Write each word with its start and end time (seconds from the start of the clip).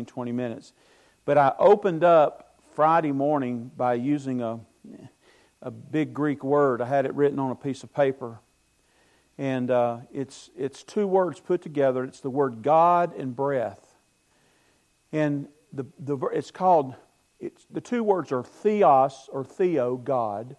20 0.00 0.32
minutes. 0.32 0.72
But 1.24 1.38
I 1.38 1.52
opened 1.58 2.02
up 2.02 2.56
Friday 2.74 3.12
morning 3.12 3.70
by 3.76 3.94
using 3.94 4.40
a, 4.40 4.58
a 5.60 5.70
big 5.70 6.14
Greek 6.14 6.42
word. 6.42 6.80
I 6.80 6.86
had 6.86 7.04
it 7.04 7.14
written 7.14 7.38
on 7.38 7.50
a 7.50 7.54
piece 7.54 7.82
of 7.82 7.94
paper. 7.94 8.40
And 9.38 9.70
uh, 9.70 9.98
it's, 10.12 10.50
it's 10.56 10.82
two 10.82 11.06
words 11.06 11.40
put 11.40 11.62
together. 11.62 12.04
It's 12.04 12.20
the 12.20 12.30
word 12.30 12.62
God 12.62 13.14
and 13.16 13.36
breath. 13.36 13.94
And 15.12 15.48
the, 15.72 15.84
the, 15.98 16.16
it's 16.32 16.50
called, 16.50 16.94
it's, 17.38 17.66
the 17.70 17.80
two 17.80 18.02
words 18.02 18.32
are 18.32 18.42
theos 18.42 19.28
or 19.30 19.44
theo, 19.44 19.96
God, 19.96 20.56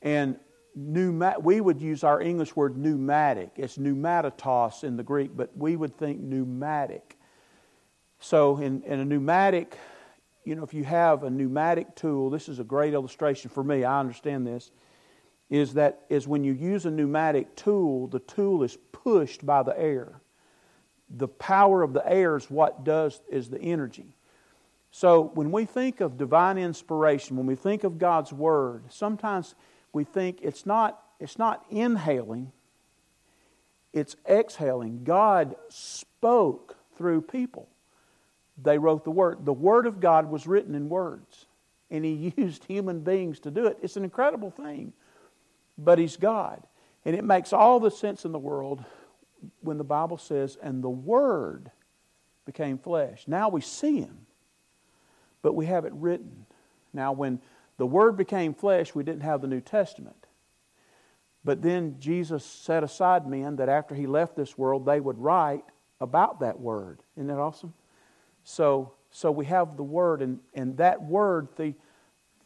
and 0.00 0.36
pneumat, 0.78 1.42
we 1.42 1.60
would 1.60 1.80
use 1.80 2.04
our 2.04 2.20
English 2.20 2.56
word 2.56 2.76
pneumatic. 2.76 3.52
It's 3.56 3.76
pneumatatos 3.76 4.84
in 4.84 4.96
the 4.96 5.02
Greek, 5.02 5.36
but 5.36 5.56
we 5.56 5.76
would 5.76 5.96
think 5.96 6.20
pneumatic. 6.20 7.18
So, 8.22 8.58
in, 8.58 8.84
in 8.84 9.00
a 9.00 9.04
pneumatic, 9.04 9.76
you 10.44 10.54
know, 10.54 10.62
if 10.62 10.72
you 10.72 10.84
have 10.84 11.24
a 11.24 11.30
pneumatic 11.30 11.96
tool, 11.96 12.30
this 12.30 12.48
is 12.48 12.60
a 12.60 12.64
great 12.64 12.94
illustration 12.94 13.50
for 13.50 13.64
me, 13.64 13.82
I 13.82 13.98
understand 13.98 14.46
this, 14.46 14.70
is 15.50 15.74
that 15.74 16.02
is 16.08 16.28
when 16.28 16.44
you 16.44 16.52
use 16.52 16.86
a 16.86 16.90
pneumatic 16.92 17.56
tool, 17.56 18.06
the 18.06 18.20
tool 18.20 18.62
is 18.62 18.78
pushed 18.92 19.44
by 19.44 19.64
the 19.64 19.76
air. 19.76 20.20
The 21.10 21.26
power 21.26 21.82
of 21.82 21.94
the 21.94 22.08
air 22.08 22.36
is 22.36 22.48
what 22.48 22.84
does 22.84 23.20
is 23.28 23.50
the 23.50 23.60
energy. 23.60 24.16
So 24.92 25.32
when 25.34 25.50
we 25.50 25.64
think 25.64 26.00
of 26.00 26.16
divine 26.16 26.58
inspiration, 26.58 27.36
when 27.36 27.46
we 27.46 27.56
think 27.56 27.82
of 27.82 27.98
God's 27.98 28.32
word, 28.32 28.84
sometimes 28.88 29.56
we 29.92 30.04
think 30.04 30.38
it's 30.42 30.64
not 30.64 31.02
it's 31.18 31.40
not 31.40 31.64
inhaling, 31.70 32.52
it's 33.92 34.14
exhaling. 34.28 35.02
God 35.02 35.56
spoke 35.68 36.76
through 36.96 37.22
people 37.22 37.68
they 38.62 38.78
wrote 38.78 39.04
the 39.04 39.10
Word. 39.10 39.44
The 39.44 39.52
Word 39.52 39.86
of 39.86 40.00
God 40.00 40.30
was 40.30 40.46
written 40.46 40.74
in 40.74 40.88
words, 40.88 41.46
and 41.90 42.04
He 42.04 42.32
used 42.36 42.64
human 42.64 43.00
beings 43.00 43.40
to 43.40 43.50
do 43.50 43.66
it. 43.66 43.78
It's 43.82 43.96
an 43.96 44.04
incredible 44.04 44.50
thing, 44.50 44.92
but 45.76 45.98
He's 45.98 46.16
God. 46.16 46.62
And 47.04 47.16
it 47.16 47.24
makes 47.24 47.52
all 47.52 47.80
the 47.80 47.90
sense 47.90 48.24
in 48.24 48.32
the 48.32 48.38
world 48.38 48.84
when 49.60 49.78
the 49.78 49.84
Bible 49.84 50.18
says, 50.18 50.56
and 50.62 50.82
the 50.82 50.90
Word 50.90 51.70
became 52.46 52.78
flesh. 52.78 53.24
Now 53.26 53.48
we 53.48 53.60
see 53.60 54.00
Him, 54.00 54.26
but 55.42 55.54
we 55.54 55.66
have 55.66 55.84
it 55.84 55.92
written. 55.94 56.46
Now, 56.92 57.12
when 57.12 57.40
the 57.78 57.86
Word 57.86 58.16
became 58.16 58.54
flesh, 58.54 58.94
we 58.94 59.02
didn't 59.02 59.22
have 59.22 59.40
the 59.40 59.48
New 59.48 59.60
Testament. 59.60 60.26
But 61.44 61.62
then 61.62 61.96
Jesus 61.98 62.44
set 62.44 62.84
aside 62.84 63.26
men 63.26 63.56
that 63.56 63.68
after 63.68 63.94
He 63.94 64.06
left 64.06 64.36
this 64.36 64.56
world, 64.56 64.86
they 64.86 65.00
would 65.00 65.18
write 65.18 65.64
about 66.00 66.40
that 66.40 66.60
Word. 66.60 67.00
Isn't 67.16 67.26
that 67.28 67.38
awesome? 67.38 67.74
So, 68.44 68.94
so 69.10 69.30
we 69.30 69.44
have 69.46 69.76
the 69.76 69.82
word, 69.82 70.22
and, 70.22 70.40
and 70.54 70.76
that 70.78 71.02
word, 71.02 71.48
the, 71.56 71.74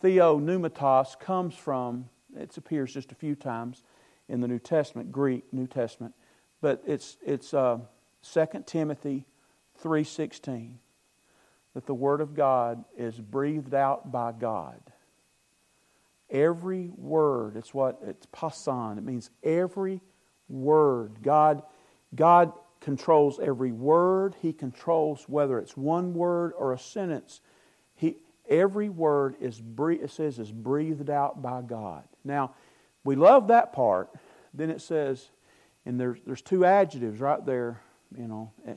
theo 0.00 0.38
pneumatos, 0.38 1.18
comes 1.18 1.54
from, 1.54 2.08
it 2.36 2.56
appears 2.56 2.92
just 2.92 3.12
a 3.12 3.14
few 3.14 3.34
times 3.34 3.82
in 4.28 4.40
the 4.40 4.48
New 4.48 4.58
Testament, 4.58 5.12
Greek 5.12 5.44
New 5.52 5.66
Testament, 5.66 6.14
but 6.60 6.82
it's, 6.86 7.16
it's 7.24 7.54
uh, 7.54 7.78
2 8.32 8.46
Timothy 8.66 9.24
3.16, 9.82 10.72
that 11.74 11.86
the 11.86 11.94
Word 11.94 12.20
of 12.20 12.34
God 12.34 12.84
is 12.96 13.20
breathed 13.20 13.74
out 13.74 14.10
by 14.10 14.32
God. 14.32 14.80
Every 16.28 16.90
word, 16.96 17.56
it's 17.56 17.72
what, 17.72 18.00
it's 18.04 18.26
pasan, 18.26 18.98
it 18.98 19.04
means 19.04 19.30
every 19.44 20.00
word. 20.48 21.22
God, 21.22 21.62
God 22.14 22.52
controls 22.80 23.38
every 23.40 23.72
word. 23.72 24.34
He 24.40 24.52
controls 24.52 25.24
whether 25.28 25.58
it's 25.58 25.76
one 25.76 26.14
word 26.14 26.52
or 26.56 26.72
a 26.72 26.78
sentence. 26.78 27.40
He, 27.94 28.18
every 28.48 28.88
word 28.88 29.36
is 29.40 29.60
it 29.78 30.10
says 30.10 30.38
is 30.38 30.52
breathed 30.52 31.10
out 31.10 31.42
by 31.42 31.62
God. 31.62 32.04
Now, 32.24 32.54
we 33.04 33.16
love 33.16 33.48
that 33.48 33.72
part. 33.72 34.10
Then 34.52 34.70
it 34.70 34.80
says, 34.80 35.30
and 35.84 36.00
there's 36.00 36.18
there's 36.26 36.42
two 36.42 36.64
adjectives 36.64 37.20
right 37.20 37.44
there, 37.44 37.80
you 38.16 38.26
know, 38.26 38.52
eh, 38.66 38.74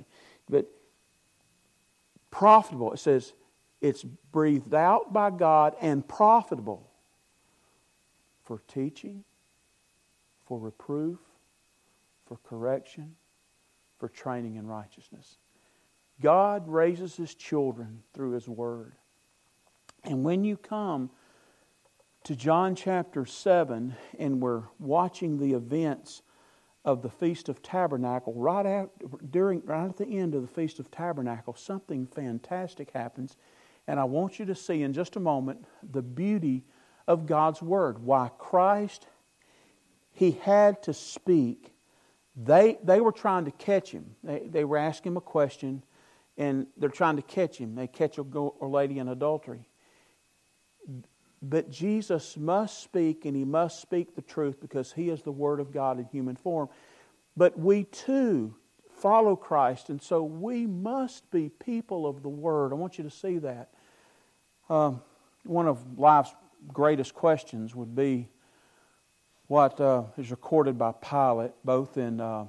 but 0.50 0.70
profitable. 2.30 2.94
It 2.94 3.00
says 3.00 3.34
it's 3.82 4.04
breathed 4.04 4.74
out 4.74 5.14
by 5.14 5.32
God 5.32 5.76
and 5.82 6.08
profitable 6.08 6.90
for 8.44 8.62
teaching, 8.68 9.24
for 10.46 10.60
reproof, 10.60 11.20
for 12.26 12.38
correction, 12.38 13.16
for 14.00 14.08
training 14.08 14.56
in 14.56 14.66
righteousness. 14.66 15.38
God 16.22 16.68
raises 16.68 17.16
His 17.16 17.36
children 17.36 18.04
through 18.14 18.32
His 18.32 18.48
Word. 18.48 18.94
And 20.04 20.24
when 20.24 20.44
you 20.44 20.58
come 20.58 21.10
to 22.24 22.36
John 22.36 22.76
chapter 22.76 23.26
7 23.26 23.96
and 24.18 24.42
we're 24.42 24.64
watching 24.80 25.38
the 25.38 25.54
events 25.54 26.22
of 26.86 27.02
the 27.02 27.10
Feast 27.10 27.50
of 27.50 27.62
Tabernacle, 27.62 28.34
right, 28.34 28.66
at, 28.66 29.32
during, 29.32 29.62
right 29.66 29.90
at 29.90 29.98
the 29.98 30.06
end 30.06 30.36
of 30.36 30.42
the 30.42 30.48
Feast 30.48 30.80
of 30.80 30.90
Tabernacle, 30.92 31.54
something 31.54 32.08
fantastic 32.08 32.92
happens. 32.92 33.38
And 33.88 34.00
I 34.00 34.06
want 34.06 34.40
you 34.40 34.46
to 34.46 34.56
see 34.56 34.84
in 34.84 34.94
just 34.94 35.16
a 35.16 35.20
moment 35.20 35.66
the 35.92 36.02
beauty 36.02 36.64
of 37.08 37.26
God's 37.26 37.62
Word. 37.62 38.00
Why 38.00 38.30
Christ, 38.38 39.08
He 40.12 40.32
had 40.32 40.84
to 40.84 40.94
speak 40.94 41.74
they, 42.42 42.78
they 42.84 43.02
were 43.02 43.12
trying 43.12 43.46
to 43.46 43.52
catch 43.52 43.92
him. 43.92 44.16
They, 44.24 44.48
they 44.50 44.64
were 44.64 44.78
asking 44.78 45.12
him 45.12 45.18
a 45.18 45.22
question, 45.22 45.84
and 46.38 46.68
they're 46.78 46.90
trying 46.90 47.18
to 47.18 47.22
catch 47.22 47.58
him. 47.58 47.76
They 47.76 47.88
catch 47.88 48.18
a, 48.18 48.22
a 48.22 48.66
lady 48.66 49.00
in 49.00 49.10
adultery. 49.10 49.68
But 51.42 51.70
Jesus 51.70 52.38
must 52.38 52.82
speak, 52.82 53.26
and 53.26 53.36
he 53.36 53.44
must 53.44 53.82
speak 53.82 54.16
the 54.16 54.22
truth 54.22 54.62
because 54.62 54.94
he 54.94 55.10
is 55.10 55.22
the 55.22 55.32
Word 55.34 55.60
of 55.60 55.74
God 55.74 56.00
in 56.00 56.06
human 56.06 56.38
form. 56.38 56.70
But 57.36 57.60
we 57.60 57.84
too 57.84 58.56
follow 58.90 59.36
Christ, 59.36 59.90
and 59.90 60.02
so 60.02 60.24
we 60.24 60.66
must 60.66 61.30
be 61.32 61.50
people 61.50 62.08
of 62.08 62.24
the 62.24 62.30
Word. 62.30 62.72
I 62.72 62.76
want 62.76 62.98
you 62.98 63.04
to 63.04 63.10
see 63.10 63.38
that. 63.40 63.70
Um, 64.70 65.02
one 65.44 65.68
of 65.68 66.00
life's 66.00 66.34
greatest 66.72 67.14
questions 67.14 67.76
would 67.76 67.96
be 67.96 68.30
what 69.50 69.82
uh, 69.82 70.04
is 70.16 70.30
recorded 70.30 70.78
by 70.78 70.92
Pilate, 70.92 71.54
both 71.66 71.98
in, 71.98 72.22
uh, 72.22 72.46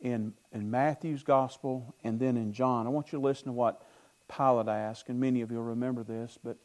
in, 0.00 0.34
in 0.52 0.68
Matthew's 0.68 1.22
gospel 1.22 1.94
and 2.02 2.18
then 2.18 2.36
in 2.36 2.52
John. 2.52 2.88
I 2.88 2.90
want 2.90 3.12
you 3.12 3.20
to 3.20 3.24
listen 3.24 3.46
to 3.46 3.52
what 3.52 3.82
Pilate 4.28 4.66
asked, 4.66 5.08
and 5.08 5.20
many 5.20 5.42
of 5.42 5.52
you 5.52 5.58
will 5.58 5.64
remember 5.64 6.02
this, 6.02 6.38
but 6.42 6.56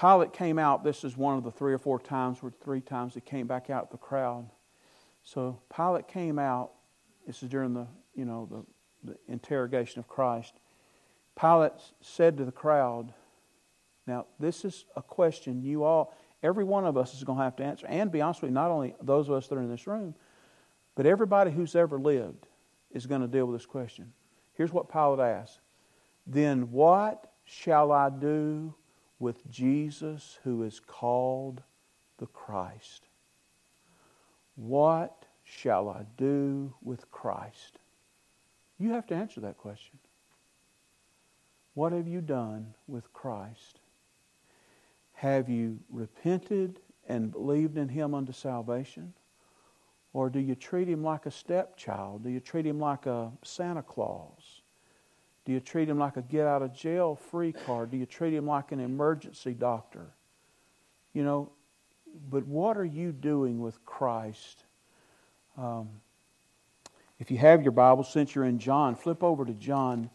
Pilate 0.00 0.32
came 0.32 0.60
out. 0.60 0.84
This 0.84 1.02
is 1.02 1.16
one 1.16 1.36
of 1.36 1.42
the 1.42 1.50
three 1.50 1.72
or 1.72 1.78
four 1.78 1.98
times, 1.98 2.40
where 2.40 2.52
three 2.62 2.80
times 2.80 3.14
he 3.14 3.20
came 3.20 3.48
back 3.48 3.68
out 3.68 3.90
the 3.90 3.98
crowd. 3.98 4.48
So 5.24 5.58
Pilate 5.74 6.06
came 6.06 6.38
out. 6.38 6.70
This 7.26 7.42
is 7.42 7.48
during 7.48 7.74
the, 7.74 7.88
you 8.14 8.24
know, 8.24 8.48
the, 9.04 9.10
the 9.10 9.18
interrogation 9.26 9.98
of 9.98 10.06
Christ. 10.06 10.54
Pilate 11.38 11.72
said 12.00 12.36
to 12.36 12.44
the 12.44 12.52
crowd, 12.52 13.12
now, 14.06 14.26
this 14.38 14.64
is 14.64 14.84
a 14.94 15.02
question 15.02 15.62
you 15.62 15.82
all, 15.82 16.14
every 16.42 16.64
one 16.64 16.84
of 16.84 16.96
us 16.96 17.14
is 17.14 17.24
going 17.24 17.38
to 17.38 17.44
have 17.44 17.56
to 17.56 17.64
answer. 17.64 17.86
And 17.86 18.10
be 18.10 18.20
honest 18.20 18.42
with 18.42 18.50
you, 18.50 18.54
not 18.54 18.70
only 18.70 18.94
those 19.02 19.28
of 19.28 19.34
us 19.34 19.46
that 19.48 19.56
are 19.56 19.62
in 19.62 19.70
this 19.70 19.86
room, 19.86 20.14
but 20.94 21.06
everybody 21.06 21.50
who's 21.50 21.74
ever 21.74 21.98
lived 21.98 22.46
is 22.90 23.06
going 23.06 23.20
to 23.22 23.28
deal 23.28 23.46
with 23.46 23.58
this 23.58 23.66
question. 23.66 24.12
Here's 24.54 24.72
what 24.72 24.90
Pilate 24.90 25.20
asked 25.20 25.60
Then 26.26 26.70
what 26.70 27.32
shall 27.44 27.92
I 27.92 28.10
do 28.10 28.74
with 29.18 29.48
Jesus 29.50 30.38
who 30.44 30.62
is 30.62 30.80
called 30.80 31.62
the 32.18 32.26
Christ? 32.26 33.08
What 34.54 35.24
shall 35.44 35.88
I 35.88 36.04
do 36.16 36.74
with 36.82 37.10
Christ? 37.10 37.78
You 38.78 38.90
have 38.90 39.06
to 39.06 39.14
answer 39.14 39.40
that 39.40 39.58
question. 39.58 39.98
What 41.74 41.92
have 41.92 42.06
you 42.06 42.20
done 42.20 42.74
with 42.86 43.12
Christ? 43.12 43.80
Have 45.22 45.48
you 45.48 45.78
repented 45.88 46.80
and 47.06 47.30
believed 47.30 47.78
in 47.78 47.88
Him 47.88 48.12
unto 48.12 48.32
salvation? 48.32 49.12
Or 50.12 50.28
do 50.28 50.40
you 50.40 50.56
treat 50.56 50.88
Him 50.88 51.04
like 51.04 51.26
a 51.26 51.30
stepchild? 51.30 52.24
Do 52.24 52.28
you 52.28 52.40
treat 52.40 52.66
Him 52.66 52.80
like 52.80 53.06
a 53.06 53.30
Santa 53.44 53.84
Claus? 53.84 54.62
Do 55.44 55.52
you 55.52 55.60
treat 55.60 55.88
Him 55.88 55.96
like 55.96 56.16
a 56.16 56.22
get 56.22 56.48
out 56.48 56.62
of 56.62 56.74
jail 56.74 57.14
free 57.14 57.52
card? 57.52 57.92
Do 57.92 57.98
you 57.98 58.04
treat 58.04 58.34
Him 58.34 58.48
like 58.48 58.72
an 58.72 58.80
emergency 58.80 59.54
doctor? 59.54 60.08
You 61.12 61.22
know, 61.22 61.52
but 62.28 62.44
what 62.44 62.76
are 62.76 62.84
you 62.84 63.12
doing 63.12 63.60
with 63.60 63.84
Christ? 63.84 64.64
Um, 65.56 65.88
if 67.20 67.30
you 67.30 67.38
have 67.38 67.62
your 67.62 67.70
Bible, 67.70 68.02
since 68.02 68.34
you're 68.34 68.46
in 68.46 68.58
John, 68.58 68.96
flip 68.96 69.22
over 69.22 69.44
to 69.44 69.52
John 69.52 70.10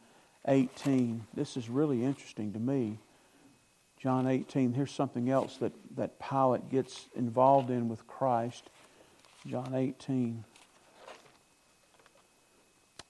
18. 0.49 1.25
This 1.33 1.55
is 1.55 1.69
really 1.69 2.03
interesting 2.03 2.51
to 2.51 2.59
me. 2.59 2.99
John 3.99 4.27
18, 4.27 4.73
here's 4.73 4.91
something 4.91 5.29
else 5.29 5.57
that, 5.57 5.73
that 5.95 6.19
Pilate 6.19 6.69
gets 6.69 7.07
involved 7.15 7.69
in 7.69 7.89
with 7.89 8.05
Christ. 8.07 8.69
John 9.47 9.73
18. 9.73 10.43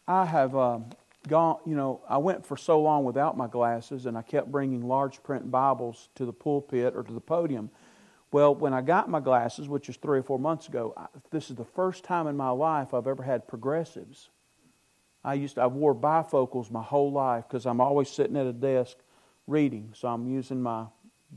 I 0.08 0.26
have, 0.26 0.56
um, 0.56 0.86
gone, 1.28 1.60
you 1.66 1.76
know, 1.76 2.02
I 2.08 2.18
went 2.18 2.46
for 2.46 2.58
so 2.58 2.80
long 2.80 3.04
without 3.04 3.38
my 3.38 3.48
glasses 3.48 4.06
and 4.06 4.18
I 4.18 4.22
kept 4.22 4.52
bringing 4.52 4.88
large 4.88 5.22
print 5.24 5.52
Bibles 5.52 6.10
to 6.16 6.26
the 6.26 6.34
pulpit 6.34 6.96
or 6.96 7.04
to 7.04 7.14
the 7.14 7.20
podium. 7.20 7.70
Well, 8.32 8.56
when 8.56 8.74
I 8.74 8.82
got 8.82 9.10
my 9.10 9.20
glasses, 9.20 9.70
which 9.70 9.90
is 9.90 9.98
three 9.98 10.20
or 10.20 10.24
four 10.24 10.40
months 10.40 10.68
ago, 10.68 10.94
I, 10.98 11.08
this 11.32 11.50
is 11.50 11.56
the 11.56 11.66
first 11.66 12.04
time 12.04 12.28
in 12.28 12.36
my 12.36 12.50
life 12.50 12.94
I've 12.94 13.08
ever 13.08 13.24
had 13.24 13.48
progressives. 13.48 14.30
I 15.24 15.34
used 15.36 15.56
to, 15.56 15.62
I 15.62 15.68
wore 15.68 15.96
bifocals 15.96 16.72
my 16.72 16.84
whole 16.84 17.12
life 17.12 17.46
because 17.48 17.66
I'm 17.66 17.82
always 17.82 18.10
sitting 18.10 18.38
at 18.38 18.46
a 18.46 18.54
desk 18.54 18.98
reading, 19.48 19.92
so 19.96 20.10
I'm 20.10 20.28
using 20.28 20.62
my 20.62 20.86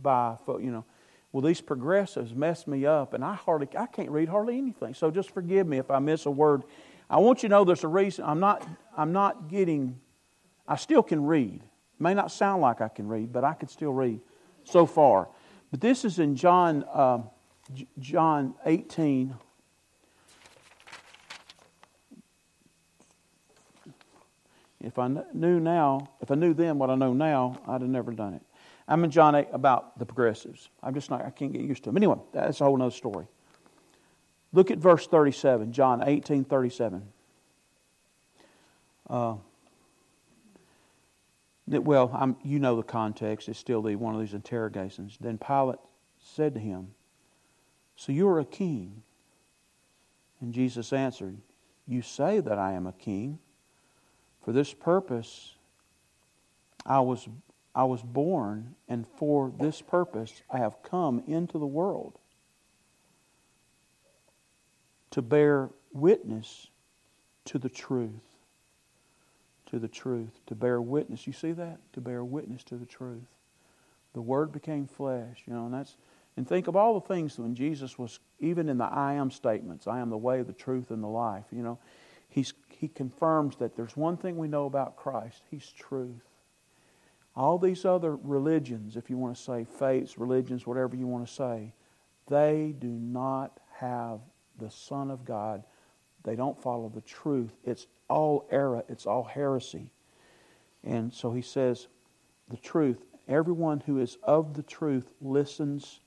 bifocal, 0.02 0.62
you 0.62 0.70
know. 0.70 0.84
Well, 1.32 1.42
these 1.42 1.60
progressives 1.60 2.34
mess 2.34 2.66
me 2.66 2.86
up, 2.86 3.14
and 3.14 3.24
I 3.24 3.34
hardly, 3.34 3.68
I 3.78 3.86
can't 3.86 4.10
read 4.10 4.28
hardly 4.28 4.58
anything. 4.58 4.94
So 4.94 5.12
just 5.12 5.30
forgive 5.30 5.66
me 5.66 5.78
if 5.78 5.90
I 5.90 6.00
miss 6.00 6.26
a 6.26 6.30
word. 6.30 6.64
I 7.08 7.18
want 7.18 7.42
you 7.42 7.48
to 7.48 7.54
know 7.54 7.64
there's 7.64 7.84
a 7.84 7.88
reason. 7.88 8.24
I'm 8.26 8.40
not, 8.40 8.66
I'm 8.96 9.12
not 9.12 9.48
getting, 9.48 10.00
I 10.66 10.76
still 10.76 11.04
can 11.04 11.24
read. 11.24 11.62
It 11.62 12.00
may 12.00 12.14
not 12.14 12.32
sound 12.32 12.62
like 12.62 12.80
I 12.80 12.88
can 12.88 13.06
read, 13.06 13.32
but 13.32 13.44
I 13.44 13.54
can 13.54 13.68
still 13.68 13.92
read 13.92 14.20
so 14.64 14.86
far. 14.86 15.28
But 15.70 15.80
this 15.80 16.04
is 16.04 16.18
in 16.18 16.34
John, 16.34 16.84
uh, 16.92 17.20
John 18.00 18.54
18. 18.66 19.34
If 24.80 24.98
I 24.98 25.08
knew 25.34 25.60
now, 25.60 26.08
if 26.20 26.30
I 26.30 26.34
knew 26.34 26.54
then 26.54 26.78
what 26.78 26.90
I 26.90 26.94
know 26.94 27.12
now, 27.12 27.60
I'd 27.66 27.82
have 27.82 27.90
never 27.90 28.12
done 28.12 28.34
it. 28.34 28.42
I'm 28.88 29.04
in 29.04 29.10
John 29.10 29.34
8 29.34 29.48
about 29.52 29.98
the 29.98 30.06
progressives. 30.06 30.68
I'm 30.82 30.94
just 30.94 31.10
not, 31.10 31.24
I 31.24 31.30
can't 31.30 31.52
get 31.52 31.62
used 31.62 31.84
to 31.84 31.90
them. 31.90 31.96
Anyway, 31.96 32.16
that's 32.32 32.60
a 32.60 32.64
whole 32.64 32.80
other 32.80 32.90
story. 32.90 33.26
Look 34.52 34.70
at 34.70 34.78
verse 34.78 35.06
37, 35.06 35.72
John 35.72 36.02
18 36.04 36.44
37. 36.44 37.02
Uh, 39.08 39.34
well, 41.68 42.10
I'm, 42.12 42.36
you 42.42 42.58
know 42.58 42.76
the 42.76 42.82
context. 42.82 43.48
It's 43.48 43.58
still 43.58 43.82
the, 43.82 43.94
one 43.96 44.14
of 44.14 44.20
these 44.20 44.34
interrogations. 44.34 45.18
Then 45.20 45.38
Pilate 45.38 45.78
said 46.18 46.54
to 46.54 46.60
him, 46.60 46.88
So 47.96 48.12
you 48.12 48.26
are 48.28 48.40
a 48.40 48.44
king? 48.44 49.02
And 50.40 50.52
Jesus 50.52 50.92
answered, 50.92 51.38
You 51.86 52.02
say 52.02 52.40
that 52.40 52.58
I 52.58 52.72
am 52.72 52.86
a 52.86 52.92
king. 52.92 53.38
For 54.44 54.52
this 54.52 54.72
purpose 54.72 55.54
I 56.86 57.00
was, 57.00 57.28
I 57.74 57.84
was 57.84 58.02
born, 58.02 58.74
and 58.88 59.06
for 59.06 59.52
this 59.58 59.82
purpose 59.82 60.42
I 60.50 60.58
have 60.58 60.82
come 60.82 61.22
into 61.26 61.58
the 61.58 61.66
world 61.66 62.18
to 65.10 65.22
bear 65.22 65.70
witness 65.92 66.68
to 67.46 67.58
the 67.58 67.68
truth. 67.68 68.10
To 69.66 69.78
the 69.78 69.88
truth. 69.88 70.40
To 70.46 70.54
bear 70.54 70.80
witness. 70.80 71.26
You 71.26 71.32
see 71.32 71.52
that? 71.52 71.78
To 71.92 72.00
bear 72.00 72.24
witness 72.24 72.64
to 72.64 72.76
the 72.76 72.86
truth. 72.86 73.26
The 74.14 74.20
Word 74.20 74.52
became 74.52 74.86
flesh, 74.86 75.42
you 75.46 75.52
know, 75.52 75.66
and 75.66 75.74
that's. 75.74 75.96
And 76.36 76.48
think 76.48 76.68
of 76.68 76.76
all 76.76 76.94
the 76.94 77.06
things 77.06 77.38
when 77.38 77.54
Jesus 77.54 77.98
was, 77.98 78.18
even 78.38 78.68
in 78.68 78.78
the 78.78 78.84
I 78.84 79.14
am 79.14 79.30
statements, 79.30 79.86
I 79.86 79.98
am 79.98 80.10
the 80.10 80.16
way, 80.16 80.42
the 80.42 80.52
truth, 80.52 80.90
and 80.90 81.02
the 81.02 81.08
life, 81.08 81.44
you 81.52 81.62
know, 81.62 81.78
he's, 82.28 82.54
he 82.80 82.88
confirms 82.88 83.56
that 83.56 83.76
there's 83.76 83.94
one 83.94 84.16
thing 84.16 84.38
we 84.38 84.48
know 84.48 84.64
about 84.64 84.96
Christ 84.96 85.42
He's 85.50 85.70
truth. 85.70 86.24
All 87.36 87.58
these 87.58 87.84
other 87.84 88.16
religions, 88.16 88.96
if 88.96 89.10
you 89.10 89.18
want 89.18 89.36
to 89.36 89.42
say 89.42 89.66
faiths, 89.78 90.16
religions, 90.16 90.66
whatever 90.66 90.96
you 90.96 91.06
want 91.06 91.26
to 91.26 91.32
say, 91.32 91.74
they 92.26 92.74
do 92.78 92.88
not 92.88 93.60
have 93.74 94.20
the 94.58 94.70
Son 94.70 95.10
of 95.10 95.26
God. 95.26 95.62
They 96.24 96.36
don't 96.36 96.60
follow 96.60 96.88
the 96.88 97.02
truth. 97.02 97.52
It's 97.64 97.86
all 98.08 98.48
error, 98.50 98.82
it's 98.88 99.06
all 99.06 99.24
heresy. 99.24 99.92
And 100.82 101.12
so 101.12 101.32
he 101.32 101.42
says, 101.42 101.86
the 102.48 102.56
truth. 102.56 103.04
Everyone 103.28 103.80
who 103.80 104.00
is 104.00 104.16
of 104.22 104.54
the 104.54 104.62
truth 104.62 105.12
listens 105.20 106.00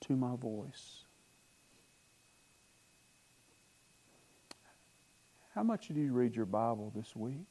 to 0.00 0.16
my 0.16 0.34
voice. 0.34 1.03
How 5.54 5.62
much 5.62 5.88
did 5.88 5.96
you 5.96 6.12
read 6.12 6.34
your 6.34 6.46
Bible 6.46 6.92
this 6.94 7.14
week? 7.14 7.46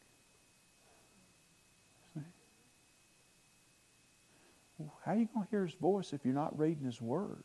How 5.06 5.12
are 5.12 5.16
you 5.16 5.30
going 5.34 5.46
to 5.46 5.50
hear 5.50 5.66
his 5.66 5.76
voice 5.76 6.12
if 6.14 6.26
you're 6.26 6.34
not 6.34 6.58
reading 6.58 6.84
his 6.86 7.02
word? 7.02 7.44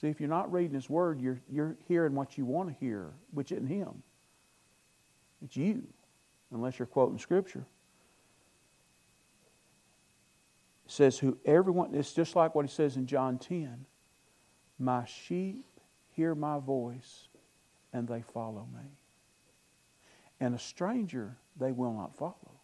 See, 0.00 0.08
if 0.08 0.20
you're 0.20 0.28
not 0.28 0.52
reading 0.52 0.74
His 0.74 0.90
Word, 0.90 1.20
you're, 1.20 1.40
you're 1.50 1.76
hearing 1.86 2.14
what 2.14 2.36
you 2.36 2.44
want 2.44 2.68
to 2.68 2.74
hear, 2.74 3.12
which 3.32 3.52
isn't 3.52 3.66
Him. 3.66 4.02
It's 5.44 5.56
you, 5.56 5.86
unless 6.52 6.78
you're 6.78 6.86
quoting 6.86 7.18
Scripture. 7.18 7.64
It 10.84 10.90
says, 10.90 11.18
who 11.18 11.38
everyone, 11.44 11.94
it's 11.94 12.12
just 12.12 12.34
like 12.34 12.54
what 12.54 12.64
He 12.64 12.70
says 12.70 12.96
in 12.96 13.06
John 13.06 13.38
10 13.38 13.86
My 14.78 15.04
sheep 15.04 15.64
hear 16.10 16.34
my 16.34 16.58
voice, 16.58 17.28
and 17.94 18.06
they 18.06 18.20
follow 18.20 18.66
me. 18.74 18.90
And 20.40 20.54
a 20.54 20.58
stranger 20.58 21.36
they 21.58 21.72
will 21.72 21.94
not 21.94 22.16
follow, 22.16 22.60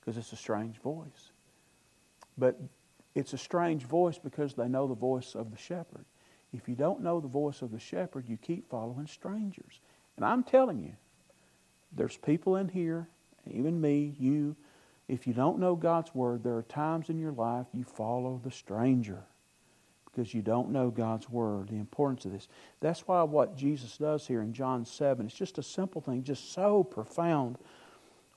because 0.00 0.18
it's 0.18 0.32
a 0.32 0.36
strange 0.36 0.76
voice. 0.78 1.30
But 2.36 2.60
it's 3.14 3.32
a 3.32 3.38
strange 3.38 3.84
voice 3.84 4.18
because 4.18 4.52
they 4.52 4.68
know 4.68 4.86
the 4.86 4.94
voice 4.94 5.34
of 5.34 5.50
the 5.50 5.56
shepherd. 5.56 6.04
If 6.52 6.68
you 6.68 6.74
don't 6.74 7.00
know 7.00 7.20
the 7.20 7.28
voice 7.28 7.62
of 7.62 7.70
the 7.70 7.78
shepherd, 7.78 8.28
you 8.28 8.36
keep 8.36 8.68
following 8.68 9.06
strangers. 9.06 9.80
And 10.16 10.24
I'm 10.24 10.42
telling 10.42 10.80
you, 10.80 10.92
there's 11.92 12.16
people 12.16 12.56
in 12.56 12.68
here, 12.68 13.08
even 13.50 13.80
me, 13.80 14.14
you, 14.18 14.56
if 15.08 15.26
you 15.26 15.32
don't 15.32 15.60
know 15.60 15.76
God's 15.76 16.14
Word, 16.14 16.42
there 16.42 16.56
are 16.56 16.62
times 16.62 17.08
in 17.08 17.18
your 17.18 17.32
life 17.32 17.66
you 17.72 17.84
follow 17.84 18.40
the 18.42 18.50
stranger 18.50 19.22
because 20.16 20.32
you 20.32 20.40
don't 20.40 20.70
know 20.70 20.88
God's 20.88 21.28
Word, 21.28 21.68
the 21.68 21.76
importance 21.76 22.24
of 22.24 22.32
this. 22.32 22.48
That's 22.80 23.00
why 23.00 23.22
what 23.24 23.54
Jesus 23.54 23.98
does 23.98 24.26
here 24.26 24.40
in 24.40 24.54
John 24.54 24.86
7, 24.86 25.26
it's 25.26 25.34
just 25.34 25.58
a 25.58 25.62
simple 25.62 26.00
thing, 26.00 26.22
just 26.22 26.52
so 26.54 26.82
profound 26.82 27.58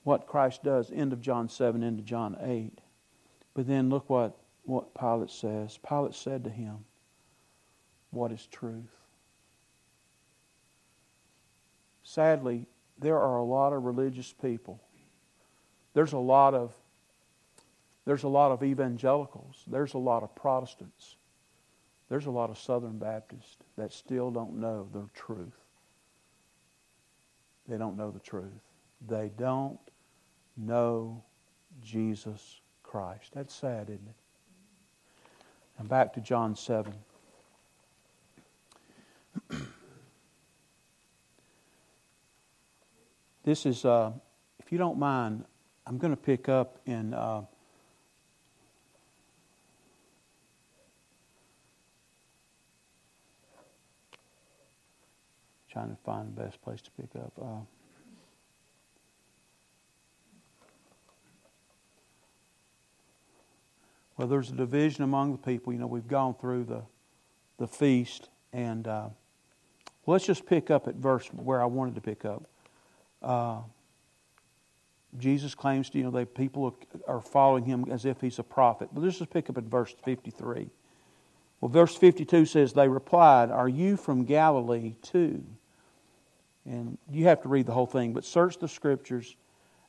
what 0.03 0.27
Christ 0.27 0.61
does, 0.61 0.91
end 0.91 1.13
of 1.13 1.21
John 1.21 1.47
7, 1.47 1.81
into 1.81 2.03
John 2.03 2.35
8. 2.41 2.81
But 3.53 3.65
then 3.65 3.89
look 3.89 4.09
what, 4.09 4.37
what 4.63 4.93
Pilate 4.93 5.29
says. 5.29 5.79
Pilate 5.87 6.15
said 6.15 6.43
to 6.43 6.49
him, 6.49 6.79
what 8.11 8.33
is 8.33 8.45
truth. 8.47 8.83
Sadly, 12.03 12.65
there 12.97 13.19
are 13.19 13.37
a 13.37 13.43
lot 13.43 13.71
of 13.71 13.85
religious 13.85 14.33
people. 14.33 14.81
There's 15.93 16.13
a 16.13 16.17
lot 16.17 16.53
of 16.53 16.73
there's 18.05 18.23
a 18.23 18.27
lot 18.29 18.51
of 18.51 18.63
evangelicals. 18.63 19.63
There's 19.67 19.93
a 19.93 19.99
lot 19.99 20.23
of 20.23 20.33
Protestants. 20.33 21.17
There's 22.09 22.25
a 22.25 22.31
lot 22.31 22.49
of 22.49 22.57
Southern 22.57 22.97
Baptists 22.97 23.57
that 23.77 23.93
still 23.93 24.31
don't 24.31 24.55
know 24.55 24.87
the 24.91 25.07
truth. 25.13 25.53
They 27.67 27.77
don't 27.77 27.95
know 27.97 28.09
the 28.09 28.19
truth. 28.19 28.63
They 29.07 29.29
don't 29.37 29.79
know 30.57 31.23
Jesus 31.83 32.61
Christ. 32.81 33.33
That's 33.35 33.53
sad, 33.53 33.89
isn't 33.89 34.07
it? 34.07 34.15
And 35.77 35.87
back 35.87 36.13
to 36.13 36.21
John 36.21 36.55
7. 36.55 36.91
this 43.43 43.67
is, 43.67 43.85
uh, 43.85 44.13
if 44.59 44.71
you 44.71 44.79
don't 44.79 44.97
mind, 44.97 45.45
I'm 45.85 45.99
going 45.99 46.11
to 46.11 46.17
pick 46.17 46.49
up 46.49 46.79
in. 46.87 47.13
Uh, 47.13 47.43
trying 55.71 55.89
to 55.89 55.97
find 56.03 56.35
the 56.35 56.41
best 56.43 56.61
place 56.61 56.81
to 56.81 56.91
pick 56.91 57.09
up. 57.15 57.33
Uh, 57.41 57.45
well, 64.17 64.27
there's 64.27 64.49
a 64.49 64.55
division 64.55 65.03
among 65.03 65.31
the 65.31 65.37
people. 65.37 65.71
You 65.73 65.79
know, 65.79 65.87
we've 65.87 66.07
gone 66.07 66.35
through 66.35 66.65
the 66.65 66.83
the 67.59 67.67
feast, 67.67 68.29
and 68.51 68.87
uh, 68.87 69.09
let's 70.07 70.25
just 70.25 70.45
pick 70.45 70.71
up 70.71 70.87
at 70.87 70.95
verse 70.95 71.27
where 71.27 71.61
I 71.61 71.65
wanted 71.65 71.95
to 71.95 72.01
pick 72.01 72.25
up. 72.25 72.49
Uh, 73.21 73.59
Jesus 75.17 75.53
claims, 75.53 75.89
to 75.89 75.97
you 75.97 76.03
know, 76.03 76.11
they 76.11 76.25
people 76.25 76.75
are 77.07 77.21
following 77.21 77.65
him 77.65 77.85
as 77.91 78.05
if 78.05 78.21
he's 78.21 78.39
a 78.39 78.43
prophet. 78.43 78.89
But 78.93 79.03
let's 79.03 79.19
just 79.19 79.31
pick 79.31 79.49
up 79.49 79.57
at 79.57 79.65
verse 79.65 79.93
53. 80.03 80.69
Well, 81.61 81.69
verse 81.69 81.95
52 81.95 82.45
says, 82.45 82.73
They 82.73 82.87
replied, 82.87 83.51
Are 83.51 83.67
you 83.67 83.97
from 83.97 84.23
Galilee 84.23 84.95
too? 85.01 85.43
And 86.65 86.97
you 87.09 87.25
have 87.25 87.41
to 87.43 87.49
read 87.49 87.65
the 87.65 87.73
whole 87.73 87.85
thing, 87.85 88.13
but 88.13 88.25
search 88.25 88.57
the 88.59 88.67
scriptures 88.67 89.35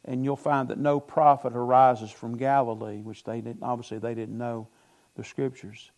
and 0.04 0.24
you'll 0.24 0.36
find 0.36 0.68
that 0.68 0.78
no 0.78 0.98
prophet 0.98 1.52
arises 1.54 2.10
from 2.10 2.36
Galilee, 2.36 3.02
which 3.02 3.24
they 3.24 3.40
didn't, 3.40 3.62
obviously 3.62 3.98
they 3.98 4.14
didn't 4.14 4.38
know 4.38 4.68
the 5.16 5.24
scriptures. 5.24 5.90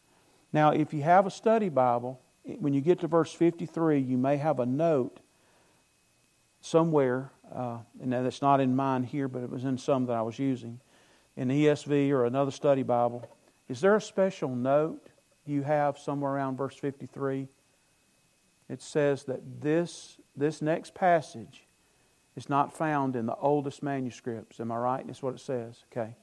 Now, 0.53 0.71
if 0.71 0.93
you 0.93 1.03
have 1.03 1.27
a 1.27 1.31
study 1.31 1.69
Bible, 1.69 2.21
when 2.43 2.75
you 2.75 2.81
get 2.81 3.01
to 3.01 3.07
verse 3.07 3.33
53, 3.33 4.01
you 4.01 4.19
may 4.19 4.37
have 4.37 4.59
a 4.59 4.67
note 4.67 5.21
somewhere, 6.61 7.31
uh, 7.55 7.79
and 8.01 8.13
that's 8.13 8.43
not 8.43 8.61
in 8.61 8.75
mine 8.75 9.05
here, 9.05 9.29
but 9.29 9.43
it 9.43 9.51
was 9.51 9.65
in 9.65 9.79
some 9.79 10.07
that 10.07 10.17
I 10.17 10.23
was 10.23 10.39
using, 10.39 10.81
in 11.37 11.49
ESV 11.49 12.11
or 12.11 12.25
another 12.25 12.51
study 12.51 12.83
Bible. 12.83 13.25
Is 13.69 13.81
there 13.81 13.95
a 13.95 14.01
special 14.01 14.55
note 14.55 15.09
you 15.47 15.63
have 15.63 15.99
somewhere 15.99 16.33
around 16.33 16.57
verse 16.57 16.75
53? 16.75 17.49
It 18.69 18.83
says 18.83 19.25
that 19.25 19.61
this, 19.61 20.19
this 20.37 20.63
next 20.63 20.95
passage 20.95 21.67
is 22.37 22.49
not 22.49 22.77
found 22.77 23.17
in 23.17 23.27
the 23.27 23.37
oldest 23.37 23.83
manuscripts. 23.83 24.61
Am 24.61 24.73
I 24.73 24.77
right? 24.77 25.07
That's 25.07 25.23
what 25.23 25.35
it 25.35 25.41
says. 25.41 25.85
Okay. 25.93 26.17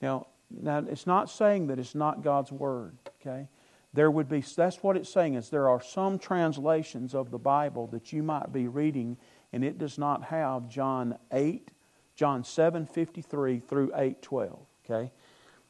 Now, 0.00 0.28
now 0.50 0.78
it's 0.78 1.06
not 1.06 1.28
saying 1.28 1.66
that 1.66 1.78
it's 1.78 1.94
not 1.94 2.22
God's 2.22 2.52
word. 2.52 2.96
Okay. 3.20 3.48
There 3.92 4.10
would 4.10 4.28
be. 4.28 4.40
That's 4.40 4.82
what 4.82 4.96
it's 4.96 5.12
saying 5.12 5.34
is 5.34 5.48
there 5.48 5.68
are 5.68 5.80
some 5.80 6.18
translations 6.18 7.14
of 7.14 7.30
the 7.30 7.38
Bible 7.38 7.86
that 7.88 8.12
you 8.12 8.22
might 8.22 8.52
be 8.52 8.68
reading, 8.68 9.16
and 9.52 9.64
it 9.64 9.78
does 9.78 9.98
not 9.98 10.24
have 10.24 10.68
John 10.68 11.18
eight, 11.32 11.70
John 12.14 12.44
seven 12.44 12.86
fifty 12.86 13.22
three 13.22 13.58
through 13.58 13.92
eight 13.96 14.22
twelve. 14.22 14.66
Okay. 14.84 15.10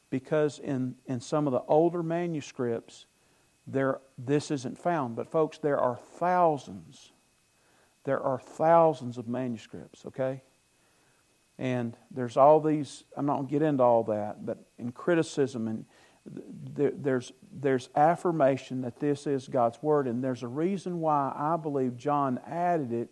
Because 0.09 0.59
in 0.59 0.95
in 1.05 1.21
some 1.21 1.47
of 1.47 1.53
the 1.53 1.61
older 1.67 2.03
manuscripts, 2.03 3.05
there 3.65 3.99
this 4.17 4.51
isn't 4.51 4.77
found. 4.77 5.15
But 5.15 5.31
folks, 5.31 5.57
there 5.57 5.79
are 5.79 5.97
thousands 6.17 7.13
there 8.09 8.19
are 8.23 8.39
thousands 8.39 9.19
of 9.19 9.27
manuscripts, 9.27 10.03
okay? 10.07 10.41
And 11.59 11.95
there's 12.09 12.37
all 12.37 12.59
these, 12.59 13.03
I'm 13.15 13.27
not 13.27 13.35
going 13.35 13.47
to 13.47 13.51
get 13.51 13.61
into 13.61 13.83
all 13.83 14.03
that, 14.05 14.43
but 14.43 14.65
in 14.79 14.91
criticism 14.91 15.67
and 15.67 15.85
there, 16.73 16.91
there's, 16.95 17.31
there's 17.51 17.89
affirmation 17.95 18.81
that 18.81 18.99
this 18.99 19.27
is 19.27 19.47
God's 19.47 19.81
Word, 19.83 20.07
and 20.07 20.23
there's 20.23 20.41
a 20.41 20.47
reason 20.47 20.99
why 20.99 21.31
I 21.35 21.55
believe 21.55 21.97
John 21.97 22.39
added 22.47 22.91
it. 22.91 23.09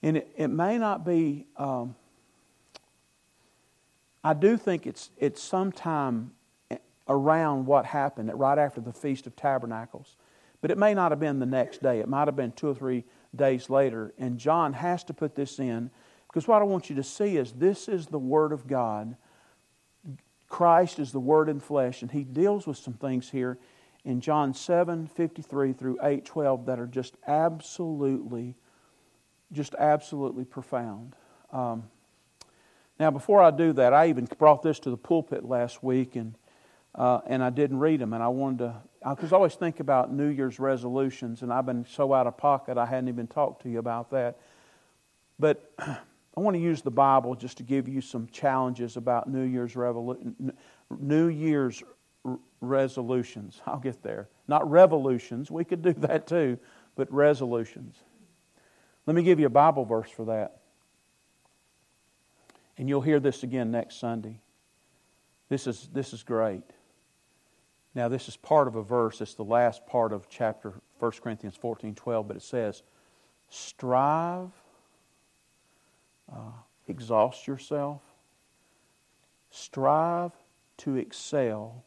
And 0.00 0.18
it, 0.18 0.30
it 0.36 0.48
may 0.48 0.78
not 0.78 1.04
be, 1.04 1.46
um, 1.56 1.96
I 4.22 4.32
do 4.32 4.56
think 4.56 4.86
it's, 4.86 5.10
it's 5.18 5.42
sometime 5.42 6.30
around 7.08 7.66
what 7.66 7.84
happened, 7.84 8.30
right 8.32 8.58
after 8.58 8.80
the 8.80 8.92
Feast 8.92 9.26
of 9.26 9.34
Tabernacles. 9.34 10.16
But 10.60 10.70
it 10.70 10.78
may 10.78 10.94
not 10.94 11.10
have 11.10 11.18
been 11.18 11.40
the 11.40 11.46
next 11.46 11.82
day. 11.82 11.98
It 11.98 12.08
might 12.08 12.28
have 12.28 12.36
been 12.36 12.52
two 12.52 12.68
or 12.68 12.74
three 12.76 13.04
days 13.34 13.70
later. 13.70 14.12
And 14.18 14.38
John 14.38 14.72
has 14.72 15.04
to 15.04 15.14
put 15.14 15.34
this 15.34 15.58
in 15.58 15.90
because 16.28 16.46
what 16.46 16.60
I 16.60 16.64
want 16.64 16.90
you 16.90 16.96
to 16.96 17.02
see 17.02 17.36
is 17.36 17.52
this 17.52 17.88
is 17.88 18.06
the 18.06 18.18
Word 18.18 18.52
of 18.52 18.66
God. 18.66 19.16
Christ 20.48 20.98
is 20.98 21.12
the 21.12 21.20
Word 21.20 21.48
in 21.48 21.60
flesh, 21.60 22.02
and 22.02 22.10
he 22.10 22.24
deals 22.24 22.66
with 22.66 22.78
some 22.78 22.94
things 22.94 23.30
here 23.30 23.58
in 24.04 24.20
John 24.20 24.54
7 24.54 25.06
53 25.06 25.72
through 25.72 25.98
8 26.02 26.24
12 26.24 26.66
that 26.66 26.78
are 26.78 26.86
just 26.86 27.16
absolutely, 27.26 28.54
just 29.52 29.74
absolutely 29.78 30.44
profound. 30.44 31.14
Um, 31.52 31.84
now, 32.98 33.10
before 33.10 33.42
I 33.42 33.50
do 33.50 33.72
that, 33.74 33.92
I 33.92 34.08
even 34.08 34.26
brought 34.38 34.62
this 34.62 34.80
to 34.80 34.90
the 34.90 34.96
pulpit 34.96 35.44
last 35.44 35.82
week, 35.84 36.16
and, 36.16 36.34
uh, 36.94 37.20
and 37.26 37.42
I 37.42 37.50
didn't 37.50 37.78
read 37.78 38.00
them, 38.00 38.12
and 38.12 38.22
I 38.22 38.28
wanted 38.28 38.58
to 38.58 38.74
because 39.08 39.32
I 39.32 39.36
always 39.36 39.54
think 39.54 39.80
about 39.80 40.12
New 40.12 40.28
Year's 40.28 40.58
resolutions, 40.58 41.42
and 41.42 41.52
I've 41.52 41.66
been 41.66 41.86
so 41.88 42.12
out 42.12 42.26
of 42.26 42.36
pocket 42.36 42.76
I 42.76 42.86
hadn't 42.86 43.08
even 43.08 43.26
talked 43.26 43.62
to 43.62 43.68
you 43.68 43.78
about 43.78 44.10
that. 44.10 44.38
But 45.38 45.72
I 45.78 46.40
want 46.40 46.54
to 46.54 46.60
use 46.60 46.82
the 46.82 46.90
Bible 46.90 47.34
just 47.34 47.56
to 47.58 47.62
give 47.62 47.88
you 47.88 48.00
some 48.00 48.28
challenges 48.28 48.96
about 48.96 49.28
New 49.28 49.44
Year's 49.44 49.74
revolu- 49.74 50.52
New 50.98 51.28
Year's 51.28 51.82
resolutions. 52.60 53.60
I'll 53.66 53.78
get 53.78 54.02
there. 54.02 54.28
Not 54.46 54.68
revolutions. 54.70 55.50
We 55.50 55.64
could 55.64 55.82
do 55.82 55.92
that 55.98 56.26
too, 56.26 56.58
but 56.96 57.12
resolutions. 57.12 57.96
Let 59.06 59.14
me 59.14 59.22
give 59.22 59.40
you 59.40 59.46
a 59.46 59.50
Bible 59.50 59.84
verse 59.84 60.10
for 60.10 60.26
that. 60.26 60.58
And 62.76 62.88
you'll 62.88 63.00
hear 63.00 63.18
this 63.18 63.42
again 63.42 63.70
next 63.70 63.98
Sunday. 63.98 64.40
This 65.48 65.66
is, 65.66 65.88
this 65.92 66.12
is 66.12 66.22
great. 66.22 66.62
Now, 67.98 68.06
this 68.06 68.28
is 68.28 68.36
part 68.36 68.68
of 68.68 68.76
a 68.76 68.82
verse. 68.84 69.20
It's 69.20 69.34
the 69.34 69.42
last 69.42 69.84
part 69.84 70.12
of 70.12 70.28
chapter 70.28 70.72
1 71.00 71.12
Corinthians 71.20 71.56
14 71.56 71.96
12, 71.96 72.28
but 72.28 72.36
it 72.36 72.44
says, 72.44 72.84
Strive, 73.48 74.52
uh, 76.32 76.52
exhaust 76.86 77.48
yourself, 77.48 78.00
strive 79.50 80.30
to 80.76 80.94
excel 80.94 81.82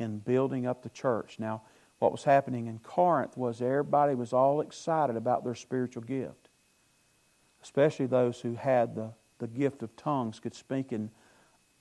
in 0.00 0.18
building 0.18 0.66
up 0.66 0.82
the 0.82 0.88
church. 0.88 1.36
Now, 1.38 1.62
what 2.00 2.10
was 2.10 2.24
happening 2.24 2.66
in 2.66 2.80
Corinth 2.80 3.36
was 3.36 3.62
everybody 3.62 4.16
was 4.16 4.32
all 4.32 4.60
excited 4.60 5.14
about 5.14 5.44
their 5.44 5.54
spiritual 5.54 6.02
gift, 6.02 6.48
especially 7.62 8.06
those 8.06 8.40
who 8.40 8.56
had 8.56 8.96
the, 8.96 9.12
the 9.38 9.46
gift 9.46 9.84
of 9.84 9.94
tongues, 9.94 10.40
could 10.40 10.56
speak 10.56 10.92
in 10.92 11.12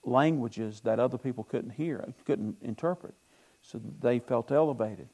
languages 0.03 0.81
that 0.81 0.99
other 0.99 1.17
people 1.17 1.43
couldn't 1.43 1.71
hear, 1.71 2.13
couldn't 2.23 2.57
interpret. 2.61 3.15
So 3.67 3.81
they 3.99 4.19
felt 4.19 4.51
elevated. 4.51 5.09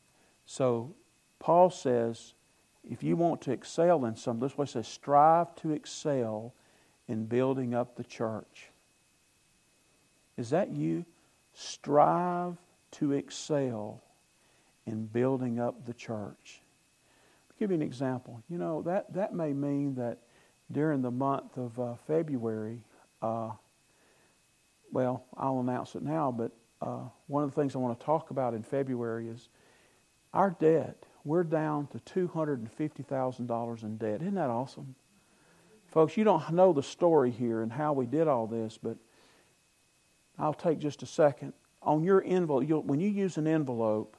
So 0.46 0.94
Paul 1.40 1.72
says, 1.72 2.36
if 2.88 3.02
you 3.02 3.16
want 3.16 3.42
to 3.42 3.52
excel 3.52 4.06
in 4.06 4.16
something, 4.16 4.48
this 4.48 4.58
way 4.58 4.68
says, 4.68 4.88
strive 4.88 5.56
to 5.56 5.72
excel 5.72 6.54
in 7.08 7.26
building 7.26 7.74
up 7.74 7.96
the 7.96 8.04
church. 8.04 8.70
Is 10.38 10.52
that 10.52 10.70
you? 10.70 11.04
Strive 11.54 12.58
to 12.92 13.14
excel 13.14 14.04
in 14.86 15.08
building 15.08 15.60
up 15.60 15.86
the 15.88 15.94
church. 15.94 16.62
I'll 17.50 17.58
give 17.58 17.72
you 17.72 17.76
an 17.76 17.82
example. 17.82 18.44
You 18.50 18.60
know, 18.60 18.84
that, 18.84 19.12
that 19.14 19.34
may 19.34 19.54
mean 19.54 19.96
that 19.96 20.20
during 20.72 21.02
the 21.02 21.12
month 21.12 21.58
of 21.58 21.80
uh, 21.80 21.96
February, 22.06 22.84
uh, 23.22 23.52
well, 24.92 25.26
I'll 25.36 25.60
announce 25.60 25.96
it 25.96 26.04
now, 26.04 26.32
but 26.32 26.52
uh, 26.84 27.00
one 27.28 27.44
of 27.44 27.50
the 27.54 27.62
things 27.62 27.76
I 27.76 27.80
want 27.80 27.98
to 27.98 28.06
talk 28.06 28.30
about 28.30 28.54
in 28.54 28.62
February 28.62 29.30
is 29.30 29.48
our 30.34 30.52
debt. 30.60 31.06
We're 31.24 31.46
down 31.46 31.88
to 31.88 32.28
$250,000 32.28 33.84
in 33.84 33.98
debt. 33.98 34.22
Isn't 34.22 34.36
that 34.36 34.50
awesome? 34.50 34.96
Folks, 35.88 36.18
you 36.18 36.26
don't 36.26 36.52
know 36.52 36.74
the 36.74 36.84
story 36.84 37.32
here 37.32 37.62
and 37.62 37.72
how 37.72 37.94
we 37.94 38.06
did 38.06 38.28
all 38.28 38.48
this, 38.48 38.78
but 38.82 38.98
I'll 40.38 40.54
take 40.54 40.80
just 40.80 41.04
a 41.04 41.06
second. 41.06 41.54
On 41.82 42.04
your 42.04 42.22
envelope, 42.26 42.86
when 42.86 43.00
you 43.00 43.10
use 43.10 43.38
an 43.38 43.48
envelope, 43.48 44.18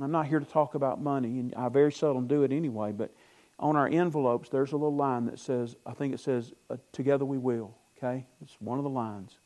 I'm 0.00 0.12
not 0.12 0.28
here 0.28 0.38
to 0.38 0.46
talk 0.46 0.76
about 0.76 1.00
money, 1.00 1.40
and 1.40 1.54
I 1.56 1.68
very 1.68 1.90
seldom 1.90 2.28
do 2.28 2.44
it 2.44 2.52
anyway, 2.52 2.92
but 2.92 3.12
on 3.58 3.74
our 3.74 3.88
envelopes, 3.88 4.50
there's 4.50 4.70
a 4.70 4.76
little 4.76 4.94
line 4.94 5.24
that 5.24 5.40
says, 5.40 5.74
I 5.84 5.92
think 5.92 6.14
it 6.14 6.20
says, 6.20 6.52
uh, 6.70 6.76
Together 6.92 7.24
we 7.24 7.38
will. 7.38 7.74
Okay? 7.96 8.24
It's 8.40 8.56
one 8.60 8.78
of 8.78 8.84
the 8.84 8.90
lines. 8.90 9.38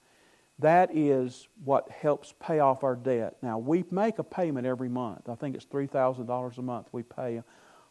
That 0.63 0.97
is 0.97 1.49
what 1.65 1.91
helps 1.91 2.35
pay 2.41 2.61
off 2.61 2.85
our 2.85 2.97
debt. 2.97 3.37
Now, 3.43 3.59
we 3.59 3.85
make 3.91 4.19
a 4.19 4.25
payment 4.25 4.67
every 4.67 4.89
month. 4.89 5.29
I 5.29 5.35
think 5.35 5.57
it's 5.57 5.67
$3,000 5.67 6.59
a 6.59 6.63
month 6.63 6.89
we 6.93 7.03
pay 7.03 7.43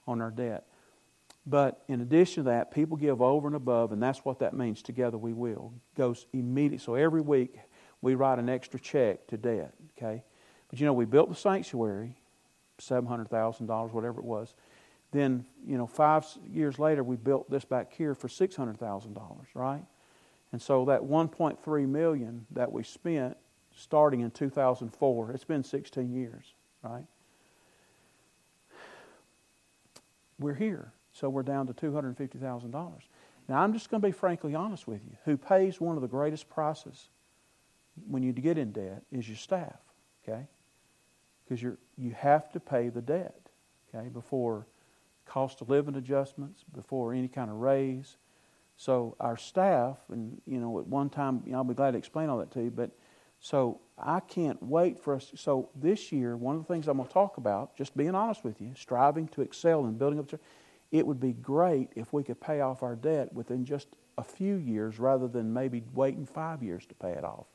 on 0.08 0.22
our 0.22 0.32
debt. 0.32 0.66
But 1.46 1.84
in 1.88 2.02
addition 2.02 2.44
to 2.44 2.50
that, 2.50 2.72
people 2.72 2.98
give 2.98 3.22
over 3.22 3.48
and 3.48 3.56
above, 3.56 3.92
and 3.92 4.02
that's 4.02 4.20
what 4.20 4.40
that 4.40 4.54
means. 4.54 4.82
Together 4.82 5.18
we 5.18 5.34
will. 5.34 5.74
Goes 5.98 6.28
immediate. 6.34 6.82
So 6.82 6.96
every 6.96 7.22
week 7.22 7.58
we 8.02 8.16
write 8.16 8.40
an 8.40 8.48
extra 8.48 8.80
check 8.80 9.28
to 9.28 9.38
debt. 9.38 9.74
Okay? 9.98 10.24
But 10.70 10.80
you 10.80 10.86
know, 10.86 10.94
we 10.94 11.06
built 11.06 11.30
the 11.30 11.36
sanctuary, 11.36 12.16
$700,000, 12.80 13.92
whatever 13.92 14.20
it 14.20 14.26
was. 14.26 14.56
Then, 15.12 15.46
you 15.66 15.78
know, 15.78 15.88
five 15.88 16.26
years 16.50 16.80
later, 16.80 17.04
we 17.04 17.18
built 17.18 17.50
this 17.50 17.66
back 17.66 17.94
here 17.94 18.16
for 18.16 18.30
$600,000, 18.30 19.46
right? 19.54 19.84
And 20.52 20.62
so 20.62 20.86
that 20.86 21.02
1.3 21.02 21.88
million 21.88 22.46
that 22.52 22.72
we 22.72 22.84
spent 22.84 23.38
starting 23.76 24.20
in 24.20 24.32
2004, 24.32 25.32
it's 25.32 25.44
been 25.44 25.64
16 25.64 26.12
years, 26.12 26.54
right? 26.84 27.06
We're 30.40 30.56
here. 30.56 30.92
So 31.14 31.30
we're 31.30 31.44
down 31.44 31.68
to 31.68 31.74
$250,000. 31.74 32.94
Now, 33.48 33.60
I'm 33.60 33.74
just 33.74 33.90
going 33.90 34.02
to 34.02 34.08
be 34.08 34.12
frankly 34.12 34.56
honest 34.56 34.88
with 34.88 35.02
you. 35.04 35.18
Who 35.26 35.38
pays 35.38 35.80
one 35.80 35.96
of 35.96 36.02
the 36.02 36.08
greatest 36.08 36.50
prices 36.50 37.10
when 38.08 38.24
you 38.24 38.32
get 38.32 38.58
in 38.58 38.72
debt 38.72 39.04
is 39.12 39.28
your 39.28 39.38
staff, 39.38 39.80
okay? 40.24 40.48
Because 41.44 41.62
you 41.62 41.78
you 41.98 42.12
have 42.12 42.52
to 42.54 42.60
pay 42.60 42.90
the 42.90 43.02
debt, 43.02 43.50
okay, 43.94 44.08
before 44.10 44.66
cost 45.26 45.62
of 45.62 45.70
living 45.70 45.96
adjustments, 45.96 46.64
before 46.74 47.14
any 47.14 47.28
kind 47.28 47.50
of 47.50 47.58
raise, 47.58 48.18
so 48.78 49.16
our 49.20 49.38
staff, 49.38 49.98
and 50.10 50.42
you 50.46 50.60
know, 50.60 50.80
at 50.80 50.88
one 50.88 51.10
time, 51.10 51.44
you 51.46 51.52
know, 51.52 51.60
I'll 51.60 51.64
be 51.64 51.74
glad 51.74 51.92
to 51.92 51.98
explain 51.98 52.30
all 52.30 52.40
that 52.40 52.52
to 52.52 52.64
you. 52.64 52.72
But 52.72 52.92
so 53.40 53.80
I 53.98 54.20
can't 54.20 54.62
wait 54.62 55.00
for 55.00 55.16
us. 55.16 55.32
So 55.36 55.70
this 55.76 56.12
year, 56.12 56.36
one 56.36 56.56
of 56.56 56.68
the 56.68 56.74
things 56.74 56.88
I'm 56.88 56.98
going 56.98 57.08
to 57.08 57.14
talk 57.14 57.38
about, 57.38 57.76
just 57.76 57.96
being 57.96 58.16
honest 58.16 58.44
with 58.44 58.62
you, 58.62 58.74
striving 58.76 59.28
to 59.30 59.42
excel 59.42 59.86
in 59.86 59.98
building 59.98 60.20
up. 60.20 60.30
Church, 60.30 60.42
it 60.92 61.08
would 61.08 61.20
be 61.20 61.34
great 61.34 61.90
if 61.96 62.12
we 62.14 62.24
could 62.24 62.42
pay 62.42 62.62
off 62.62 62.84
our 62.84 62.96
debt 62.96 63.34
within 63.34 63.66
just 63.66 63.88
a 64.18 64.24
few 64.24 64.56
years, 64.56 65.00
rather 65.00 65.28
than 65.28 65.54
maybe 65.54 65.84
waiting 65.94 66.26
five 66.26 66.62
years 66.62 66.86
to 66.88 66.96
pay 66.96 67.12
it 67.12 67.24
off. 67.24 67.46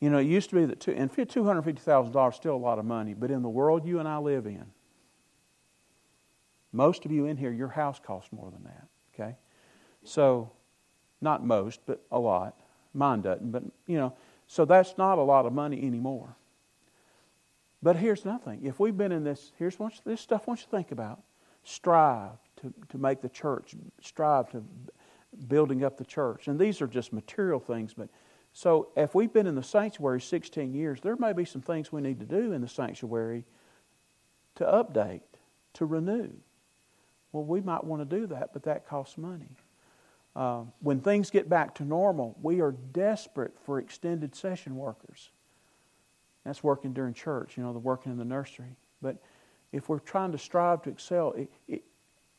You 0.00 0.10
know, 0.10 0.18
it 0.18 0.26
used 0.26 0.50
to 0.50 0.56
be 0.56 0.66
that, 0.66 0.80
two, 0.80 0.92
and 0.92 1.10
two 1.28 1.44
hundred 1.44 1.62
fifty 1.62 1.82
thousand 1.82 2.12
dollars 2.12 2.36
still 2.36 2.54
a 2.54 2.56
lot 2.56 2.78
of 2.78 2.84
money, 2.84 3.14
but 3.14 3.30
in 3.30 3.42
the 3.42 3.48
world 3.48 3.86
you 3.86 3.98
and 3.98 4.08
I 4.08 4.18
live 4.18 4.46
in, 4.46 4.66
Most 6.72 7.04
of 7.04 7.12
you 7.12 7.26
in 7.26 7.36
here, 7.36 7.52
your 7.52 7.68
house 7.68 7.98
costs 7.98 8.32
more 8.32 8.50
than 8.50 8.64
that. 8.64 8.86
Okay? 9.14 9.36
So, 10.04 10.50
not 11.20 11.44
most, 11.44 11.80
but 11.86 12.02
a 12.10 12.18
lot. 12.18 12.58
Mine 12.94 13.20
doesn't, 13.20 13.50
but 13.52 13.62
you 13.86 13.98
know, 13.98 14.14
so 14.46 14.64
that's 14.64 14.96
not 14.98 15.18
a 15.18 15.22
lot 15.22 15.46
of 15.46 15.52
money 15.52 15.82
anymore. 15.82 16.36
But 17.82 17.96
here's 17.96 18.24
nothing. 18.24 18.64
If 18.64 18.80
we've 18.80 18.96
been 18.96 19.12
in 19.12 19.24
this, 19.24 19.52
here's 19.58 19.78
what, 19.78 19.92
this 20.04 20.20
stuff 20.20 20.42
I 20.46 20.50
want 20.50 20.60
you 20.60 20.64
to 20.64 20.70
think 20.70 20.92
about. 20.92 21.22
Strive 21.62 22.32
to, 22.62 22.72
to 22.88 22.98
make 22.98 23.20
the 23.20 23.28
church, 23.28 23.74
strive 24.02 24.50
to 24.50 24.62
building 25.48 25.84
up 25.84 25.96
the 25.96 26.04
church. 26.04 26.48
And 26.48 26.58
these 26.58 26.82
are 26.82 26.86
just 26.86 27.12
material 27.12 27.60
things, 27.60 27.94
but 27.94 28.08
so 28.52 28.88
if 28.96 29.14
we've 29.14 29.32
been 29.32 29.46
in 29.46 29.54
the 29.54 29.62
sanctuary 29.62 30.20
16 30.20 30.74
years, 30.74 31.00
there 31.00 31.16
may 31.16 31.32
be 31.32 31.44
some 31.44 31.62
things 31.62 31.92
we 31.92 32.00
need 32.00 32.18
to 32.20 32.26
do 32.26 32.52
in 32.52 32.60
the 32.60 32.68
sanctuary 32.68 33.44
to 34.56 34.64
update, 34.64 35.22
to 35.74 35.86
renew. 35.86 36.30
Well, 37.32 37.44
we 37.44 37.60
might 37.60 37.84
want 37.84 38.08
to 38.08 38.18
do 38.18 38.26
that, 38.26 38.52
but 38.52 38.64
that 38.64 38.88
costs 38.88 39.16
money. 39.16 39.56
Uh, 40.36 40.62
when 40.80 41.00
things 41.00 41.30
get 41.30 41.48
back 41.48 41.74
to 41.74 41.84
normal, 41.84 42.36
we 42.40 42.60
are 42.60 42.72
desperate 42.72 43.52
for 43.64 43.78
extended 43.78 44.34
session 44.34 44.76
workers. 44.76 45.30
That's 46.44 46.62
working 46.62 46.92
during 46.92 47.14
church, 47.14 47.56
you 47.56 47.62
know, 47.62 47.72
the 47.72 47.78
working 47.78 48.12
in 48.12 48.18
the 48.18 48.24
nursery. 48.24 48.76
But 49.02 49.16
if 49.72 49.88
we're 49.88 49.98
trying 49.98 50.32
to 50.32 50.38
strive 50.38 50.82
to 50.82 50.90
excel, 50.90 51.32
it, 51.32 51.50
it, 51.68 51.82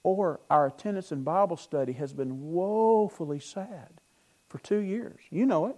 or 0.03 0.39
our 0.49 0.67
attendance 0.67 1.11
in 1.11 1.23
Bible 1.23 1.57
study 1.57 1.93
has 1.93 2.13
been 2.13 2.51
woefully 2.51 3.39
sad 3.39 3.89
for 4.47 4.57
two 4.59 4.79
years. 4.79 5.19
You 5.29 5.45
know 5.45 5.67
it. 5.67 5.75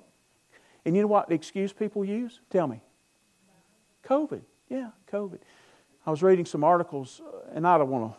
And 0.86 0.96
you 0.96 1.02
know 1.02 1.08
what 1.08 1.32
excuse 1.32 1.74
people 1.74 2.04
use? 2.04 2.40
Tell 2.50 2.68
me. 2.68 2.82
COVID. 4.06 4.42
Yeah, 4.70 4.90
COVID. 5.12 5.40
I 6.06 6.12
was 6.12 6.22
reading 6.22 6.46
some 6.46 6.64
articles, 6.64 7.22
and 7.54 7.66
I 7.66 7.78
don't 7.78 7.90
want 7.90 8.14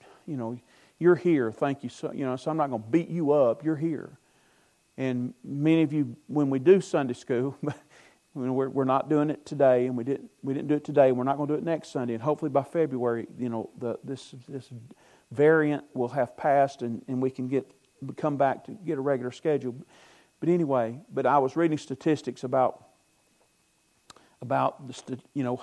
to, 0.00 0.06
you 0.26 0.36
know, 0.36 0.58
you're 1.04 1.14
here. 1.14 1.52
Thank 1.52 1.82
you. 1.82 1.90
So, 1.90 2.12
you 2.12 2.24
know, 2.24 2.34
so 2.36 2.50
I'm 2.50 2.56
not 2.56 2.70
going 2.70 2.82
to 2.82 2.88
beat 2.88 3.10
you 3.10 3.32
up. 3.32 3.62
You're 3.62 3.76
here. 3.76 4.18
And 4.96 5.34
many 5.44 5.82
of 5.82 5.92
you, 5.92 6.16
when 6.28 6.48
we 6.48 6.58
do 6.58 6.80
Sunday 6.80 7.12
school, 7.12 7.58
we're, 8.34 8.84
not 8.84 9.10
doing 9.10 9.28
it 9.28 9.44
today, 9.44 9.84
and 9.86 9.98
we 9.98 10.04
didn't, 10.04 10.30
we 10.42 10.54
didn't 10.54 10.68
do 10.68 10.76
it 10.76 10.84
today. 10.84 11.12
We're 11.12 11.24
not 11.24 11.36
going 11.36 11.48
to 11.48 11.54
do 11.54 11.58
it 11.58 11.64
next 11.64 11.92
Sunday. 11.92 12.14
And 12.14 12.22
hopefully 12.22 12.48
by 12.50 12.62
February, 12.62 13.26
you 13.38 13.50
know, 13.50 13.68
the, 13.78 13.98
this, 14.02 14.34
this 14.48 14.70
variant 15.30 15.84
will 15.92 16.08
have 16.08 16.38
passed, 16.38 16.80
and, 16.80 17.02
and 17.06 17.20
we 17.20 17.30
can 17.30 17.48
get 17.48 17.70
come 18.16 18.36
back 18.36 18.64
to 18.64 18.72
get 18.72 18.96
a 18.96 19.00
regular 19.00 19.30
schedule. 19.30 19.74
But 20.40 20.48
anyway, 20.48 20.98
but 21.12 21.26
I 21.26 21.38
was 21.38 21.54
reading 21.54 21.78
statistics 21.78 22.44
about 22.44 22.82
about 24.40 24.88
the 25.06 25.18
you 25.32 25.42
know 25.42 25.62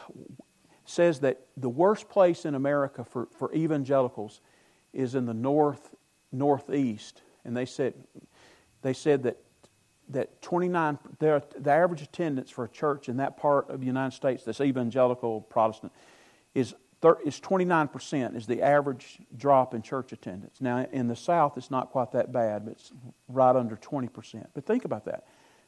says 0.85 1.19
that 1.19 1.41
the 1.55 1.69
worst 1.69 2.09
place 2.09 2.45
in 2.45 2.55
America 2.55 3.03
for, 3.03 3.27
for 3.37 3.53
evangelicals 3.53 4.41
is 4.93 5.15
in 5.15 5.25
the 5.25 5.33
north 5.33 5.95
northeast, 6.31 7.21
and 7.45 7.55
they 7.55 7.65
said 7.65 7.93
they 8.81 8.93
said 8.93 9.23
that 9.23 9.37
that 10.09 10.41
29 10.41 10.99
the 11.19 11.41
average 11.65 12.01
attendance 12.01 12.49
for 12.49 12.65
a 12.65 12.69
church 12.69 13.09
in 13.09 13.17
that 13.17 13.37
part 13.37 13.69
of 13.69 13.79
the 13.79 13.85
United 13.85 14.15
States 14.15 14.43
that's 14.43 14.61
evangelical 14.61 15.41
Protestant 15.41 15.91
is 16.53 16.73
is 17.25 17.39
29% 17.39 18.35
is 18.35 18.45
the 18.45 18.61
average 18.61 19.19
drop 19.35 19.73
in 19.73 19.81
church 19.81 20.11
attendance. 20.11 20.61
Now, 20.61 20.85
in 20.91 21.07
the 21.07 21.15
South, 21.15 21.57
it's 21.57 21.71
not 21.71 21.89
quite 21.89 22.11
that 22.11 22.31
bad, 22.31 22.65
but 22.65 22.73
it's 22.73 22.91
right 23.27 23.55
under 23.55 23.75
20%. 23.75 24.45
But 24.53 24.65
think 24.65 24.85
about 24.85 25.05
that. 25.05 25.25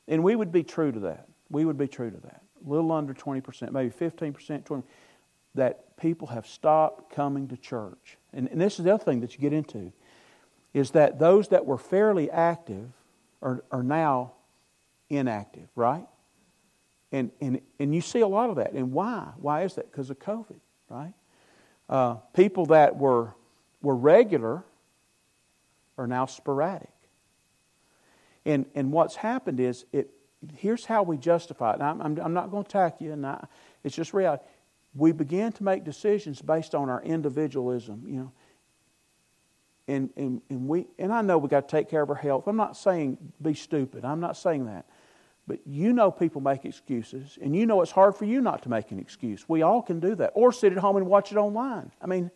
And 0.07 0.23
we 0.23 0.35
would 0.35 0.51
be 0.51 0.63
true 0.63 0.91
to 0.91 0.99
that. 1.01 1.27
We 1.49 1.65
would 1.65 1.77
be 1.77 1.87
true 1.87 2.11
to 2.11 2.17
that. 2.17 2.43
A 2.65 2.69
little 2.69 2.91
under 2.91 3.13
20%, 3.13 3.71
maybe 3.71 3.89
15%, 3.89 4.63
20 4.63 4.83
that 5.55 5.97
people 5.97 6.27
have 6.27 6.47
stopped 6.47 7.13
coming 7.13 7.47
to 7.49 7.57
church. 7.57 8.17
And, 8.33 8.47
and 8.49 8.59
this 8.59 8.79
is 8.79 8.85
the 8.85 8.93
other 8.93 9.03
thing 9.03 9.21
that 9.21 9.33
you 9.33 9.39
get 9.39 9.53
into 9.53 9.91
is 10.73 10.91
that 10.91 11.19
those 11.19 11.49
that 11.49 11.65
were 11.65 11.77
fairly 11.77 12.31
active 12.31 12.89
are, 13.41 13.63
are 13.71 13.83
now 13.83 14.33
inactive, 15.09 15.67
right? 15.75 16.07
And, 17.11 17.31
and, 17.39 17.61
and 17.79 17.93
you 17.93 18.01
see 18.01 18.21
a 18.21 18.27
lot 18.27 18.49
of 18.49 18.55
that. 18.55 18.73
And 18.73 18.91
why? 18.91 19.29
Why 19.37 19.63
is 19.63 19.75
that? 19.75 19.91
Because 19.91 20.09
of 20.09 20.17
COVID, 20.17 20.59
right? 20.89 21.13
Uh, 21.87 22.15
people 22.33 22.67
that 22.67 22.97
were, 22.97 23.35
were 23.81 23.95
regular 23.95 24.63
are 25.97 26.07
now 26.07 26.25
sporadic. 26.25 26.89
And, 28.45 28.65
and 28.73 28.91
what's 28.91 29.15
happened 29.15 29.59
is, 29.59 29.85
it, 29.93 30.09
here's 30.55 30.85
how 30.85 31.03
we 31.03 31.17
justify 31.17 31.73
it. 31.73 31.81
I'm, 31.81 32.01
I'm, 32.01 32.19
I'm, 32.19 32.33
not 32.33 32.51
going 32.51 32.63
to 32.63 32.69
attack 32.69 32.99
you, 32.99 33.13
and 33.13 33.25
I, 33.25 33.45
it's 33.83 33.95
just 33.95 34.13
reality. 34.13 34.43
We 34.95 35.11
begin 35.11 35.51
to 35.53 35.63
make 35.63 35.83
decisions 35.83 36.41
based 36.41 36.75
on 36.75 36.89
our 36.89 37.01
individualism, 37.01 38.03
you 38.07 38.17
know. 38.17 38.31
And, 39.87 40.09
and, 40.15 40.41
and, 40.49 40.67
we, 40.67 40.87
and 40.97 41.11
I 41.11 41.21
know 41.21 41.37
we 41.37 41.49
got 41.49 41.67
to 41.67 41.75
take 41.75 41.89
care 41.89 42.01
of 42.01 42.09
our 42.09 42.15
health. 42.15 42.47
I'm 42.47 42.55
not 42.55 42.77
saying 42.77 43.17
be 43.41 43.53
stupid. 43.53 44.05
I'm 44.05 44.21
not 44.21 44.37
saying 44.37 44.67
that. 44.67 44.85
But 45.45 45.59
you 45.65 45.91
know 45.91 46.09
people 46.09 46.39
make 46.39 46.63
excuses, 46.63 47.37
and 47.41 47.53
you 47.53 47.65
know 47.65 47.81
it's 47.81 47.91
hard 47.91 48.15
for 48.15 48.23
you 48.23 48.39
not 48.39 48.63
to 48.63 48.69
make 48.69 48.91
an 48.91 48.99
excuse. 48.99 49.47
We 49.49 49.61
all 49.61 49.81
can 49.81 49.99
do 49.99 50.15
that. 50.15 50.31
Or 50.35 50.53
sit 50.53 50.71
at 50.71 50.77
home 50.77 50.95
and 50.95 51.05
watch 51.07 51.33
it 51.33 51.37
online. 51.37 51.91
I 52.01 52.07
mean, 52.07 52.31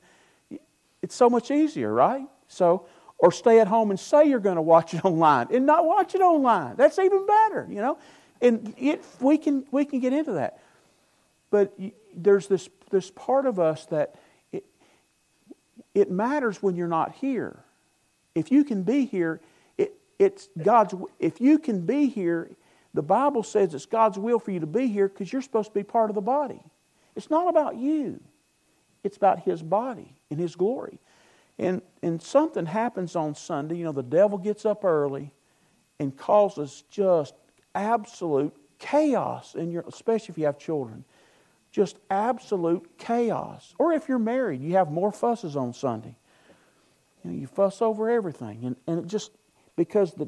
it's 1.02 1.16
so 1.16 1.30
much 1.30 1.50
easier, 1.50 1.94
right? 1.94 2.28
So, 2.50 2.86
or 3.18 3.32
stay 3.32 3.60
at 3.60 3.68
home 3.68 3.92
and 3.92 4.00
say 4.00 4.26
you're 4.26 4.40
going 4.40 4.58
to 4.58 4.62
watch 4.62 4.94
it 4.94 5.06
online 5.06 5.48
and 5.52 5.66
not 5.66 5.86
watch 5.86 6.16
it 6.16 6.22
online. 6.22 6.76
That's 6.76 7.00
even 7.00 7.26
better, 7.26 7.68
you 7.70 7.82
know? 7.82 7.98
And 8.42 8.74
it, 8.78 9.04
we, 9.20 9.38
can, 9.38 9.66
we 9.72 9.86
can 9.86 10.00
get 10.00 10.14
into 10.14 10.34
that. 10.34 10.60
But 11.50 11.74
there's 12.18 12.48
this, 12.48 12.70
this 12.90 13.12
part 13.12 13.46
of 13.46 13.60
us 13.60 13.86
that 13.86 14.16
it, 14.52 14.66
it 15.94 16.12
matters 16.12 16.62
when 16.62 16.76
you're 16.76 16.88
not 16.88 17.14
here. 17.16 17.64
If 18.36 18.52
you 18.52 18.64
can 18.64 18.84
be 18.84 19.06
here, 19.06 19.40
it, 19.78 19.94
it's 20.20 20.50
God's, 20.62 20.96
if 21.20 21.40
you 21.40 21.60
can 21.60 21.86
be 21.86 22.08
here, 22.08 22.52
the 22.94 23.04
Bible 23.04 23.44
says 23.44 23.74
it's 23.74 23.86
God's 23.86 24.18
will 24.18 24.40
for 24.40 24.52
you 24.52 24.60
to 24.60 24.68
be 24.68 24.88
here 24.88 25.08
because 25.08 25.32
you're 25.32 25.42
supposed 25.42 25.70
to 25.70 25.74
be 25.74 25.84
part 25.84 26.10
of 26.10 26.16
the 26.16 26.22
body. 26.22 26.62
It's 27.16 27.30
not 27.30 27.48
about 27.48 27.78
you, 27.78 28.20
it's 29.04 29.18
about 29.18 29.40
His 29.40 29.62
body 29.62 30.16
and 30.30 30.40
His 30.40 30.56
glory. 30.56 31.00
And, 31.60 31.82
and 32.04 32.22
something 32.22 32.68
happens 32.68 33.16
on 33.16 33.34
Sunday. 33.34 33.78
You 33.78 33.86
know, 33.86 33.92
the 33.92 34.04
devil 34.04 34.38
gets 34.38 34.64
up 34.64 34.86
early 34.86 35.34
and 36.00 36.16
causes 36.16 36.84
just 36.92 37.34
absolute 37.74 38.56
chaos 38.78 39.56
in 39.56 39.72
your, 39.72 39.84
especially 39.88 40.34
if 40.34 40.38
you 40.38 40.46
have 40.46 40.60
children. 40.60 41.04
Just 41.78 42.00
absolute 42.10 42.98
chaos. 42.98 43.76
Or 43.78 43.94
if 43.94 44.10
you're 44.10 44.18
married, 44.18 44.64
you 44.64 44.74
have 44.78 44.92
more 44.92 45.12
fusses 45.12 45.56
on 45.56 45.76
Sunday. 45.76 46.16
You 47.24 47.30
know, 47.30 47.38
you 47.38 47.46
fuss 47.46 47.84
over 47.84 48.10
everything. 48.10 48.66
And, 48.66 48.76
and 48.88 49.00
it 49.06 49.08
just, 49.08 49.30
because 49.76 50.12
the, 50.16 50.28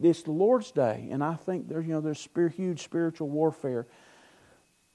it's 0.00 0.22
the 0.24 0.32
Lord's 0.32 0.72
day, 0.72 1.06
and 1.12 1.22
I 1.22 1.34
think 1.34 1.68
there's 1.68 1.86
you 1.86 1.92
know 1.92 2.00
there's 2.00 2.28
huge 2.56 2.82
spiritual 2.82 3.28
warfare 3.28 3.86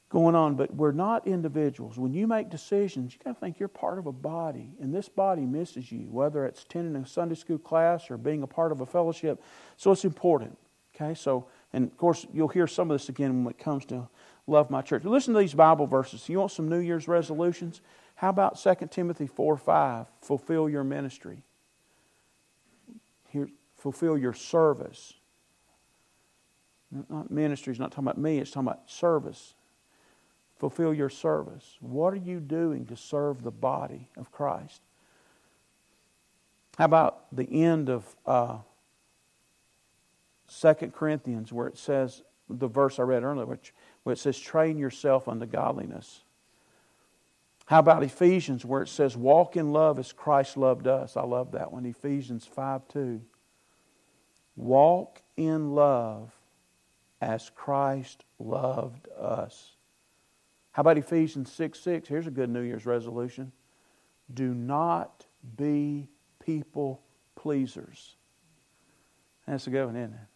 going 0.09 0.35
on, 0.35 0.55
but 0.55 0.75
we're 0.75 0.91
not 0.91 1.25
individuals. 1.25 1.97
When 1.97 2.13
you 2.13 2.27
make 2.27 2.49
decisions, 2.49 3.13
you 3.13 3.19
got 3.23 3.35
to 3.35 3.39
think 3.39 3.57
you're 3.57 3.69
part 3.69 3.97
of 3.97 4.05
a 4.05 4.11
body, 4.11 4.73
and 4.81 4.93
this 4.93 5.07
body 5.07 5.43
misses 5.43 5.89
you, 5.89 6.07
whether 6.11 6.45
it's 6.45 6.63
attending 6.63 7.01
a 7.01 7.07
Sunday 7.07 7.35
school 7.35 7.59
class 7.59 8.11
or 8.11 8.17
being 8.17 8.43
a 8.43 8.47
part 8.47 8.73
of 8.73 8.81
a 8.81 8.85
fellowship. 8.85 9.41
So 9.77 9.93
it's 9.93 10.03
important. 10.03 10.57
Okay, 10.93 11.13
so 11.13 11.47
and 11.71 11.85
of 11.85 11.95
course 11.95 12.27
you'll 12.33 12.49
hear 12.49 12.67
some 12.67 12.91
of 12.91 12.99
this 12.99 13.07
again 13.07 13.45
when 13.45 13.53
it 13.53 13.57
comes 13.57 13.85
to 13.85 14.09
love 14.47 14.69
my 14.69 14.81
church. 14.81 15.03
Listen 15.03 15.33
to 15.33 15.39
these 15.39 15.53
Bible 15.53 15.87
verses. 15.87 16.27
You 16.27 16.39
want 16.39 16.51
some 16.51 16.69
New 16.69 16.79
Year's 16.79 17.07
resolutions? 17.07 17.81
How 18.15 18.29
about 18.29 18.59
2 18.61 18.87
Timothy 18.89 19.27
4 19.27 19.57
5? 19.57 20.07
Fulfill 20.21 20.69
your 20.69 20.83
ministry. 20.83 21.43
Here, 23.29 23.49
fulfill 23.75 24.17
your 24.17 24.33
service. 24.33 25.13
Not 27.09 27.31
ministry 27.31 27.73
is 27.73 27.79
not 27.79 27.91
talking 27.91 28.05
about 28.05 28.17
me, 28.17 28.39
it's 28.39 28.51
talking 28.51 28.67
about 28.67 28.89
service. 28.89 29.55
Fulfill 30.59 30.93
your 30.93 31.09
service. 31.09 31.77
What 31.81 32.13
are 32.13 32.17
you 32.17 32.39
doing 32.39 32.85
to 32.85 32.95
serve 32.95 33.43
the 33.43 33.51
body 33.51 34.09
of 34.15 34.31
Christ? 34.31 34.81
How 36.77 36.85
about 36.85 37.25
the 37.31 37.63
end 37.63 37.89
of 37.89 38.15
uh, 38.25 38.59
2 40.61 40.73
Corinthians, 40.95 41.51
where 41.51 41.67
it 41.67 41.77
says, 41.77 42.23
the 42.49 42.67
verse 42.67 42.99
I 42.99 43.03
read 43.03 43.23
earlier, 43.23 43.45
which, 43.45 43.73
it 44.05 44.17
says, 44.17 44.39
train 44.39 44.77
yourself 44.77 45.27
unto 45.27 45.45
godliness. 45.45 46.23
How 47.65 47.79
about 47.79 48.03
Ephesians, 48.03 48.65
where 48.65 48.81
it 48.81 48.89
says, 48.89 49.15
walk 49.15 49.55
in 49.55 49.71
love 49.71 49.97
as 49.97 50.11
Christ 50.11 50.57
loved 50.57 50.87
us? 50.87 51.15
I 51.15 51.23
love 51.23 51.51
that 51.53 51.71
one, 51.71 51.85
Ephesians 51.85 52.45
5 52.45 52.87
2. 52.89 53.21
Walk 54.55 55.21
in 55.37 55.73
love 55.73 56.31
as 57.21 57.49
Christ 57.55 58.25
loved 58.37 59.07
us. 59.17 59.71
How 60.73 60.81
about 60.81 60.97
Ephesians 60.97 61.51
6 61.53 61.79
6? 61.79 62.07
Here's 62.07 62.27
a 62.27 62.31
good 62.31 62.49
New 62.49 62.61
Year's 62.61 62.85
resolution. 62.85 63.51
Do 64.33 64.53
not 64.53 65.25
be 65.55 66.09
people 66.39 67.01
pleasers. 67.35 68.15
That's 69.47 69.67
a 69.67 69.69
good 69.69 69.85
one, 69.85 69.95
isn't 69.95 70.13
it? 70.13 70.32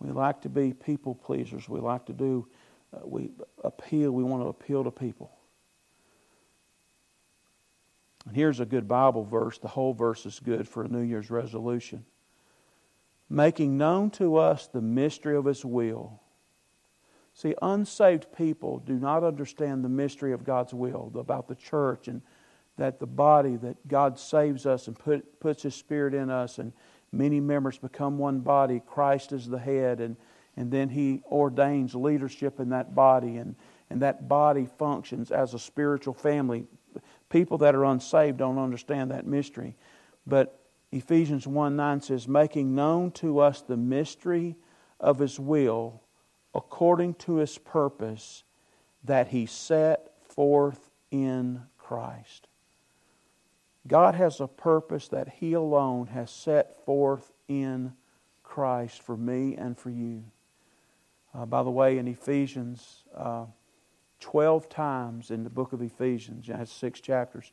We 0.00 0.10
like 0.10 0.42
to 0.42 0.48
be 0.48 0.72
people 0.72 1.14
pleasers. 1.14 1.68
We 1.68 1.80
like 1.80 2.06
to 2.06 2.12
do, 2.12 2.46
uh, 2.94 3.00
we 3.04 3.30
appeal, 3.64 4.12
we 4.12 4.24
want 4.24 4.42
to 4.42 4.48
appeal 4.48 4.84
to 4.84 4.90
people. 4.90 5.32
And 8.26 8.34
here's 8.34 8.60
a 8.60 8.66
good 8.66 8.88
Bible 8.88 9.24
verse. 9.24 9.58
The 9.58 9.68
whole 9.68 9.94
verse 9.94 10.26
is 10.26 10.40
good 10.40 10.68
for 10.68 10.84
a 10.84 10.88
New 10.88 11.02
Year's 11.02 11.30
resolution. 11.30 12.04
Making 13.28 13.76
known 13.78 14.10
to 14.12 14.36
us 14.36 14.66
the 14.66 14.80
mystery 14.80 15.36
of 15.36 15.44
His 15.44 15.64
will. 15.64 16.20
See, 17.34 17.54
unsaved 17.60 18.32
people 18.36 18.78
do 18.78 18.94
not 18.94 19.22
understand 19.22 19.84
the 19.84 19.88
mystery 19.88 20.32
of 20.32 20.44
God's 20.44 20.72
will 20.72 21.12
about 21.14 21.48
the 21.48 21.54
church 21.54 22.08
and 22.08 22.22
that 22.76 22.98
the 22.98 23.06
body, 23.06 23.56
that 23.56 23.88
God 23.88 24.18
saves 24.18 24.66
us 24.66 24.86
and 24.86 24.98
put, 24.98 25.40
puts 25.40 25.62
His 25.62 25.74
Spirit 25.74 26.14
in 26.14 26.30
us, 26.30 26.58
and 26.58 26.72
many 27.16 27.40
members 27.40 27.78
become 27.78 28.18
one 28.18 28.40
body. 28.40 28.80
Christ 28.84 29.32
is 29.32 29.48
the 29.48 29.58
head, 29.58 30.00
and, 30.00 30.16
and 30.56 30.70
then 30.70 30.88
He 30.88 31.22
ordains 31.26 31.94
leadership 31.94 32.60
in 32.60 32.70
that 32.70 32.94
body, 32.94 33.36
and, 33.36 33.54
and 33.90 34.02
that 34.02 34.28
body 34.28 34.66
functions 34.78 35.30
as 35.30 35.54
a 35.54 35.58
spiritual 35.58 36.14
family. 36.14 36.66
People 37.28 37.58
that 37.58 37.74
are 37.74 37.84
unsaved 37.84 38.38
don't 38.38 38.58
understand 38.58 39.10
that 39.10 39.26
mystery. 39.26 39.76
But 40.26 40.58
Ephesians 40.92 41.46
1 41.46 41.76
9 41.76 42.00
says, 42.00 42.28
Making 42.28 42.74
known 42.74 43.10
to 43.12 43.38
us 43.38 43.62
the 43.62 43.76
mystery 43.76 44.56
of 45.00 45.18
His 45.18 45.38
will 45.38 46.02
according 46.54 47.14
to 47.14 47.36
His 47.36 47.58
purpose 47.58 48.44
that 49.04 49.28
He 49.28 49.46
set 49.46 50.12
forth 50.22 50.90
in 51.10 51.62
Christ. 51.78 52.48
God 53.86 54.14
has 54.14 54.40
a 54.40 54.46
purpose 54.46 55.08
that 55.08 55.34
He 55.40 55.52
alone 55.52 56.08
has 56.08 56.30
set 56.30 56.84
forth 56.84 57.32
in 57.48 57.92
Christ 58.42 59.02
for 59.02 59.16
me 59.16 59.54
and 59.56 59.76
for 59.76 59.90
you. 59.90 60.24
Uh, 61.34 61.46
by 61.46 61.62
the 61.62 61.70
way, 61.70 61.98
in 61.98 62.08
Ephesians, 62.08 63.04
uh, 63.14 63.44
12 64.20 64.68
times 64.68 65.30
in 65.30 65.44
the 65.44 65.50
book 65.50 65.72
of 65.72 65.82
Ephesians, 65.82 66.48
it 66.48 66.56
has 66.56 66.70
six 66.70 67.00
chapters, 67.00 67.52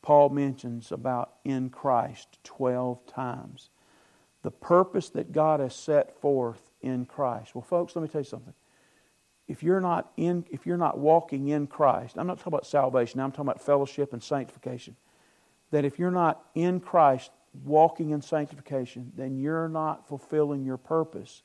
Paul 0.00 0.30
mentions 0.30 0.92
about 0.92 1.34
in 1.44 1.70
Christ 1.70 2.38
12 2.44 3.06
times. 3.06 3.70
The 4.42 4.50
purpose 4.50 5.08
that 5.10 5.32
God 5.32 5.60
has 5.60 5.74
set 5.74 6.20
forth 6.20 6.70
in 6.80 7.04
Christ. 7.04 7.54
Well, 7.54 7.62
folks, 7.62 7.94
let 7.94 8.02
me 8.02 8.08
tell 8.08 8.20
you 8.20 8.26
something. 8.26 8.54
If 9.48 9.62
you're 9.62 9.80
not 9.80 10.12
in, 10.16 10.44
if 10.50 10.66
you're 10.66 10.76
not 10.76 10.98
walking 10.98 11.48
in 11.48 11.66
Christ, 11.66 12.16
I'm 12.16 12.26
not 12.26 12.38
talking 12.38 12.52
about 12.52 12.66
salvation. 12.66 13.20
I'm 13.20 13.30
talking 13.32 13.46
about 13.46 13.60
fellowship 13.60 14.12
and 14.12 14.22
sanctification 14.22 14.96
that 15.72 15.84
if 15.84 15.98
you're 15.98 16.10
not 16.12 16.44
in 16.54 16.78
Christ 16.78 17.32
walking 17.64 18.10
in 18.10 18.22
sanctification, 18.22 19.10
then 19.16 19.36
you're 19.36 19.68
not 19.68 20.06
fulfilling 20.06 20.64
your 20.64 20.76
purpose. 20.76 21.42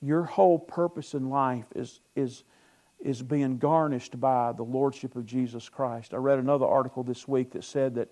Your 0.00 0.24
whole 0.24 0.58
purpose 0.58 1.14
in 1.14 1.30
life 1.30 1.66
is, 1.74 2.00
is, 2.14 2.44
is 3.00 3.22
being 3.22 3.58
garnished 3.58 4.20
by 4.20 4.52
the 4.52 4.62
Lordship 4.62 5.16
of 5.16 5.24
Jesus 5.24 5.68
Christ. 5.68 6.12
I 6.12 6.18
read 6.18 6.38
another 6.38 6.66
article 6.66 7.02
this 7.02 7.26
week 7.26 7.52
that 7.52 7.64
said 7.64 7.94
that 7.94 8.08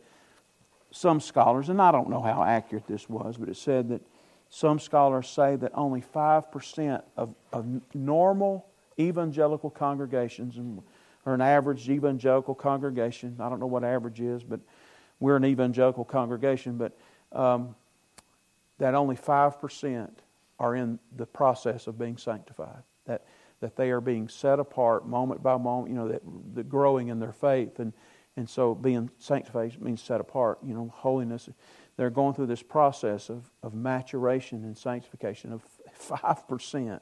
some 0.92 1.20
scholars, 1.20 1.68
and 1.68 1.80
I 1.80 1.92
don't 1.92 2.08
know 2.08 2.22
how 2.22 2.42
accurate 2.42 2.86
this 2.86 3.08
was, 3.08 3.36
but 3.36 3.48
it 3.48 3.56
said 3.56 3.90
that 3.90 4.02
some 4.48 4.80
scholars 4.80 5.28
say 5.28 5.56
that 5.56 5.72
only 5.74 6.00
5% 6.00 7.02
of, 7.16 7.34
of 7.52 7.66
normal 7.94 8.66
evangelical 8.98 9.70
congregations, 9.70 10.58
or 11.24 11.34
an 11.34 11.40
average 11.40 11.88
evangelical 11.88 12.54
congregation, 12.54 13.36
I 13.38 13.48
don't 13.48 13.60
know 13.60 13.66
what 13.66 13.84
average 13.84 14.20
is, 14.20 14.42
but 14.42 14.60
we're 15.20 15.36
an 15.36 15.44
evangelical 15.44 16.04
congregation, 16.04 16.78
but 16.78 16.98
um, 17.32 17.76
that 18.78 18.94
only 18.94 19.16
5% 19.16 20.10
are 20.58 20.74
in 20.74 20.98
the 21.16 21.26
process 21.26 21.86
of 21.86 21.98
being 21.98 22.16
sanctified. 22.16 22.82
That, 23.06 23.24
that 23.60 23.76
they 23.76 23.90
are 23.90 24.00
being 24.00 24.28
set 24.28 24.58
apart 24.58 25.06
moment 25.06 25.42
by 25.42 25.56
moment, 25.56 25.90
you 25.90 25.96
know, 25.96 26.08
that, 26.08 26.22
that 26.54 26.68
growing 26.68 27.08
in 27.08 27.20
their 27.20 27.32
faith. 27.32 27.78
And, 27.78 27.92
and 28.36 28.48
so 28.48 28.74
being 28.74 29.10
sanctified 29.18 29.80
means 29.80 30.02
set 30.02 30.20
apart, 30.20 30.58
you 30.64 30.74
know, 30.74 30.92
holiness. 30.94 31.48
They're 31.96 32.10
going 32.10 32.34
through 32.34 32.46
this 32.46 32.62
process 32.62 33.28
of, 33.28 33.50
of 33.62 33.74
maturation 33.74 34.64
and 34.64 34.76
sanctification 34.76 35.52
of 35.52 35.62
5% 36.08 37.00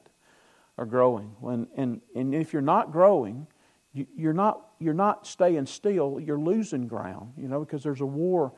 are 0.77 0.85
growing. 0.85 1.35
And, 1.43 1.67
and, 1.75 2.01
and 2.15 2.35
if 2.35 2.51
you're 2.51 2.61
not 2.61 2.91
growing, 2.91 3.47
you're 3.93 4.33
not, 4.33 4.67
you're 4.79 4.93
not 4.93 5.25
staying 5.25 5.65
still, 5.65 6.19
you're 6.19 6.39
losing 6.39 6.87
ground, 6.87 7.33
you 7.37 7.47
know, 7.47 7.59
because 7.59 7.83
there's 7.83 8.01
a 8.01 8.05
war, 8.05 8.53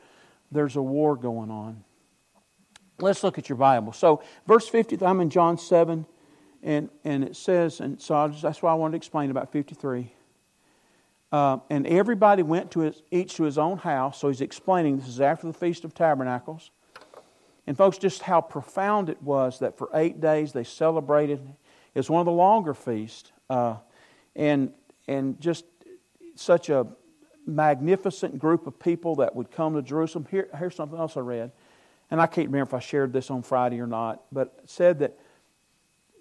there's 0.50 0.76
a 0.76 0.82
war 0.82 1.16
going 1.16 1.50
on. 1.50 1.84
Let's 2.98 3.24
look 3.24 3.38
at 3.38 3.48
your 3.48 3.56
Bible. 3.56 3.92
So, 3.92 4.22
verse 4.46 4.68
50, 4.68 5.04
I'm 5.04 5.20
in 5.20 5.30
John 5.30 5.58
7, 5.58 6.06
and, 6.62 6.90
and 7.04 7.24
it 7.24 7.34
says, 7.34 7.80
and 7.80 8.00
so 8.00 8.28
just, 8.28 8.42
that's 8.42 8.62
why 8.62 8.70
I 8.70 8.74
wanted 8.74 8.92
to 8.92 8.96
explain 8.98 9.30
about 9.30 9.50
53. 9.50 10.12
Uh, 11.32 11.58
and 11.70 11.86
everybody 11.86 12.42
went 12.42 12.70
to 12.72 12.80
his, 12.80 13.02
each 13.10 13.36
to 13.36 13.44
his 13.44 13.56
own 13.56 13.78
house. 13.78 14.20
So 14.20 14.28
he's 14.28 14.42
explaining 14.42 14.98
this 14.98 15.08
is 15.08 15.20
after 15.20 15.46
the 15.46 15.54
Feast 15.54 15.84
of 15.84 15.94
Tabernacles. 15.94 16.70
And 17.66 17.76
folks, 17.76 17.96
just 17.96 18.22
how 18.22 18.42
profound 18.42 19.08
it 19.08 19.22
was 19.22 19.60
that 19.60 19.78
for 19.78 19.88
eight 19.94 20.20
days 20.20 20.52
they 20.52 20.64
celebrated. 20.64 21.40
It's 21.94 22.10
one 22.10 22.20
of 22.20 22.26
the 22.26 22.32
longer 22.32 22.74
feasts. 22.74 23.32
Uh, 23.48 23.76
and 24.36 24.72
and 25.08 25.40
just 25.40 25.64
such 26.34 26.68
a 26.68 26.86
magnificent 27.46 28.38
group 28.38 28.66
of 28.66 28.78
people 28.78 29.16
that 29.16 29.34
would 29.34 29.50
come 29.50 29.74
to 29.74 29.82
Jerusalem. 29.82 30.26
Here, 30.30 30.48
here's 30.58 30.74
something 30.74 30.98
else 30.98 31.16
I 31.16 31.20
read, 31.20 31.52
and 32.10 32.20
I 32.20 32.26
can't 32.26 32.48
remember 32.48 32.68
if 32.68 32.74
I 32.74 32.80
shared 32.80 33.12
this 33.12 33.30
on 33.30 33.42
Friday 33.42 33.80
or 33.80 33.86
not, 33.86 34.22
but 34.30 34.60
said 34.64 35.00
that 35.00 35.18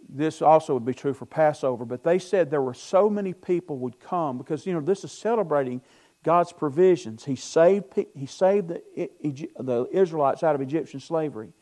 this 0.09 0.41
also 0.41 0.73
would 0.73 0.85
be 0.85 0.93
true 0.93 1.13
for 1.13 1.25
Passover. 1.25 1.85
But 1.85 2.03
they 2.03 2.19
said 2.19 2.49
there 2.49 2.61
were 2.61 2.73
so 2.73 3.09
many 3.09 3.33
people 3.33 3.77
would 3.79 3.99
come 3.99 4.37
because 4.37 4.65
you 4.65 4.73
know 4.73 4.81
this 4.81 5.03
is 5.03 5.11
celebrating 5.11 5.81
God's 6.23 6.51
provisions. 6.51 7.25
He 7.25 7.35
saved 7.35 7.85
he 8.15 8.25
saved 8.25 8.69
the, 8.69 9.49
the 9.59 9.87
Israelites 9.91 10.43
out 10.43 10.55
of 10.55 10.61
Egyptian 10.61 10.99
slavery, 10.99 11.53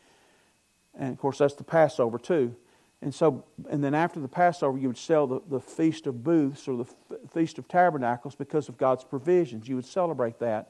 and 0.98 1.12
of 1.12 1.18
course 1.18 1.38
that's 1.38 1.56
the 1.56 1.64
Passover 1.64 2.18
too. 2.18 2.56
And 3.02 3.16
so, 3.16 3.46
and 3.70 3.84
then 3.84 3.94
after 3.94 4.20
the 4.20 4.28
Passover, 4.28 4.78
you 4.78 4.90
would 4.90 4.98
sell 4.98 5.26
the, 5.26 5.42
the 5.50 5.60
Feast 5.60 6.06
of 6.06 6.24
Booths 6.24 6.68
or 6.68 6.78
the 6.78 6.86
Feast 7.34 7.58
of 7.58 7.68
Tabernacles 7.68 8.36
because 8.36 8.68
of 8.68 8.78
God's 8.78 9.04
provisions. 9.04 9.68
You 9.68 9.76
would 9.76 9.86
celebrate 9.86 10.40
that. 10.40 10.70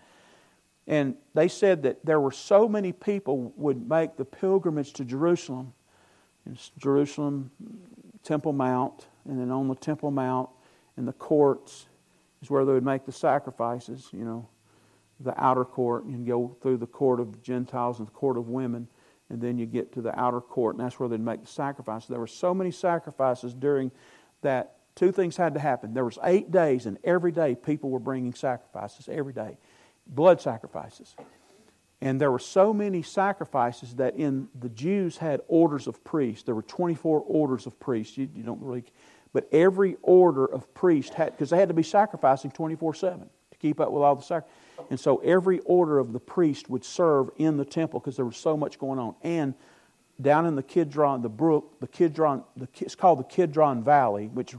And 0.86 1.16
they 1.34 1.48
said 1.48 1.84
that 1.84 2.06
there 2.06 2.20
were 2.20 2.32
so 2.32 2.68
many 2.68 2.92
people 2.92 3.52
would 3.56 3.90
make 3.90 4.16
the 4.16 4.26
pilgrimage 4.26 4.94
to 4.94 5.06
Jerusalem. 5.06 5.74
Jerusalem, 6.78 7.52
Temple 8.24 8.54
Mount, 8.54 9.08
and 9.28 9.40
then 9.40 9.52
on 9.52 9.68
the 9.68 9.76
Temple 9.76 10.10
Mount 10.12 10.50
in 10.98 11.06
the 11.06 11.14
courts 11.14 11.88
is 12.42 12.50
where 12.50 12.66
they 12.66 12.74
would 12.74 12.86
make 12.86 13.06
the 13.06 13.12
sacrifices, 13.12 14.10
you 14.12 14.24
know, 14.24 14.48
the 15.20 15.40
outer 15.44 15.66
court, 15.66 16.06
and 16.06 16.26
go 16.26 16.56
through 16.62 16.78
the 16.78 16.88
court 16.88 17.20
of 17.20 17.42
Gentiles 17.44 18.00
and 18.00 18.08
the 18.08 18.12
court 18.12 18.38
of 18.38 18.48
women 18.48 18.88
and 19.30 19.42
then 19.42 19.58
you 19.58 19.66
get 19.66 19.94
to 19.94 20.02
the 20.02 20.18
outer 20.20 20.42
court, 20.42 20.76
and 20.76 20.84
that's 20.84 21.00
where 21.00 21.08
they'd 21.08 21.20
make 21.20 21.42
the 21.42 21.48
sacrifice. 21.48 22.06
There 22.06 22.20
were 22.20 22.28
so 22.28 22.54
many 22.54 22.72
sacrifices 22.72 23.54
during 23.54 23.92
that. 24.42 24.76
Two 24.96 25.14
things 25.14 25.38
had 25.38 25.54
to 25.54 25.62
happen. 25.62 25.94
There 25.94 26.04
was 26.04 26.20
eight 26.24 26.52
days, 26.52 26.86
and 26.86 26.98
every 27.06 27.32
day 27.32 27.56
people 27.56 27.90
were 27.90 28.00
bringing 28.00 28.34
sacrifices. 28.34 29.08
Every 29.08 29.32
day, 29.32 29.58
blood 30.08 30.42
sacrifices. 30.42 31.16
And 32.02 32.20
there 32.20 32.32
were 32.32 32.40
so 32.40 32.74
many 32.74 33.02
sacrifices 33.02 33.96
that 33.96 34.16
in 34.16 34.48
the 34.60 34.70
Jews 34.70 35.18
had 35.18 35.42
orders 35.48 35.88
of 35.88 36.04
priests. 36.04 36.44
There 36.44 36.56
were 36.56 36.64
24 36.64 37.22
orders 37.22 37.66
of 37.66 37.80
priests. 37.80 38.18
You, 38.18 38.30
you 38.34 38.44
don't 38.44 38.62
really, 38.62 38.86
but 39.34 39.48
every 39.52 39.98
order 40.02 40.46
of 40.46 40.74
priest 40.74 41.14
had 41.14 41.32
because 41.32 41.50
they 41.50 41.58
had 41.58 41.68
to 41.68 41.74
be 41.74 41.84
sacrificing 41.84 42.52
24 42.52 42.94
seven 42.94 43.30
to 43.52 43.58
keep 43.58 43.80
up 43.80 43.92
with 43.92 44.02
all 44.02 44.16
the 44.16 44.24
sacrifices. 44.24 44.56
And 44.90 45.00
so 45.00 45.18
every 45.18 45.60
order 45.60 46.00
of 46.00 46.14
the 46.14 46.20
priest 46.20 46.70
would 46.70 46.84
serve 46.84 47.30
in 47.38 47.58
the 47.58 47.66
temple 47.66 48.00
because 48.00 48.16
there 48.16 48.26
was 48.26 48.38
so 48.38 48.58
much 48.58 48.80
going 48.80 49.00
on. 49.00 49.16
And 49.22 49.54
down 50.22 50.46
in 50.46 50.56
the 50.56 50.64
Kidron, 50.64 51.22
the 51.22 51.30
brook, 51.30 51.80
the 51.80 51.88
Kidron, 51.88 52.44
the, 52.58 52.68
it's 52.80 52.96
called 52.96 53.20
the 53.20 53.24
Kidron 53.24 53.84
Valley, 53.84 54.28
which 54.28 54.56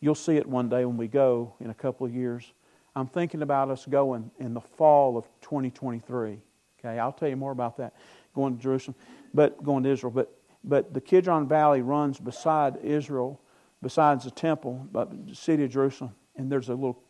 you'll 0.00 0.14
see 0.14 0.36
it 0.36 0.46
one 0.46 0.68
day 0.68 0.84
when 0.84 0.96
we 0.96 1.08
go 1.08 1.54
in 1.60 1.70
a 1.70 1.74
couple 1.74 2.06
of 2.06 2.14
years. 2.14 2.52
I'm 2.94 3.06
thinking 3.06 3.42
about 3.42 3.70
us 3.70 3.86
going 3.86 4.30
in 4.38 4.54
the 4.54 4.60
fall 4.60 5.16
of 5.16 5.24
2023. 5.42 6.38
Okay, 6.78 6.98
I'll 6.98 7.12
tell 7.12 7.28
you 7.28 7.36
more 7.36 7.52
about 7.52 7.76
that. 7.78 7.94
Going 8.34 8.56
to 8.56 8.62
Jerusalem, 8.62 8.96
but 9.32 9.62
going 9.62 9.84
to 9.84 9.90
Israel. 9.90 10.12
But 10.12 10.32
but 10.64 10.92
the 10.92 11.00
Kidron 11.00 11.48
Valley 11.48 11.82
runs 11.82 12.18
beside 12.18 12.76
Israel, 12.82 13.40
besides 13.82 14.24
the 14.24 14.30
temple, 14.30 14.86
but 14.92 15.26
the 15.26 15.34
city 15.34 15.64
of 15.64 15.70
Jerusalem, 15.70 16.14
and 16.36 16.50
there's 16.50 16.68
a 16.68 16.74
little 16.74 17.02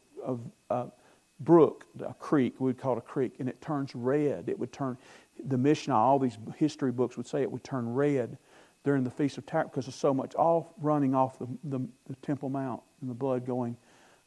a, 0.70 0.86
brook, 1.40 1.84
a 2.00 2.14
creek, 2.14 2.54
we 2.58 2.66
would 2.66 2.78
call 2.78 2.94
it 2.94 2.98
a 2.98 3.02
creek, 3.02 3.34
and 3.38 3.48
it 3.48 3.60
turns 3.60 3.94
red. 3.94 4.48
It 4.48 4.58
would 4.58 4.72
turn, 4.72 4.98
the 5.42 5.58
Mishnah, 5.58 5.94
all 5.94 6.18
these 6.18 6.38
history 6.56 6.92
books 6.92 7.16
would 7.16 7.26
say 7.26 7.42
it 7.42 7.50
would 7.50 7.64
turn 7.64 7.94
red 7.94 8.38
during 8.84 9.04
the 9.04 9.10
Feast 9.10 9.38
of 9.38 9.46
Tabernacles 9.46 9.70
because 9.70 9.86
there's 9.86 9.94
so 9.94 10.14
much 10.14 10.34
all 10.34 10.74
running 10.80 11.14
off 11.14 11.38
the, 11.38 11.46
the, 11.64 11.78
the, 12.08 12.16
Temple 12.22 12.48
Mount 12.48 12.82
and 13.00 13.10
the 13.10 13.14
blood 13.14 13.46
going, 13.46 13.76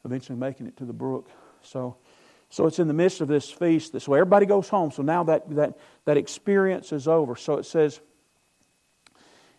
eventually 0.04 0.38
making 0.38 0.66
it 0.66 0.76
to 0.78 0.84
the 0.84 0.92
brook. 0.92 1.30
So, 1.62 1.96
so 2.48 2.66
it's 2.66 2.78
in 2.78 2.88
the 2.88 2.94
midst 2.94 3.20
of 3.20 3.28
this 3.28 3.50
feast. 3.50 3.92
This 3.92 4.06
way, 4.06 4.18
everybody 4.18 4.46
goes 4.46 4.68
home. 4.68 4.90
So 4.90 5.02
now 5.02 5.24
that, 5.24 5.50
that, 5.54 5.78
that 6.04 6.16
experience 6.16 6.92
is 6.92 7.08
over. 7.08 7.34
So 7.36 7.54
it 7.54 7.64
says, 7.64 8.00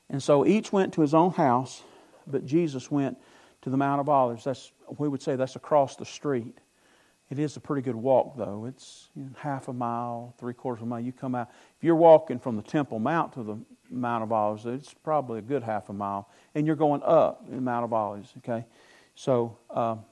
and 0.09 0.21
so 0.21 0.45
each 0.45 0.71
went 0.71 0.93
to 0.93 1.01
his 1.01 1.13
own 1.13 1.31
house, 1.31 1.83
but 2.27 2.45
Jesus 2.45 2.91
went 2.91 3.17
to 3.63 3.69
the 3.69 3.77
Mount 3.77 3.99
of 3.99 4.09
Olives. 4.09 4.43
That's, 4.43 4.71
we 4.97 5.07
would 5.07 5.21
say 5.21 5.35
that's 5.35 5.55
across 5.55 5.95
the 5.95 6.05
street. 6.05 6.57
It 7.33 7.39
is 7.39 7.57
a 7.57 7.59
pretty 7.59 7.81
good 7.81 7.95
walk, 7.95 8.37
though. 8.37 8.65
It's 8.65 9.09
you 9.15 9.23
know, 9.23 9.31
half 9.35 9.67
a 9.67 9.73
mile, 9.73 10.35
three 10.37 10.53
quarters 10.53 10.83
of 10.83 10.87
a 10.87 10.89
mile. 10.89 10.99
You 10.99 11.11
come 11.11 11.33
out. 11.33 11.49
If 11.75 11.83
you're 11.83 11.95
walking 11.95 12.37
from 12.37 12.57
the 12.57 12.61
Temple 12.61 12.99
Mount 12.99 13.33
to 13.33 13.41
the 13.41 13.57
Mount 13.89 14.21
of 14.21 14.31
Olives, 14.31 14.67
it's 14.67 14.93
probably 14.93 15.39
a 15.39 15.41
good 15.41 15.63
half 15.63 15.89
a 15.89 15.93
mile, 15.93 16.29
and 16.53 16.67
you're 16.67 16.75
going 16.75 17.01
up 17.03 17.49
the 17.49 17.59
Mount 17.59 17.85
of 17.85 17.91
Olives. 17.91 18.31
Okay, 18.37 18.67
so 19.15 19.57
um, 19.71 20.05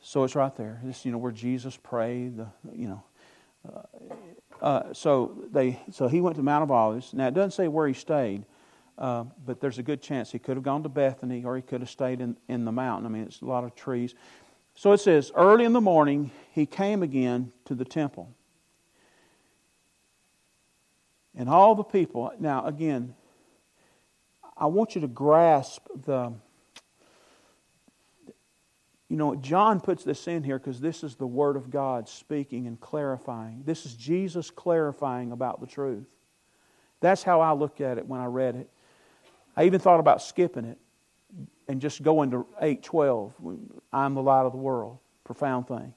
so 0.00 0.22
it's 0.22 0.36
right 0.36 0.54
there. 0.54 0.80
It's 0.84 1.04
you 1.04 1.10
know 1.10 1.18
where 1.18 1.32
Jesus 1.32 1.76
prayed. 1.76 2.36
The 2.36 2.46
you 2.72 2.86
know. 2.86 3.02
Uh, 3.68 4.64
uh, 4.64 4.92
so 4.92 5.36
they 5.50 5.80
so 5.90 6.06
he 6.06 6.20
went 6.20 6.36
to 6.36 6.42
Mount 6.44 6.62
of 6.62 6.70
Olives. 6.70 7.12
Now 7.12 7.26
it 7.26 7.34
doesn't 7.34 7.50
say 7.50 7.66
where 7.66 7.88
he 7.88 7.94
stayed, 7.94 8.44
uh, 8.96 9.24
but 9.44 9.60
there's 9.60 9.78
a 9.78 9.82
good 9.82 10.00
chance 10.00 10.30
he 10.30 10.38
could 10.38 10.56
have 10.56 10.62
gone 10.62 10.84
to 10.84 10.88
Bethany 10.88 11.44
or 11.44 11.56
he 11.56 11.62
could 11.62 11.80
have 11.80 11.90
stayed 11.90 12.20
in, 12.20 12.36
in 12.48 12.64
the 12.64 12.70
mountain. 12.70 13.06
I 13.06 13.08
mean, 13.08 13.24
it's 13.24 13.40
a 13.40 13.44
lot 13.44 13.64
of 13.64 13.74
trees. 13.74 14.14
So 14.74 14.92
it 14.92 14.98
says, 14.98 15.30
early 15.34 15.64
in 15.64 15.72
the 15.72 15.80
morning, 15.80 16.30
he 16.52 16.66
came 16.66 17.02
again 17.02 17.52
to 17.66 17.74
the 17.74 17.84
temple. 17.84 18.34
And 21.36 21.48
all 21.48 21.74
the 21.74 21.84
people, 21.84 22.32
now 22.38 22.66
again, 22.66 23.14
I 24.56 24.66
want 24.66 24.94
you 24.94 25.00
to 25.00 25.08
grasp 25.08 25.86
the, 26.04 26.32
you 29.08 29.16
know, 29.16 29.34
John 29.34 29.80
puts 29.80 30.04
this 30.04 30.28
in 30.28 30.44
here 30.44 30.58
because 30.58 30.80
this 30.80 31.02
is 31.02 31.16
the 31.16 31.26
Word 31.26 31.56
of 31.56 31.70
God 31.70 32.08
speaking 32.08 32.66
and 32.66 32.80
clarifying. 32.80 33.62
This 33.64 33.84
is 33.84 33.94
Jesus 33.94 34.50
clarifying 34.50 35.32
about 35.32 35.60
the 35.60 35.66
truth. 35.66 36.06
That's 37.00 37.22
how 37.22 37.40
I 37.40 37.52
looked 37.52 37.80
at 37.80 37.98
it 37.98 38.06
when 38.06 38.20
I 38.20 38.26
read 38.26 38.54
it. 38.54 38.70
I 39.56 39.64
even 39.64 39.80
thought 39.80 40.00
about 40.00 40.22
skipping 40.22 40.64
it 40.64 40.78
and 41.68 41.80
just 41.80 42.02
go 42.02 42.22
into 42.22 42.46
812. 42.60 43.34
I'm 43.92 44.14
the 44.14 44.22
light 44.22 44.44
of 44.44 44.52
the 44.52 44.58
world. 44.58 44.98
Profound 45.24 45.68
thing. 45.68 45.94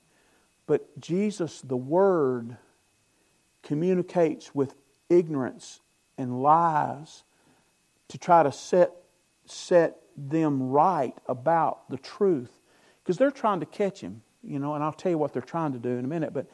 But 0.66 1.00
Jesus, 1.00 1.62
the 1.62 1.78
Word, 1.78 2.58
communicates 3.64 4.54
with 4.54 4.76
ignorance 5.10 5.82
and 6.18 6.42
lies 6.42 7.24
to 8.10 8.18
try 8.18 8.44
to 8.44 8.52
set, 8.52 8.92
set 9.46 9.98
them 10.16 10.70
right 10.70 11.14
about 11.28 11.90
the 11.90 11.98
truth. 11.98 12.52
Because 13.04 13.18
they're 13.18 13.32
trying 13.32 13.60
to 13.62 13.66
catch 13.66 14.02
him, 14.02 14.22
you 14.44 14.60
know, 14.60 14.74
and 14.74 14.84
I'll 14.84 14.94
tell 14.94 15.12
you 15.12 15.18
what 15.18 15.34
they're 15.34 15.42
trying 15.42 15.74
to 15.74 15.80
do 15.80 15.90
in 15.90 16.06
a 16.06 16.08
minute, 16.08 16.34
but 16.34 16.48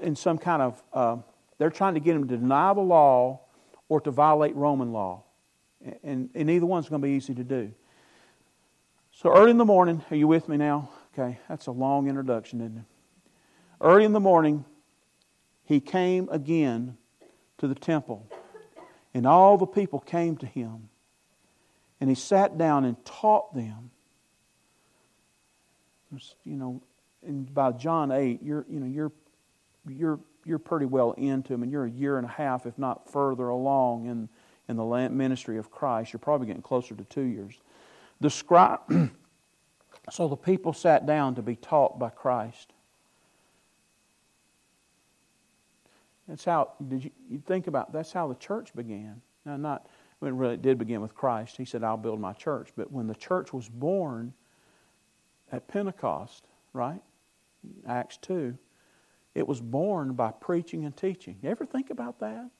in 0.00 0.14
some 0.14 0.38
kind 0.38 0.62
of, 0.62 0.82
uh, 0.92 1.16
they're 1.58 1.70
trying 1.70 1.94
to 1.94 2.00
get 2.00 2.14
him 2.14 2.28
to 2.28 2.36
deny 2.36 2.72
the 2.74 2.80
law 2.80 3.40
or 3.88 4.00
to 4.00 4.10
violate 4.10 4.54
Roman 4.54 4.92
law. 4.92 5.22
And, 6.02 6.30
and 6.34 6.50
either 6.50 6.66
one's 6.66 6.88
going 6.88 7.00
to 7.00 7.06
be 7.06 7.14
easy 7.14 7.34
to 7.34 7.44
do. 7.44 7.72
So 9.20 9.34
early 9.34 9.50
in 9.50 9.58
the 9.58 9.64
morning, 9.64 10.04
are 10.12 10.16
you 10.16 10.28
with 10.28 10.48
me 10.48 10.56
now? 10.56 10.90
Okay, 11.12 11.40
that's 11.48 11.66
a 11.66 11.72
long 11.72 12.08
introduction, 12.08 12.60
isn't 12.60 12.76
it? 12.78 12.84
Early 13.80 14.04
in 14.04 14.12
the 14.12 14.20
morning, 14.20 14.64
he 15.64 15.80
came 15.80 16.28
again 16.28 16.96
to 17.58 17.66
the 17.66 17.74
temple, 17.74 18.30
and 19.12 19.26
all 19.26 19.58
the 19.58 19.66
people 19.66 19.98
came 19.98 20.36
to 20.36 20.46
him. 20.46 20.88
And 22.00 22.08
he 22.08 22.14
sat 22.14 22.58
down 22.58 22.84
and 22.84 23.04
taught 23.04 23.52
them. 23.56 23.90
You 26.44 26.56
know, 26.56 26.82
and 27.26 27.52
by 27.52 27.72
John 27.72 28.12
8, 28.12 28.40
you're, 28.40 28.64
you 28.70 28.78
know, 28.78 28.86
you're, 28.86 29.12
you're, 29.88 30.20
you're 30.44 30.60
pretty 30.60 30.86
well 30.86 31.10
into 31.10 31.52
him, 31.52 31.64
and 31.64 31.72
you're 31.72 31.86
a 31.86 31.90
year 31.90 32.18
and 32.18 32.24
a 32.24 32.30
half, 32.30 32.66
if 32.66 32.78
not 32.78 33.10
further 33.10 33.48
along 33.48 34.06
in 34.06 34.28
in 34.68 34.76
the 34.76 35.08
ministry 35.08 35.56
of 35.56 35.70
Christ. 35.70 36.12
You're 36.12 36.20
probably 36.20 36.46
getting 36.46 36.62
closer 36.62 36.94
to 36.94 37.04
two 37.04 37.22
years. 37.22 37.54
The 38.20 38.30
scribe, 38.30 38.80
so 40.10 40.28
the 40.28 40.36
people 40.36 40.72
sat 40.72 41.06
down 41.06 41.34
to 41.36 41.42
be 41.42 41.56
taught 41.56 41.98
by 41.98 42.10
Christ. 42.10 42.72
That's 46.26 46.44
how 46.44 46.72
did 46.86 47.04
you, 47.04 47.10
you 47.30 47.42
think 47.46 47.68
about 47.68 47.92
that's 47.92 48.12
how 48.12 48.28
the 48.28 48.34
church 48.34 48.74
began. 48.74 49.22
Now 49.46 49.56
not 49.56 49.86
when 50.18 50.36
really 50.36 50.54
it 50.54 50.62
did 50.62 50.78
begin 50.78 51.00
with 51.00 51.14
Christ. 51.14 51.56
He 51.56 51.64
said, 51.64 51.84
I'll 51.84 51.96
build 51.96 52.20
my 52.20 52.32
church. 52.32 52.70
But 52.76 52.92
when 52.92 53.06
the 53.06 53.14
church 53.14 53.52
was 53.52 53.68
born 53.68 54.34
at 55.52 55.68
Pentecost, 55.68 56.44
right? 56.72 57.00
Acts 57.86 58.16
2, 58.18 58.56
it 59.34 59.46
was 59.46 59.60
born 59.60 60.14
by 60.14 60.32
preaching 60.32 60.84
and 60.84 60.96
teaching. 60.96 61.38
You 61.42 61.50
ever 61.50 61.64
think 61.64 61.90
about 61.90 62.18
that? 62.20 62.50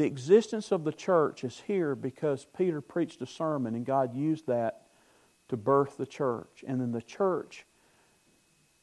The 0.00 0.06
existence 0.06 0.72
of 0.72 0.84
the 0.84 0.94
church 0.94 1.44
is 1.44 1.60
here 1.66 1.94
because 1.94 2.46
Peter 2.56 2.80
preached 2.80 3.20
a 3.20 3.26
sermon 3.26 3.74
and 3.74 3.84
God 3.84 4.14
used 4.14 4.46
that 4.46 4.86
to 5.50 5.58
birth 5.58 5.98
the 5.98 6.06
church. 6.06 6.64
And 6.66 6.80
then 6.80 6.90
the 6.90 7.02
church 7.02 7.66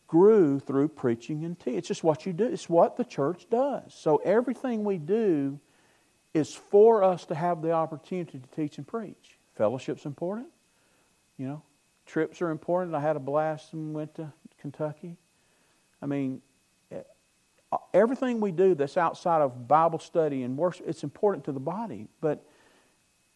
grew 0.06 0.60
through 0.60 0.90
preaching 0.90 1.44
and 1.44 1.58
teaching. 1.58 1.80
It's 1.80 1.88
just 1.88 2.04
what 2.04 2.28
you 2.28 2.34
do, 2.34 2.44
it's 2.44 2.70
what 2.70 2.98
the 2.98 3.04
church 3.04 3.48
does. 3.50 3.96
So 3.96 4.18
everything 4.18 4.84
we 4.84 5.00
do 5.00 5.60
is 6.36 6.54
for 6.54 7.04
us 7.04 7.26
to 7.26 7.34
have 7.34 7.64
the 7.64 7.72
opportunity 7.72 8.38
to 8.38 8.48
teach 8.56 8.78
and 8.78 8.86
preach. 8.86 9.40
Fellowship's 9.56 10.06
important. 10.06 10.50
You 11.36 11.48
know, 11.48 11.64
trips 12.06 12.44
are 12.44 12.52
important. 12.52 12.94
I 12.94 13.02
had 13.02 13.16
a 13.16 13.20
blast 13.20 13.74
and 13.74 13.92
went 13.92 14.14
to 14.18 14.32
Kentucky. 14.62 15.18
I 16.00 16.06
mean, 16.06 16.44
everything 17.94 18.40
we 18.40 18.52
do 18.52 18.76
that's 18.76 18.98
outside 18.98 19.42
of 19.42 19.68
Bible 19.68 20.00
study 20.00 20.44
and 20.44 20.58
worship, 20.58 20.88
it's 20.88 21.04
important 21.04 21.46
to 21.46 21.52
the 21.52 21.60
body. 21.60 22.08
But 22.22 22.46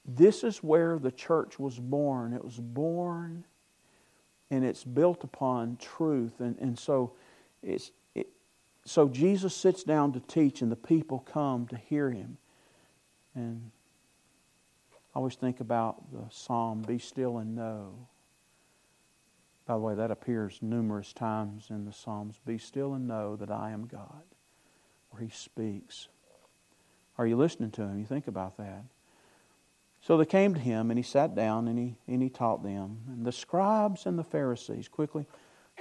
this 0.05 0.43
is 0.43 0.63
where 0.63 0.97
the 0.97 1.11
church 1.11 1.59
was 1.59 1.77
born. 1.77 2.33
It 2.33 2.43
was 2.43 2.57
born 2.59 3.45
and 4.49 4.65
it's 4.65 4.83
built 4.83 5.23
upon 5.23 5.77
truth. 5.77 6.39
And, 6.39 6.57
and 6.59 6.77
so 6.77 7.13
it's 7.61 7.91
it, 8.15 8.27
so 8.85 9.07
Jesus 9.07 9.55
sits 9.55 9.83
down 9.83 10.13
to 10.13 10.19
teach 10.19 10.61
and 10.61 10.71
the 10.71 10.75
people 10.75 11.19
come 11.19 11.67
to 11.67 11.77
hear 11.77 12.09
him. 12.09 12.37
And 13.35 13.71
I 15.13 15.19
always 15.19 15.35
think 15.35 15.59
about 15.59 16.11
the 16.11 16.23
psalm, 16.29 16.81
Be 16.81 16.99
still 16.99 17.37
and 17.37 17.55
know. 17.55 18.07
By 19.71 19.77
the 19.77 19.83
way, 19.83 19.95
that 19.95 20.11
appears 20.11 20.59
numerous 20.61 21.13
times 21.13 21.67
in 21.69 21.85
the 21.85 21.93
Psalms. 21.93 22.41
Be 22.45 22.57
still 22.57 22.93
and 22.93 23.07
know 23.07 23.37
that 23.37 23.49
I 23.49 23.71
am 23.71 23.87
God, 23.87 24.23
where 25.09 25.21
He 25.21 25.29
speaks. 25.29 26.09
Are 27.17 27.25
you 27.25 27.37
listening 27.37 27.71
to 27.71 27.83
Him? 27.83 27.97
You 27.97 28.03
think 28.03 28.27
about 28.27 28.57
that. 28.57 28.83
So 30.01 30.17
they 30.17 30.25
came 30.25 30.53
to 30.55 30.59
Him, 30.59 30.91
and 30.91 30.99
He 30.99 31.03
sat 31.03 31.35
down 31.35 31.69
and 31.69 31.79
He, 31.79 31.95
and 32.05 32.21
he 32.21 32.27
taught 32.27 32.63
them. 32.63 32.97
And 33.07 33.25
the 33.25 33.31
scribes 33.31 34.05
and 34.05 34.19
the 34.19 34.25
Pharisees, 34.25 34.89
quickly, 34.89 35.25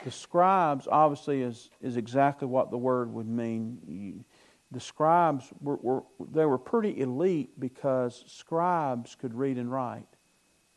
the 0.04 0.12
scribes 0.12 0.86
obviously 0.88 1.42
is, 1.42 1.70
is 1.82 1.96
exactly 1.96 2.46
what 2.46 2.70
the 2.70 2.78
word 2.78 3.12
would 3.12 3.26
mean. 3.26 4.24
The 4.70 4.78
scribes 4.78 5.52
were, 5.60 5.78
were 5.82 6.04
they 6.30 6.46
were 6.46 6.58
pretty 6.58 7.00
elite 7.00 7.58
because 7.58 8.22
scribes 8.28 9.16
could 9.16 9.34
read 9.34 9.58
and 9.58 9.68
write. 9.68 10.06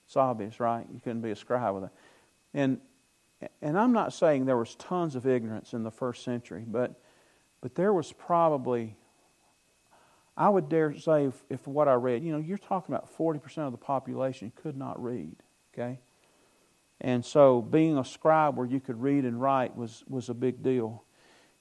It's 0.08 0.18
obvious, 0.18 0.60
right? 0.60 0.88
You 0.92 1.00
couldn't 1.00 1.22
be 1.22 1.30
a 1.30 1.36
scribe 1.36 1.76
with 1.76 1.84
that. 1.84 1.94
And 2.56 2.80
and 3.62 3.78
I'm 3.78 3.94
not 3.94 4.14
saying 4.14 4.46
there 4.46 4.58
was 4.58 4.76
tons 4.76 5.16
of 5.16 5.26
ignorance 5.26 5.74
in 5.74 5.84
the 5.84 5.92
first 5.92 6.24
century, 6.24 6.64
but, 6.68 7.00
but 7.62 7.76
there 7.76 7.94
was 7.94 8.12
probably, 8.12 8.96
I 10.36 10.50
would 10.50 10.70
dare 10.70 10.98
say, 10.98 11.26
if, 11.26 11.44
if 11.50 11.68
what 11.68 11.88
I 11.88 11.94
read, 11.94 12.24
you 12.24 12.32
know, 12.32 12.40
you're 12.40 12.58
talking 12.58 12.94
about 12.94 13.16
40% 13.18 13.58
of 13.60 13.72
the 13.72 13.78
population 13.78 14.52
could 14.56 14.78
not 14.78 15.02
read, 15.02 15.36
okay? 15.74 16.00
And 17.02 17.26
so 17.26 17.62
being 17.62 17.98
a 17.98 18.06
scribe 18.06 18.58
where 18.58 18.68
you 18.68 18.80
could 18.80 19.02
read 19.02 19.26
and 19.26 19.42
write 19.42 19.76
was, 19.76 20.04
was 20.08 20.30
a 20.30 20.34
big 20.34 20.64
deal. 20.64 21.04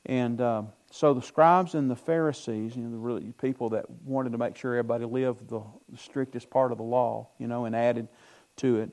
And 0.07 0.40
um, 0.40 0.68
so 0.90 1.14
the 1.14 1.23
scribes 1.23 1.75
and 1.75 1.90
the 1.90 1.97
Pharisees, 1.97 2.77
you 2.77 2.83
know, 2.83 2.90
the 2.90 2.99
really 2.99 3.33
people 3.40 3.71
that 3.71 3.88
wanted 4.05 4.33
to 4.33 4.38
make 4.38 4.57
sure 4.57 4.75
everybody 4.75 5.05
lived 5.05 5.49
the, 5.49 5.62
the 5.88 5.99
strictest 5.99 6.51
part 6.51 6.73
of 6.73 6.79
the 6.79 6.85
law, 6.85 7.29
you 7.38 7.47
know, 7.47 7.64
and 7.64 7.75
added 7.75 8.09
to 8.57 8.81
it, 8.81 8.92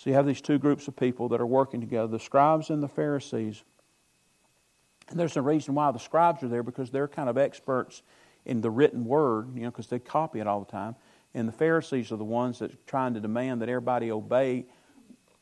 so 0.00 0.08
you 0.08 0.16
have 0.16 0.26
these 0.26 0.40
two 0.40 0.58
groups 0.58 0.88
of 0.88 0.96
people 0.96 1.28
that 1.28 1.42
are 1.42 1.46
working 1.46 1.78
together 1.78 2.06
the 2.06 2.18
scribes 2.18 2.70
and 2.70 2.82
the 2.82 2.88
Pharisees. 2.88 3.62
And 5.10 5.20
there's 5.20 5.36
a 5.36 5.42
reason 5.42 5.74
why 5.74 5.90
the 5.90 5.98
scribes 5.98 6.42
are 6.42 6.48
there 6.48 6.62
because 6.62 6.90
they're 6.90 7.06
kind 7.06 7.28
of 7.28 7.36
experts 7.36 8.02
in 8.46 8.62
the 8.62 8.70
written 8.70 9.04
word, 9.04 9.54
you 9.54 9.60
know, 9.60 9.70
because 9.70 9.88
they 9.88 9.98
copy 9.98 10.40
it 10.40 10.46
all 10.46 10.60
the 10.60 10.72
time. 10.72 10.96
And 11.34 11.46
the 11.46 11.52
Pharisees 11.52 12.10
are 12.12 12.16
the 12.16 12.24
ones 12.24 12.60
that 12.60 12.72
are 12.72 12.78
trying 12.86 13.12
to 13.12 13.20
demand 13.20 13.60
that 13.60 13.68
everybody 13.68 14.10
obey 14.10 14.64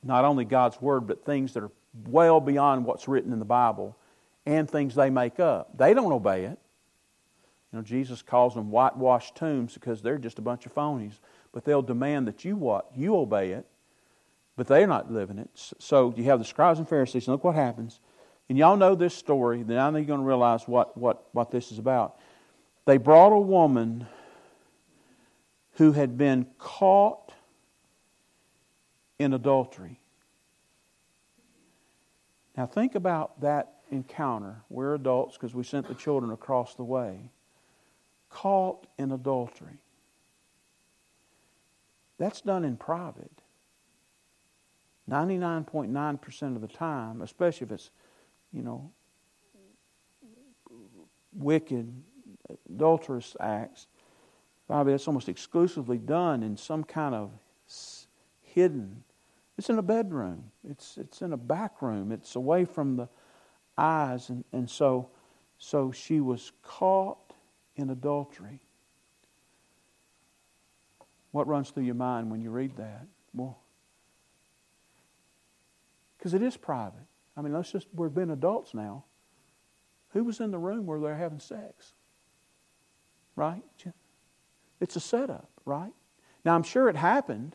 not 0.02 0.24
only 0.24 0.44
God's 0.44 0.82
word, 0.82 1.06
but 1.06 1.24
things 1.24 1.54
that 1.54 1.62
are 1.62 1.70
well 2.08 2.40
beyond 2.40 2.84
what's 2.84 3.06
written 3.06 3.32
in 3.32 3.38
the 3.38 3.44
Bible 3.44 3.96
and 4.44 4.68
things 4.68 4.96
they 4.96 5.08
make 5.08 5.38
up. 5.38 5.78
They 5.78 5.94
don't 5.94 6.10
obey 6.10 6.46
it. 6.46 6.58
You 7.72 7.78
know, 7.78 7.82
Jesus 7.82 8.22
calls 8.22 8.56
them 8.56 8.72
whitewashed 8.72 9.36
tombs 9.36 9.74
because 9.74 10.02
they're 10.02 10.18
just 10.18 10.40
a 10.40 10.42
bunch 10.42 10.66
of 10.66 10.74
phonies. 10.74 11.20
But 11.52 11.64
they'll 11.64 11.80
demand 11.80 12.26
that 12.26 12.44
you 12.44 12.56
what? 12.56 12.90
You 12.96 13.14
obey 13.14 13.52
it 13.52 13.64
but 14.58 14.66
they're 14.66 14.88
not 14.88 15.10
living 15.10 15.38
it. 15.38 15.48
So 15.54 16.12
you 16.16 16.24
have 16.24 16.40
the 16.40 16.44
scribes 16.44 16.80
and 16.80 16.88
Pharisees, 16.88 17.28
and 17.28 17.32
look 17.32 17.44
what 17.44 17.54
happens. 17.54 18.00
And 18.48 18.58
y'all 18.58 18.76
know 18.76 18.96
this 18.96 19.14
story, 19.14 19.62
then 19.62 19.78
I 19.78 19.88
know 19.88 19.98
you're 19.98 20.06
going 20.06 20.18
to 20.18 20.26
realize 20.26 20.66
what, 20.66 20.98
what, 20.98 21.24
what 21.32 21.52
this 21.52 21.70
is 21.70 21.78
about. 21.78 22.18
They 22.84 22.96
brought 22.96 23.32
a 23.32 23.38
woman 23.38 24.08
who 25.74 25.92
had 25.92 26.18
been 26.18 26.44
caught 26.58 27.32
in 29.20 29.32
adultery. 29.32 30.00
Now 32.56 32.66
think 32.66 32.96
about 32.96 33.40
that. 33.42 33.74
encounter. 33.92 34.62
We're 34.68 34.94
adults 34.94 35.36
because 35.36 35.54
we 35.54 35.62
sent 35.62 35.86
the 35.86 35.94
children 35.94 36.32
across 36.32 36.74
the 36.74 36.82
way. 36.82 37.30
Caught 38.28 38.88
in 38.98 39.12
adultery. 39.12 39.78
That's 42.18 42.40
done 42.40 42.64
in 42.64 42.76
private. 42.76 43.30
99.9% 45.08 46.54
of 46.54 46.60
the 46.60 46.68
time, 46.68 47.22
especially 47.22 47.66
if 47.66 47.72
it's, 47.72 47.90
you 48.52 48.62
know, 48.62 48.90
wicked, 51.32 51.92
adulterous 52.68 53.36
acts, 53.40 53.86
probably 54.66 54.92
that's 54.92 55.06
almost 55.08 55.28
exclusively 55.28 55.98
done 55.98 56.42
in 56.42 56.56
some 56.56 56.84
kind 56.84 57.14
of 57.14 57.30
hidden. 58.42 59.02
It's 59.56 59.70
in 59.70 59.78
a 59.78 59.82
bedroom. 59.82 60.52
It's 60.68 60.98
it's 60.98 61.20
in 61.20 61.32
a 61.32 61.36
back 61.36 61.82
room. 61.82 62.12
It's 62.12 62.36
away 62.36 62.64
from 62.64 62.96
the 62.96 63.08
eyes, 63.76 64.28
and, 64.28 64.44
and 64.52 64.70
so 64.70 65.10
so 65.58 65.90
she 65.90 66.20
was 66.20 66.52
caught 66.62 67.32
in 67.74 67.90
adultery. 67.90 68.60
What 71.32 71.46
runs 71.46 71.70
through 71.70 71.84
your 71.84 71.94
mind 71.94 72.30
when 72.30 72.40
you 72.40 72.50
read 72.50 72.76
that? 72.76 73.06
Well, 73.34 73.58
because 76.18 76.34
it 76.34 76.42
is 76.42 76.56
private. 76.56 77.06
I 77.36 77.40
mean, 77.40 77.52
let's 77.52 77.70
just, 77.70 77.86
we've 77.94 78.12
been 78.12 78.30
adults 78.30 78.74
now. 78.74 79.04
Who 80.10 80.24
was 80.24 80.40
in 80.40 80.50
the 80.50 80.58
room 80.58 80.86
where 80.86 80.98
they're 80.98 81.16
having 81.16 81.38
sex? 81.38 81.92
Right? 83.36 83.62
It's 84.80 84.96
a 84.96 85.00
setup, 85.00 85.48
right? 85.64 85.92
Now, 86.44 86.54
I'm 86.54 86.62
sure 86.64 86.88
it 86.88 86.96
happened. 86.96 87.54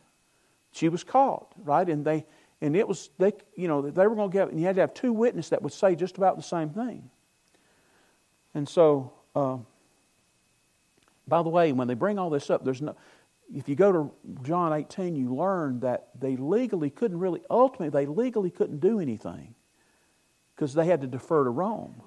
She 0.72 0.88
was 0.88 1.04
caught, 1.04 1.52
right? 1.58 1.88
And 1.88 2.04
they, 2.04 2.24
and 2.60 2.74
it 2.74 2.88
was, 2.88 3.10
they, 3.18 3.32
you 3.56 3.68
know, 3.68 3.82
they 3.82 4.06
were 4.06 4.14
going 4.14 4.30
to 4.30 4.32
get, 4.32 4.48
and 4.48 4.58
you 4.58 4.66
had 4.66 4.76
to 4.76 4.80
have 4.80 4.94
two 4.94 5.12
witnesses 5.12 5.50
that 5.50 5.62
would 5.62 5.72
say 5.72 5.94
just 5.94 6.16
about 6.16 6.36
the 6.36 6.42
same 6.42 6.70
thing. 6.70 7.10
And 8.54 8.68
so, 8.68 9.12
uh, 9.34 9.58
by 11.26 11.42
the 11.42 11.48
way, 11.48 11.72
when 11.72 11.88
they 11.88 11.94
bring 11.94 12.18
all 12.18 12.30
this 12.30 12.50
up, 12.50 12.64
there's 12.64 12.80
no, 12.80 12.96
if 13.52 13.68
you 13.68 13.76
go 13.76 13.92
to 13.92 14.10
John 14.42 14.72
18, 14.72 15.16
you 15.16 15.34
learn 15.34 15.80
that 15.80 16.08
they 16.18 16.36
legally 16.36 16.90
couldn't 16.90 17.18
really, 17.18 17.42
ultimately, 17.50 17.88
they 17.88 18.06
legally 18.06 18.50
couldn't 18.50 18.80
do 18.80 19.00
anything 19.00 19.54
because 20.54 20.74
they 20.74 20.86
had 20.86 21.00
to 21.00 21.06
defer 21.06 21.44
to 21.44 21.50
Rome. 21.50 22.02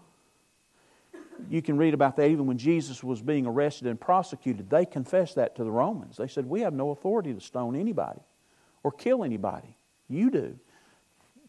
You 1.50 1.62
can 1.62 1.78
read 1.78 1.94
about 1.94 2.16
that 2.18 2.30
even 2.30 2.48
when 2.48 2.58
Jesus 2.58 3.04
was 3.04 3.22
being 3.22 3.46
arrested 3.46 3.88
and 3.88 4.00
prosecuted. 4.00 4.70
They 4.70 4.86
confessed 4.86 5.36
that 5.36 5.56
to 5.58 5.64
the 5.64 5.72
Romans. 5.72 6.18
They 6.18 6.28
said, 6.28 6.46
We 6.46 6.62
have 6.62 6.74
no 6.74 6.90
authority 6.90 7.34
to 7.34 7.40
stone 7.40 7.76
anybody 7.76 8.22
or 8.84 8.92
kill 8.92 9.24
anybody. 9.24 9.78
You 10.10 10.32
do. 10.32 10.60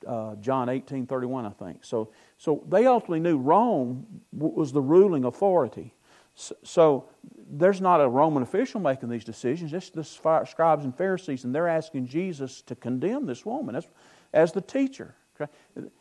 Uh, 0.06 0.36
John 0.36 0.68
18 0.68 1.06
31, 1.06 1.46
I 1.46 1.50
think. 1.50 1.84
So, 1.84 2.12
so 2.36 2.62
they 2.68 2.86
ultimately 2.86 3.20
knew 3.20 3.38
Rome 3.38 4.06
was 4.32 4.72
the 4.72 4.82
ruling 4.82 5.24
authority. 5.24 5.94
So, 6.40 6.54
so 6.62 7.08
there's 7.50 7.80
not 7.80 8.00
a 8.00 8.08
Roman 8.08 8.44
official 8.44 8.80
making 8.80 9.08
these 9.08 9.24
decisions. 9.24 9.72
It's 9.72 9.90
the 9.90 10.04
scribes 10.04 10.84
and 10.84 10.96
Pharisees, 10.96 11.42
and 11.42 11.52
they're 11.52 11.66
asking 11.66 12.06
Jesus 12.06 12.62
to 12.62 12.76
condemn 12.76 13.26
this 13.26 13.44
woman 13.44 13.74
as, 13.74 13.88
as 14.32 14.52
the 14.52 14.60
teacher. 14.60 15.16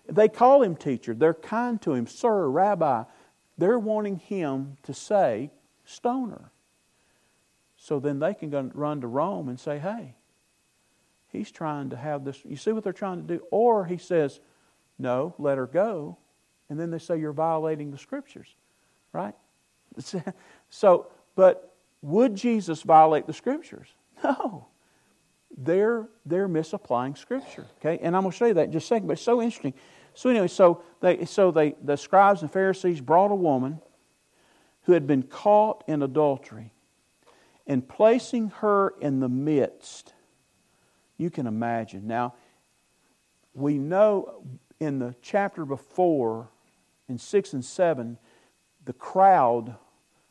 They 0.08 0.30
call 0.30 0.62
him 0.62 0.76
teacher. 0.76 1.16
They're 1.16 1.34
kind 1.34 1.82
to 1.82 1.94
him, 1.96 2.06
sir, 2.06 2.48
rabbi. 2.50 3.06
They're 3.58 3.80
wanting 3.80 4.18
him 4.18 4.78
to 4.84 4.94
say, 4.94 5.50
stoner. 5.86 6.52
So 7.76 8.00
then 8.00 8.20
they 8.20 8.36
can 8.36 8.72
run 8.76 9.02
to 9.02 9.08
Rome 9.08 9.50
and 9.50 9.60
say, 9.60 9.80
hey, 9.80 10.14
he's 11.30 11.50
trying 11.50 11.90
to 11.90 11.98
have 11.98 12.24
this. 12.24 12.40
You 12.46 12.58
see 12.58 12.74
what 12.74 12.84
they're 12.84 12.94
trying 12.94 13.26
to 13.26 13.38
do? 13.38 13.44
Or 13.50 13.86
he 13.86 13.98
says, 13.98 14.40
no, 15.00 15.34
let 15.40 15.58
her 15.58 15.68
go. 15.68 16.18
And 16.70 16.80
then 16.80 16.92
they 16.92 17.00
say, 17.00 17.20
you're 17.20 17.34
violating 17.34 17.90
the 17.90 17.98
scriptures, 17.98 18.48
right? 19.14 19.34
so, 20.70 21.08
but 21.36 21.76
would 22.02 22.36
Jesus 22.36 22.82
violate 22.82 23.28
the 23.28 23.34
scriptures? 23.34 23.88
No. 24.24 24.68
They're, 25.58 26.08
they're 26.26 26.48
misapplying 26.48 27.16
scripture. 27.16 27.66
Okay? 27.80 28.00
And 28.04 28.16
I'm 28.16 28.24
going 28.24 28.32
to 28.32 28.38
show 28.38 28.46
you 28.46 28.54
that 28.56 28.66
in 28.66 28.72
just 28.72 28.86
a 28.86 28.88
second, 28.88 29.08
but 29.08 29.14
it's 29.14 29.22
so 29.22 29.42
interesting. 29.42 29.74
So 30.18 30.32
anyway, 30.32 30.48
so 30.48 30.82
they 31.00 31.26
so 31.26 31.52
they 31.52 31.76
the 31.84 31.96
scribes 31.96 32.42
and 32.42 32.52
Pharisees 32.52 33.02
brought 33.02 33.30
a 33.30 33.36
woman 33.36 33.80
who 34.84 34.94
had 34.94 35.06
been 35.06 35.22
caught 35.22 35.84
in 35.86 36.02
adultery 36.02 36.74
and 37.68 37.88
placing 37.88 38.50
her 38.50 38.96
in 39.00 39.20
the 39.20 39.30
midst. 39.30 40.16
You 41.18 41.30
can 41.30 41.46
imagine. 41.46 42.08
Now, 42.08 42.34
we 43.54 43.78
know 43.78 44.42
in 44.80 44.98
the 44.98 45.14
chapter 45.22 45.66
before, 45.66 46.50
in 47.08 47.20
6 47.20 47.54
and 47.54 47.64
7, 47.64 48.18
the 48.86 48.94
crowd 48.94 49.76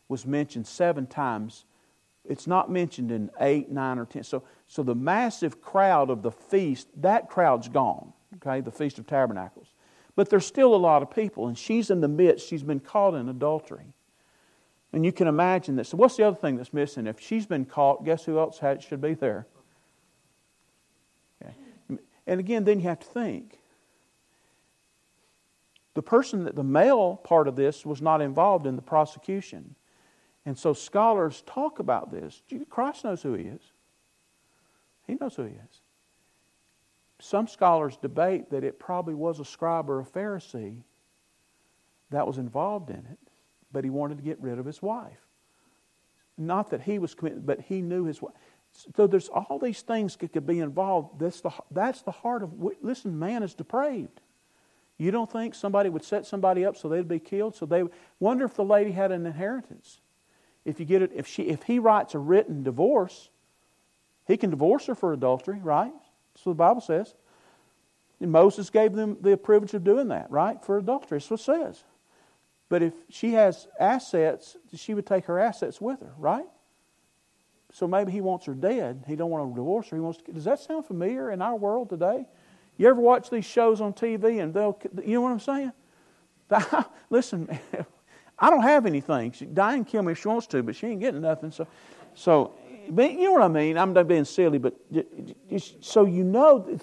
was 0.08 0.26
mentioned 0.26 0.66
seven 0.66 1.06
times. 1.06 1.64
It's 2.24 2.46
not 2.46 2.70
mentioned 2.70 3.10
in 3.10 3.30
8, 3.40 3.70
9, 3.70 3.98
or 3.98 4.06
10. 4.06 4.24
So, 4.24 4.42
so 4.66 4.82
the 4.82 4.94
massive 4.94 5.60
crowd 5.60 6.10
of 6.10 6.22
the 6.22 6.32
feast, 6.32 6.88
that 6.96 7.28
crowd's 7.28 7.68
gone, 7.68 8.12
okay, 8.36 8.60
the 8.60 8.72
Feast 8.72 8.98
of 8.98 9.06
Tabernacles. 9.06 9.72
But 10.16 10.30
there's 10.30 10.46
still 10.46 10.74
a 10.74 10.76
lot 10.76 11.02
of 11.02 11.10
people, 11.10 11.46
and 11.46 11.56
she's 11.56 11.90
in 11.90 12.00
the 12.00 12.08
midst. 12.08 12.48
She's 12.48 12.62
been 12.62 12.80
caught 12.80 13.14
in 13.14 13.28
adultery. 13.28 13.94
And 14.92 15.04
you 15.04 15.12
can 15.12 15.28
imagine 15.28 15.76
this. 15.76 15.90
So, 15.90 15.96
what's 15.98 16.16
the 16.16 16.24
other 16.24 16.36
thing 16.36 16.56
that's 16.56 16.72
missing? 16.72 17.06
If 17.06 17.20
she's 17.20 17.44
been 17.44 17.66
caught, 17.66 18.04
guess 18.04 18.24
who 18.24 18.38
else 18.38 18.58
had, 18.58 18.82
should 18.82 19.00
be 19.00 19.14
there? 19.14 19.46
Okay. 21.42 21.54
And 22.26 22.40
again, 22.40 22.64
then 22.64 22.80
you 22.80 22.88
have 22.88 23.00
to 23.00 23.06
think 23.06 23.58
the 25.96 26.02
person 26.02 26.44
that 26.44 26.54
the 26.54 26.64
male 26.64 27.16
part 27.16 27.48
of 27.48 27.56
this 27.56 27.84
was 27.84 28.00
not 28.00 28.20
involved 28.20 28.66
in 28.66 28.76
the 28.76 28.82
prosecution. 28.82 29.74
And 30.46 30.56
so 30.56 30.72
scholars 30.72 31.42
talk 31.44 31.80
about 31.80 32.12
this. 32.12 32.40
Christ 32.70 33.04
knows 33.04 33.20
who 33.20 33.34
he 33.34 33.44
is. 33.44 33.60
He 35.06 35.16
knows 35.16 35.34
who 35.34 35.42
he 35.42 35.54
is. 35.54 35.80
Some 37.18 37.48
scholars 37.48 37.96
debate 37.96 38.50
that 38.50 38.62
it 38.62 38.78
probably 38.78 39.14
was 39.14 39.40
a 39.40 39.44
scribe 39.44 39.90
or 39.90 40.00
a 40.00 40.04
Pharisee 40.04 40.82
that 42.10 42.26
was 42.26 42.38
involved 42.38 42.90
in 42.90 42.98
it, 42.98 43.18
but 43.72 43.82
he 43.82 43.90
wanted 43.90 44.18
to 44.18 44.24
get 44.24 44.40
rid 44.40 44.58
of 44.58 44.66
his 44.66 44.80
wife. 44.80 45.26
Not 46.38 46.70
that 46.70 46.82
he 46.82 46.98
was 46.98 47.14
committed, 47.14 47.44
but 47.44 47.62
he 47.62 47.82
knew 47.82 48.04
his 48.04 48.22
wife. 48.22 48.34
So 48.94 49.06
there's 49.06 49.28
all 49.28 49.58
these 49.58 49.82
things 49.82 50.16
that 50.16 50.32
could 50.32 50.46
be 50.46 50.60
involved. 50.60 51.18
That's 51.18 51.40
the, 51.40 51.50
that's 51.70 52.02
the 52.02 52.10
heart 52.12 52.42
of, 52.42 52.52
listen, 52.82 53.18
man 53.18 53.42
is 53.42 53.54
depraved. 53.54 54.20
You 54.98 55.10
don't 55.10 55.30
think 55.30 55.54
somebody 55.54 55.88
would 55.88 56.04
set 56.04 56.26
somebody 56.26 56.64
up 56.64 56.76
so 56.76 56.88
they'd 56.88 57.08
be 57.08 57.18
killed? 57.18 57.56
So 57.56 57.66
they 57.66 57.84
wonder 58.20 58.44
if 58.44 58.54
the 58.54 58.64
lady 58.64 58.92
had 58.92 59.10
an 59.10 59.26
inheritance. 59.26 60.00
If 60.66 60.80
you 60.80 60.84
get 60.84 61.00
it, 61.00 61.12
if 61.14 61.26
she, 61.26 61.44
if 61.44 61.62
he 61.62 61.78
writes 61.78 62.14
a 62.14 62.18
written 62.18 62.62
divorce, 62.62 63.30
he 64.26 64.36
can 64.36 64.50
divorce 64.50 64.86
her 64.86 64.94
for 64.94 65.12
adultery, 65.12 65.60
right? 65.62 65.92
So 66.34 66.50
the 66.50 66.54
Bible 66.54 66.80
says. 66.80 67.14
And 68.20 68.32
Moses 68.32 68.68
gave 68.70 68.92
them 68.92 69.18
the 69.20 69.36
privilege 69.36 69.74
of 69.74 69.84
doing 69.84 70.08
that, 70.08 70.30
right? 70.30 70.62
For 70.64 70.78
adultery. 70.78 71.18
That's 71.18 71.30
what 71.30 71.40
it 71.40 71.44
says. 71.44 71.84
But 72.68 72.82
if 72.82 72.94
she 73.08 73.34
has 73.34 73.68
assets, 73.78 74.56
she 74.74 74.94
would 74.94 75.06
take 75.06 75.26
her 75.26 75.38
assets 75.38 75.80
with 75.80 76.00
her, 76.00 76.12
right? 76.18 76.46
So 77.72 77.86
maybe 77.86 78.10
he 78.10 78.20
wants 78.20 78.46
her 78.46 78.54
dead. 78.54 79.04
He 79.06 79.16
don't 79.16 79.30
want 79.30 79.50
to 79.50 79.54
divorce 79.54 79.88
her. 79.90 79.96
He 79.96 80.00
wants 80.00 80.20
to, 80.22 80.32
does 80.32 80.44
that 80.44 80.58
sound 80.58 80.86
familiar 80.86 81.30
in 81.30 81.42
our 81.42 81.54
world 81.54 81.90
today? 81.90 82.26
You 82.76 82.88
ever 82.88 83.00
watch 83.00 83.30
these 83.30 83.44
shows 83.44 83.80
on 83.80 83.92
TV 83.92 84.42
and 84.42 84.52
they'll, 84.52 84.78
you 85.04 85.14
know 85.14 85.20
what 85.20 85.32
I'm 85.32 85.40
saying? 85.40 85.72
Listen, 87.10 87.58
I 88.38 88.50
don't 88.50 88.62
have 88.62 88.86
anything. 88.86 89.32
She 89.32 89.46
die 89.46 89.74
and 89.74 89.86
kill 89.86 90.02
me 90.02 90.12
if 90.12 90.20
she 90.20 90.28
wants 90.28 90.46
to, 90.48 90.62
but 90.62 90.76
she 90.76 90.88
ain't 90.88 91.00
getting 91.00 91.22
nothing. 91.22 91.50
So, 91.50 91.66
so, 92.14 92.52
but 92.90 93.12
you 93.12 93.24
know 93.24 93.32
what 93.32 93.42
I 93.42 93.48
mean? 93.48 93.78
I'm 93.78 93.92
not 93.92 94.08
being 94.08 94.24
silly, 94.24 94.58
but 94.58 94.74
so 95.80 96.04
you 96.04 96.24
know, 96.24 96.78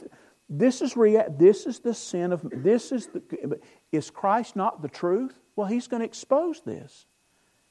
this 0.50 0.82
is 0.82 0.98
rea- 0.98 1.28
This 1.30 1.66
is 1.66 1.80
the 1.80 1.94
sin 1.94 2.32
of. 2.32 2.42
This 2.52 2.92
is 2.92 3.08
the. 3.08 3.60
Is 3.92 4.10
Christ 4.10 4.56
not 4.56 4.82
the 4.82 4.88
truth? 4.88 5.40
Well, 5.56 5.68
He's 5.68 5.88
going 5.88 6.02
to 6.02 6.06
expose 6.06 6.62
this. 6.62 7.06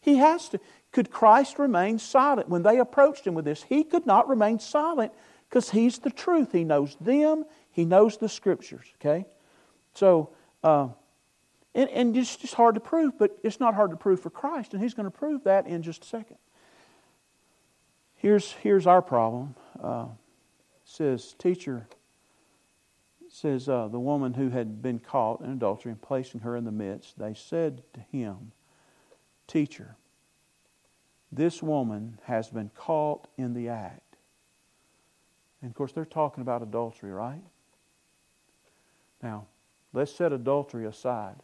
He 0.01 0.17
has 0.17 0.49
to. 0.51 0.61
Could 0.91 1.11
Christ 1.11 1.59
remain 1.59 1.99
silent 1.99 2.49
when 2.49 2.63
they 2.63 2.79
approached 2.79 3.27
Him 3.27 3.35
with 3.35 3.45
this? 3.45 3.63
He 3.63 3.85
could 3.85 4.07
not 4.07 4.29
remain 4.29 4.59
silent 4.59 5.13
because 5.49 5.71
He's 5.71 5.99
the 5.99 6.11
truth. 6.11 6.53
He 6.53 6.65
knows 6.65 6.97
them. 7.01 7.45
He 7.71 7.85
knows 7.85 8.17
the 8.17 8.29
scriptures, 8.29 8.87
okay? 9.01 9.27
So, 9.95 10.31
uh, 10.63 10.89
and, 11.75 11.89
and 11.91 12.17
it's 12.17 12.37
just 12.37 12.55
hard 12.55 12.75
to 12.75 12.81
prove, 12.81 13.19
but 13.19 13.39
it's 13.43 13.59
not 13.59 13.75
hard 13.75 13.91
to 13.91 13.97
prove 13.97 14.21
for 14.21 14.31
Christ, 14.31 14.75
and 14.75 14.83
He's 14.83 14.95
going 14.95 15.05
to 15.05 15.11
prove 15.11 15.45
that 15.45 15.67
in 15.67 15.83
just 15.83 16.05
a 16.05 16.07
second. 16.07 16.37
Here's, 18.17 18.53
here's 18.53 18.87
our 18.87 19.03
problem. 19.03 19.55
Uh, 19.83 20.07
says, 20.85 21.35
Teacher, 21.39 21.87
says 23.29 23.69
uh, 23.69 23.89
the 23.89 23.99
woman 23.99 24.35
who 24.35 24.51
had 24.51 24.83
been 24.83 24.99
caught 24.99 25.41
in 25.41 25.51
adultery 25.51 25.91
and 25.91 26.01
placing 26.01 26.43
her 26.43 26.57
in 26.57 26.65
the 26.65 26.73
midst, 26.73 27.19
they 27.19 27.35
said 27.35 27.83
to 27.95 28.01
him, 28.01 28.53
Teacher, 29.47 29.97
this 31.33 31.63
woman 31.63 32.19
has 32.25 32.49
been 32.49 32.71
caught 32.75 33.27
in 33.39 33.55
the 33.55 33.71
act. 33.71 34.17
And 35.63 35.71
of 35.71 35.75
course, 35.75 35.93
they're 35.93 36.05
talking 36.05 36.43
about 36.43 36.63
adultery, 36.63 37.11
right? 37.11 37.43
Now, 39.23 39.47
let's 39.93 40.15
set 40.15 40.33
adultery 40.33 40.85
aside. 40.85 41.37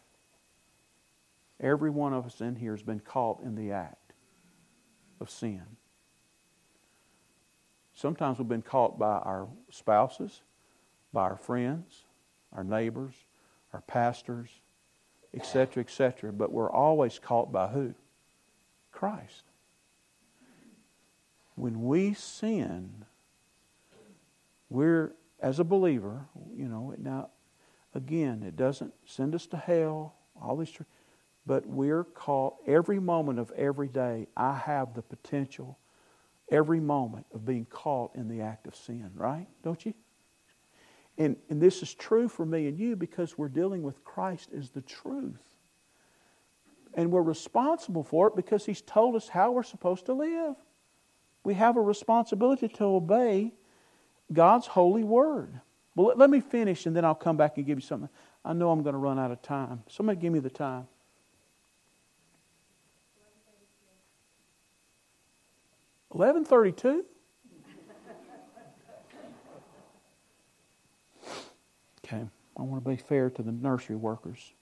Every 1.61 1.91
one 1.91 2.13
of 2.13 2.27
us 2.27 2.41
in 2.41 2.57
here 2.57 2.73
has 2.73 2.83
been 2.83 3.01
caught 3.01 3.43
in 3.43 3.55
the 3.55 3.73
act 3.73 4.13
of 5.21 5.31
sin. 5.31 5.63
Sometimes 7.95 8.39
we've 8.39 8.49
been 8.49 8.63
caught 8.63 8.99
by 8.99 9.19
our 9.19 9.49
spouses, 9.71 10.43
by 11.13 11.23
our 11.23 11.37
friends, 11.37 12.05
our 12.53 12.63
neighbors, 12.63 13.15
our 13.73 13.81
pastors, 13.81 14.49
etc., 15.35 15.83
etc. 15.83 16.33
But 16.33 16.53
we're 16.53 16.71
always 16.71 17.19
caught 17.19 17.51
by 17.51 17.67
who? 17.69 17.95
Christ. 18.93 19.45
When 21.57 21.87
we 21.87 22.15
sin, 22.15 23.05
we're, 24.71 25.13
as 25.41 25.59
a 25.59 25.65
believer, 25.65 26.27
you 26.55 26.69
know, 26.69 26.95
now, 26.99 27.31
again, 27.95 28.45
it 28.47 28.57
doesn't 28.57 28.95
send 29.07 29.35
us 29.35 29.47
to 29.47 29.57
hell, 29.57 30.15
all 30.41 30.57
these, 30.57 30.73
but 31.49 31.64
we're 31.64 32.05
caught 32.05 32.57
every 32.66 33.01
moment 33.01 33.38
of 33.38 33.51
every 33.53 33.88
day. 33.88 34.26
I 34.36 34.55
have 34.55 34.92
the 34.92 35.01
potential 35.01 35.78
every 36.51 36.78
moment 36.78 37.24
of 37.32 37.46
being 37.46 37.64
caught 37.64 38.14
in 38.14 38.28
the 38.28 38.42
act 38.42 38.66
of 38.66 38.76
sin, 38.76 39.11
right? 39.14 39.46
Don't 39.62 39.84
you? 39.86 39.94
And, 41.16 41.36
and 41.49 41.61
this 41.61 41.82
is 41.82 41.94
true 41.94 42.28
for 42.28 42.44
me 42.44 42.68
and 42.68 42.78
you 42.78 42.96
because 42.96 43.38
we're 43.38 43.49
dealing 43.49 43.82
with 43.82 44.05
Christ 44.05 44.51
as 44.57 44.70
the 44.70 44.82
truth. 44.82 45.40
And 46.92 47.11
we're 47.11 47.22
responsible 47.22 48.05
for 48.05 48.28
it 48.28 48.36
because 48.36 48.66
He's 48.66 48.82
told 48.82 49.16
us 49.16 49.28
how 49.28 49.53
we're 49.53 49.62
supposed 49.62 50.05
to 50.07 50.12
live. 50.12 50.55
We 51.44 51.55
have 51.55 51.78
a 51.78 51.80
responsibility 51.80 52.68
to 52.68 52.84
obey 52.84 53.55
God's 54.30 54.66
holy 54.66 55.03
word. 55.03 55.62
Well, 55.94 56.09
let, 56.09 56.18
let 56.18 56.30
me 56.30 56.40
finish 56.40 56.84
and 56.84 56.94
then 56.94 57.07
I'll 57.07 57.14
come 57.14 57.38
back 57.38 57.57
and 57.57 57.64
give 57.64 57.78
you 57.78 57.86
something. 57.86 58.11
I 58.44 58.53
know 58.53 58.70
I'm 58.70 58.82
going 58.82 58.92
to 58.92 58.99
run 58.99 59.18
out 59.18 59.30
of 59.30 59.40
time. 59.40 59.82
Somebody 59.88 60.20
give 60.20 60.32
me 60.34 60.40
the 60.40 60.51
time. 60.51 60.86
1132? 66.11 67.05
Okay, 72.05 72.25
I 72.57 72.63
want 72.63 72.83
to 72.83 72.91
be 72.91 72.97
fair 72.97 73.29
to 73.31 73.43
the 73.43 73.53
nursery 73.53 73.97
workers. 73.97 74.55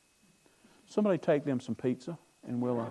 Somebody 0.87 1.19
take 1.19 1.45
them 1.45 1.61
some 1.61 1.77
pizza 1.77 2.19
and 2.47 2.61
we'll. 2.61 2.81
Uh, 2.81 2.89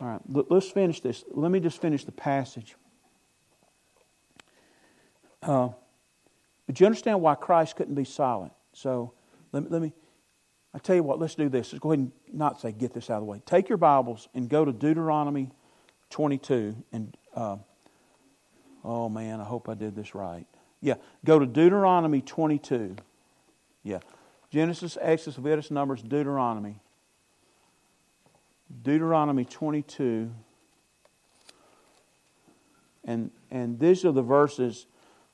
all 0.00 0.06
right, 0.06 0.20
let's 0.28 0.70
finish 0.70 1.00
this. 1.00 1.24
Let 1.30 1.50
me 1.50 1.60
just 1.60 1.80
finish 1.80 2.04
the 2.04 2.12
passage. 2.12 2.76
Uh, 5.42 5.70
but 6.66 6.78
you 6.78 6.86
understand 6.86 7.20
why 7.20 7.34
Christ 7.34 7.76
couldn't 7.76 7.94
be 7.94 8.04
silent. 8.04 8.52
So 8.72 9.12
let 9.52 9.64
me, 9.64 9.68
let 9.70 9.82
me, 9.82 9.92
I 10.72 10.78
tell 10.78 10.94
you 10.94 11.02
what, 11.02 11.18
let's 11.18 11.34
do 11.34 11.48
this. 11.48 11.72
Let's 11.72 11.80
go 11.80 11.90
ahead 11.90 11.98
and 11.98 12.12
not 12.32 12.60
say 12.60 12.72
get 12.72 12.94
this 12.94 13.10
out 13.10 13.14
of 13.14 13.20
the 13.22 13.26
way. 13.26 13.42
Take 13.44 13.68
your 13.68 13.78
Bibles 13.78 14.28
and 14.34 14.48
go 14.48 14.64
to 14.64 14.72
Deuteronomy 14.72 15.50
22. 16.10 16.76
And, 16.92 17.16
uh, 17.34 17.56
oh 18.84 19.08
man, 19.08 19.40
I 19.40 19.44
hope 19.44 19.68
I 19.68 19.74
did 19.74 19.94
this 19.94 20.14
right. 20.14 20.46
Yeah, 20.80 20.94
go 21.24 21.38
to 21.38 21.46
Deuteronomy 21.46 22.20
22. 22.20 22.96
Yeah. 23.82 23.98
Genesis, 24.50 24.96
Exodus, 25.00 25.36
Leviticus, 25.36 25.70
Numbers, 25.70 26.02
Deuteronomy. 26.02 26.76
Deuteronomy 28.82 29.44
22. 29.44 30.30
And, 33.04 33.30
and 33.50 33.78
these 33.78 34.04
are 34.04 34.12
the 34.12 34.22
verses 34.22 34.86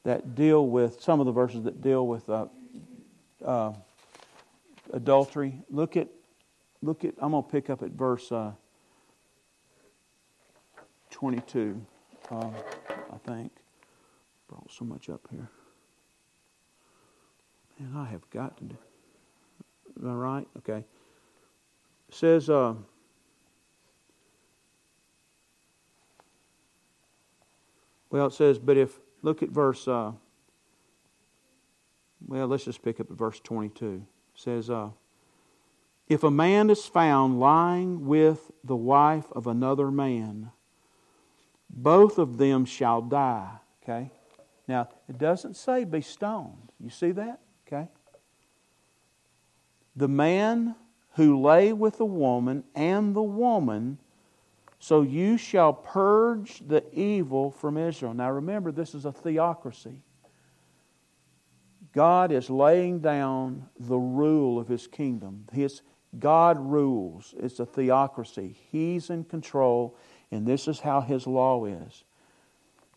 that 0.05 0.35
deal 0.35 0.67
with, 0.67 1.01
some 1.01 1.21
of 1.21 1.27
the 1.27 1.33
verses 1.33 1.65
that 1.65 1.81
deal 1.81 2.07
with 2.07 2.29
uh, 2.29 2.47
uh, 3.45 3.73
adultery. 4.93 5.61
Look 5.71 5.97
at, 5.97 6.09
look 6.83 7.05
at, 7.05 7.15
I'm 7.19 7.33
going 7.33 7.43
to 7.43 7.49
pick 7.49 7.71
up 7.71 7.83
at 7.83 7.91
verse 7.91 8.31
uh, 8.31 8.53
22, 11.15 11.81
uh, 12.33 12.37
I 12.37 13.19
think. 13.25 13.53
Brought 14.49 14.69
so 14.69 14.85
much 14.85 15.09
up 15.09 15.21
here. 15.31 15.49
And 17.79 17.97
I 17.97 18.07
have 18.07 18.29
got 18.31 18.57
to 18.57 18.65
do. 18.65 18.77
Am 20.03 20.11
I 20.11 20.13
right? 20.13 20.49
Okay. 20.59 20.85
It 22.09 22.15
says, 22.15 22.51
uh, 22.51 22.75
well, 28.11 28.27
it 28.27 28.33
says, 28.33 28.59
but 28.59 28.77
if, 28.77 28.99
look 29.23 29.41
at 29.45 29.51
verse, 29.51 29.87
uh, 29.87 30.11
well, 32.27 32.49
let's 32.49 32.65
just 32.65 32.83
pick 32.83 32.99
up 32.99 33.09
at 33.09 33.17
verse 33.17 33.39
22. 33.39 33.87
It 33.95 34.03
says, 34.35 34.69
uh, 34.69 34.89
if 36.09 36.25
a 36.25 36.31
man 36.31 36.71
is 36.71 36.87
found 36.87 37.39
lying 37.39 38.05
with 38.05 38.51
the 38.65 38.75
wife 38.75 39.27
of 39.31 39.47
another 39.47 39.93
man, 39.93 40.51
both 41.77 42.19
of 42.19 42.39
them 42.39 42.65
shall 42.65 43.03
die. 43.03 43.51
Okay? 43.83 44.11
Now, 44.67 44.89
it 45.09 45.19
doesn't 45.19 45.57
say 45.57 45.85
be 45.85 46.01
stoned. 46.01 46.73
You 46.81 46.91
see 46.91 47.11
that? 47.13 47.41
Okay? 47.67 47.89
The 49.97 50.09
man 50.09 50.75
who 51.15 51.41
lay 51.41 51.73
with 51.73 51.99
the 51.99 52.05
woman 52.05 52.65
and 52.75 53.15
the 53.15 53.23
woman, 53.23 53.99
so 54.79 55.03
you 55.03 55.37
shall 55.37 55.73
purge 55.73 56.63
the 56.67 56.85
evil 56.93 57.51
from 57.51 57.77
Israel. 57.77 58.15
Now 58.15 58.31
remember, 58.31 58.73
this 58.73 58.95
is 58.95 59.05
a 59.05 59.13
theocracy. 59.13 60.03
God 61.93 62.33
is 62.33 62.51
laying 62.51 62.99
down 62.99 63.69
the 63.79 63.97
rule 63.97 64.59
of 64.59 64.67
his 64.67 64.89
kingdom. 64.89 65.47
His, 65.53 65.83
God 66.19 66.59
rules. 66.59 67.35
It's 67.39 67.61
a 67.61 67.67
theocracy. 67.67 68.57
He's 68.73 69.11
in 69.11 69.25
control. 69.25 69.97
And 70.35 70.47
this 70.47 70.67
is 70.67 70.81
how 70.81 71.01
his 71.01 71.27
law 71.29 71.65
is. 71.65 72.05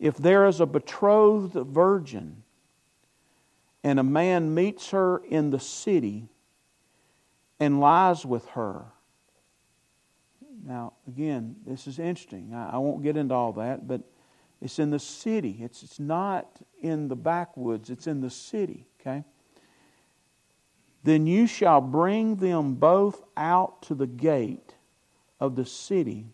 If 0.00 0.16
there 0.16 0.46
is 0.46 0.60
a 0.60 0.66
betrothed 0.66 1.54
virgin 1.54 2.42
and 3.84 4.00
a 4.00 4.02
man 4.02 4.54
meets 4.54 4.90
her 4.90 5.18
in 5.18 5.50
the 5.50 5.60
city 5.60 6.28
and 7.60 7.80
lies 7.80 8.26
with 8.26 8.46
her, 8.50 8.86
now, 10.64 10.94
again, 11.06 11.54
this 11.64 11.86
is 11.86 12.00
interesting. 12.00 12.52
I, 12.52 12.76
won't 12.76 13.04
get 13.04 13.16
into 13.16 13.34
all 13.34 13.52
that, 13.52 13.86
but 13.86 14.02
it's 14.60 14.80
in 14.80 14.90
the 14.90 14.98
city. 14.98 15.58
It's, 15.60 15.84
it's 15.84 16.00
not 16.00 16.48
in 16.80 17.06
the 17.06 17.16
backwoods, 17.16 17.88
it's 17.88 18.08
in 18.08 18.20
the 18.20 18.30
city, 18.30 18.84
okay? 19.00 19.22
Then 21.04 21.28
you 21.28 21.46
shall 21.46 21.80
bring 21.80 22.36
them 22.36 22.74
both 22.74 23.22
out 23.36 23.82
to 23.82 23.94
the 23.94 24.08
gate 24.08 24.74
of 25.38 25.54
the 25.54 25.64
city 25.64 26.26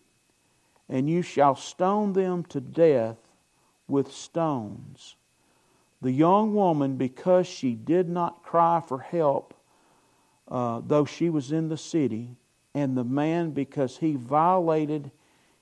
and 0.89 1.09
you 1.09 1.21
shall 1.21 1.55
stone 1.55 2.13
them 2.13 2.43
to 2.45 2.61
death 2.61 3.17
with 3.87 4.11
stones. 4.11 5.15
The 6.01 6.11
young 6.11 6.53
woman, 6.53 6.97
because 6.97 7.47
she 7.47 7.73
did 7.73 8.09
not 8.09 8.43
cry 8.43 8.81
for 8.85 8.99
help, 8.99 9.53
uh, 10.47 10.81
though 10.85 11.05
she 11.05 11.29
was 11.29 11.51
in 11.51 11.69
the 11.69 11.77
city, 11.77 12.35
and 12.73 12.95
the 12.95 13.03
man, 13.03 13.51
because 13.51 13.97
he 13.97 14.15
violated 14.15 15.11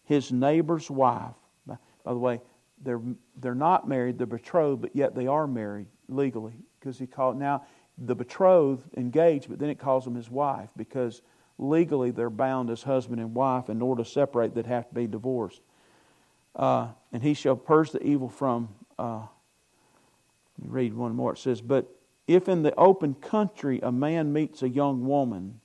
his 0.03 0.32
neighbor's 0.32 0.89
wife. 0.89 1.36
By, 1.65 1.78
by 2.03 2.13
the 2.13 2.19
way, 2.19 2.41
they're, 2.84 3.01
they're 3.38 3.55
not 3.55 3.88
married, 3.88 4.17
they're 4.17 4.28
betrothed, 4.28 4.82
but 4.82 4.95
yet 4.95 5.15
they 5.15 5.28
are 5.28 5.47
married 5.47 5.88
legally. 6.09 6.53
Because 6.80 6.99
he 6.99 7.07
called, 7.07 7.38
now 7.38 7.65
the 7.97 8.15
betrothed 8.15 8.86
engaged, 8.97 9.49
but 9.49 9.59
then 9.59 9.69
it 9.69 9.80
calls 9.80 10.03
them 10.03 10.15
his 10.15 10.30
wife 10.30 10.69
because 10.76 11.21
legally 11.57 12.11
they're 12.11 12.29
bound 12.29 12.69
as 12.69 12.83
husband 12.83 13.19
and 13.21 13.33
wife. 13.33 13.69
In 13.69 13.81
order 13.81 14.03
to 14.03 14.09
separate, 14.09 14.53
they'd 14.53 14.65
have 14.65 14.87
to 14.89 14.95
be 14.95 15.07
divorced. 15.07 15.61
Uh, 16.55 16.89
and 17.11 17.23
he 17.23 17.33
shall 17.33 17.55
purge 17.55 17.91
the 17.91 18.03
evil 18.03 18.29
from. 18.29 18.69
Uh, 18.97 19.23
read 20.59 20.93
one 20.93 21.15
more. 21.15 21.33
It 21.33 21.39
says, 21.39 21.61
But 21.61 21.89
if 22.27 22.47
in 22.47 22.63
the 22.63 22.75
open 22.75 23.15
country 23.15 23.79
a 23.81 23.91
man 23.91 24.31
meets 24.31 24.61
a 24.61 24.69
young 24.69 25.05
woman 25.05 25.59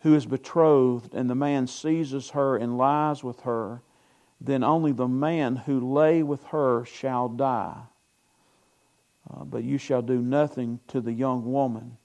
who 0.00 0.14
is 0.14 0.26
betrothed, 0.26 1.14
and 1.14 1.30
the 1.30 1.34
man 1.34 1.66
seizes 1.66 2.30
her 2.30 2.56
and 2.56 2.76
lies 2.76 3.22
with 3.22 3.40
her, 3.42 3.82
then 4.40 4.64
only 4.64 4.90
the 4.90 5.06
man 5.06 5.54
who 5.54 5.92
lay 5.92 6.24
with 6.24 6.42
her 6.46 6.84
shall 6.84 7.28
die. 7.28 7.82
Uh, 9.30 9.44
but 9.44 9.62
you 9.62 9.78
shall 9.78 10.02
do 10.02 10.20
nothing 10.20 10.80
to 10.88 11.00
the 11.00 11.12
young 11.12 11.52
woman. 11.52 11.96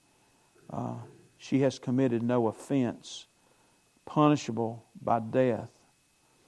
Uh, 0.70 0.94
she 1.38 1.60
has 1.60 1.78
committed 1.78 2.22
no 2.22 2.48
offense 2.48 3.26
punishable 4.04 4.84
by 5.00 5.20
death. 5.20 5.68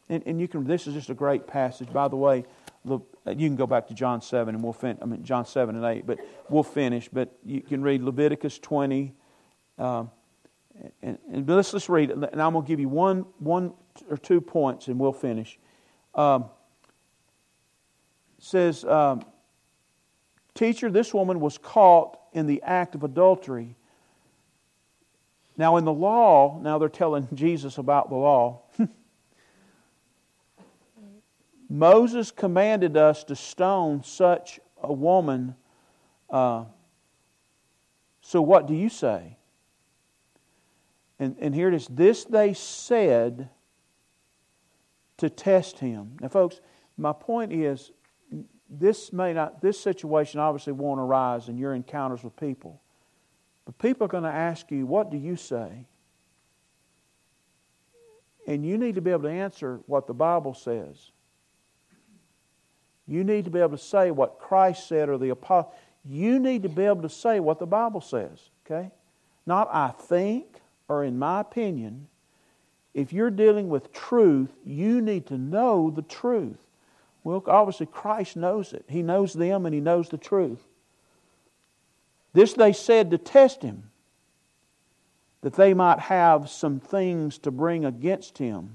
And, 0.09 0.23
and 0.27 0.41
you 0.41 0.49
can, 0.49 0.65
this 0.65 0.87
is 0.87 0.95
just 0.95 1.11
a 1.11 1.15
great 1.15 1.47
passage. 1.47 1.93
By 1.93 2.09
the 2.09 2.17
way, 2.17 2.45
look, 2.85 3.07
you 3.27 3.49
can 3.49 3.57
go 3.57 3.67
back 3.67 3.87
to 3.89 3.95
John 3.95 4.21
7 4.21 4.55
and 4.55 4.63
we'll 4.63 4.73
finish, 4.73 4.99
I 5.01 5.05
mean, 5.05 5.23
John 5.23 5.47
7 5.47 5.77
and 5.77 5.85
8, 5.85 6.07
but 6.07 6.19
we'll 6.49 6.65
finish. 6.65 7.09
But 7.09 7.33
you 7.45 7.61
can 7.61 7.83
read 7.83 8.03
Leviticus 8.03 8.59
20. 8.59 9.15
Um, 9.79 10.11
and, 11.03 11.19
and 11.33 11.49
let's, 11.49 11.73
let's 11.73 11.89
read 11.89 12.11
it. 12.11 12.17
And 12.17 12.43
I'm 12.43 12.53
going 12.53 12.65
to 12.65 12.69
give 12.69 12.81
you 12.81 12.89
one, 12.89 13.27
one 13.39 13.75
or 14.09 14.17
two 14.17 14.41
points 14.41 14.89
and 14.89 14.99
we'll 14.99 15.13
finish. 15.13 15.59
Um, 16.15 16.47
says, 18.39 18.85
um, 18.85 19.23
Teacher, 20.55 20.91
this 20.91 21.15
woman 21.15 21.41
was 21.41 21.59
caught 21.59 22.19
in 22.33 22.47
the 22.47 22.63
act 22.63 22.95
of 22.95 23.05
adultery 23.05 23.77
Now, 25.61 25.77
in 25.77 25.85
the 25.85 25.93
law, 25.93 26.59
now 26.63 26.79
they're 26.79 26.89
telling 26.89 27.29
Jesus 27.35 27.77
about 27.77 28.09
the 28.09 28.17
law. 28.17 28.63
Moses 31.69 32.31
commanded 32.31 32.97
us 32.97 33.25
to 33.25 33.37
stone 33.37 34.03
such 34.03 34.59
a 34.83 34.91
woman. 34.91 35.55
Uh, 36.31 36.65
so, 38.23 38.41
what 38.41 38.69
do 38.69 38.75
you 38.75 38.89
say? 38.89 39.37
And, 41.19 41.37
and 41.39 41.55
here 41.55 41.69
it 41.69 41.75
is. 41.75 41.87
This 41.89 42.25
they 42.25 42.55
said 42.55 43.51
to 45.19 45.29
test 45.29 45.79
him. 45.79 46.17
Now, 46.23 46.29
folks, 46.29 46.63
my 46.97 47.13
point 47.13 47.53
is 47.53 47.93
this 48.71 49.13
may 49.13 49.35
not, 49.35 49.61
this 49.61 49.79
situation 49.79 50.41
obviously 50.41 50.73
won't 50.73 51.01
arise 51.01 51.51
in 51.51 51.59
your 51.59 51.75
encounters 51.75 52.25
with 52.25 52.35
people. 52.37 52.81
But 53.71 53.79
people 53.79 54.07
are 54.07 54.09
going 54.09 54.25
to 54.25 54.31
ask 54.31 54.73
you, 54.73 54.85
what 54.85 55.13
do 55.13 55.17
you 55.17 55.37
say? 55.37 55.87
And 58.49 58.67
you 58.67 58.77
need 58.77 58.97
to 58.97 59.01
be 59.01 59.13
able 59.13 59.23
to 59.23 59.31
answer 59.31 59.79
what 59.87 60.09
the 60.09 60.13
Bible 60.13 60.55
says. 60.55 61.13
You 63.07 63.23
need 63.23 63.45
to 63.45 63.51
be 63.53 63.61
able 63.61 63.77
to 63.77 63.79
say 63.79 64.11
what 64.11 64.41
Christ 64.41 64.89
said 64.89 65.09
or 65.09 65.19
the 65.19 65.29
apostle. 65.29 65.73
You 66.05 66.41
need 66.41 66.65
to 66.65 66.69
be 66.69 66.83
able 66.83 67.03
to 67.03 67.09
say 67.09 67.39
what 67.39 67.61
the 67.61 67.67
Bible 67.67 68.01
says, 68.01 68.51
okay? 68.67 68.91
Not 69.47 69.69
I 69.71 69.91
think 69.91 70.61
or 70.89 71.05
in 71.05 71.17
my 71.17 71.39
opinion. 71.41 72.09
If 72.93 73.13
you're 73.13 73.31
dealing 73.31 73.69
with 73.69 73.93
truth, 73.93 74.51
you 74.65 75.01
need 75.01 75.27
to 75.27 75.39
know 75.39 75.93
the 75.95 76.03
truth. 76.03 76.59
Well, 77.23 77.45
obviously, 77.47 77.87
Christ 77.87 78.37
knows 78.37 78.73
it. 78.73 78.85
He 78.89 79.03
knows 79.03 79.33
them 79.33 79.65
and 79.65 79.73
He 79.73 79.81
knows 79.81 80.09
the 80.09 80.19
truth. 80.19 80.67
This 82.33 82.53
they 82.53 82.73
said 82.73 83.11
to 83.11 83.19
test 83.19 83.63
Him, 83.63 83.91
that 85.43 85.55
they 85.55 85.75
might 85.75 86.01
have 86.01 86.51
some 86.51 86.81
things 86.81 87.39
to 87.39 87.51
bring 87.51 87.85
against 87.85 88.39
Him. 88.39 88.75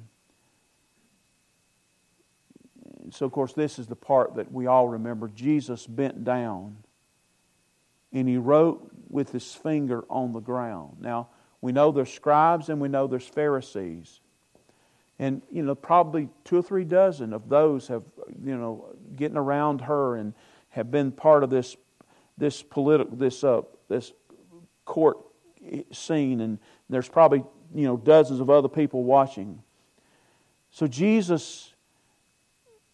So, 3.12 3.26
of 3.26 3.32
course, 3.32 3.53
this 3.53 3.78
is 3.78 3.88
the 3.88 3.95
part 3.95 4.36
that 4.36 4.51
we 4.51 4.66
all 4.66 4.88
remember. 4.88 5.28
Jesus 5.28 5.86
bent 5.86 6.24
down 6.24 6.78
and 8.12 8.28
He 8.28 8.38
wrote 8.38 8.91
with 9.10 9.32
His 9.32 9.53
finger 9.53 10.03
on 10.10 10.34
the 10.34 10.39
ground. 10.39 10.97
Now, 10.99 11.28
we 11.62 11.72
know 11.72 11.91
there's 11.91 12.12
scribes 12.12 12.70
and 12.70 12.82
we 12.82 12.88
know 12.88 13.08
there's 13.08 13.28
Pharisees. 13.28 14.20
And, 15.18 15.41
you 15.51 15.64
know, 15.64 15.76
probably 15.76 16.30
two 16.43 16.58
or 16.58 16.62
three 16.62 16.84
dozen 16.84 17.32
of 17.32 17.47
those 17.47 17.88
have, 17.88 18.03
you 18.43 18.58
know, 18.58 18.95
getting 19.16 19.38
around 19.38 19.82
her 19.82 20.16
and 20.16 20.34
have 20.70 20.91
been 20.91 21.12
part 21.12 21.43
of 21.43 21.49
this, 21.49 21.78
this 22.38 22.61
political, 22.61 23.15
this, 23.15 23.43
uh, 23.43 23.61
this 23.88 24.11
court 24.86 25.17
scene. 25.91 26.41
And 26.41 26.59
there's 26.89 27.09
probably, 27.09 27.43
you 27.73 27.86
know, 27.86 27.97
dozens 27.97 28.39
of 28.39 28.49
other 28.49 28.67
people 28.67 29.03
watching. 29.03 29.61
So 30.71 30.88
Jesus 30.88 31.73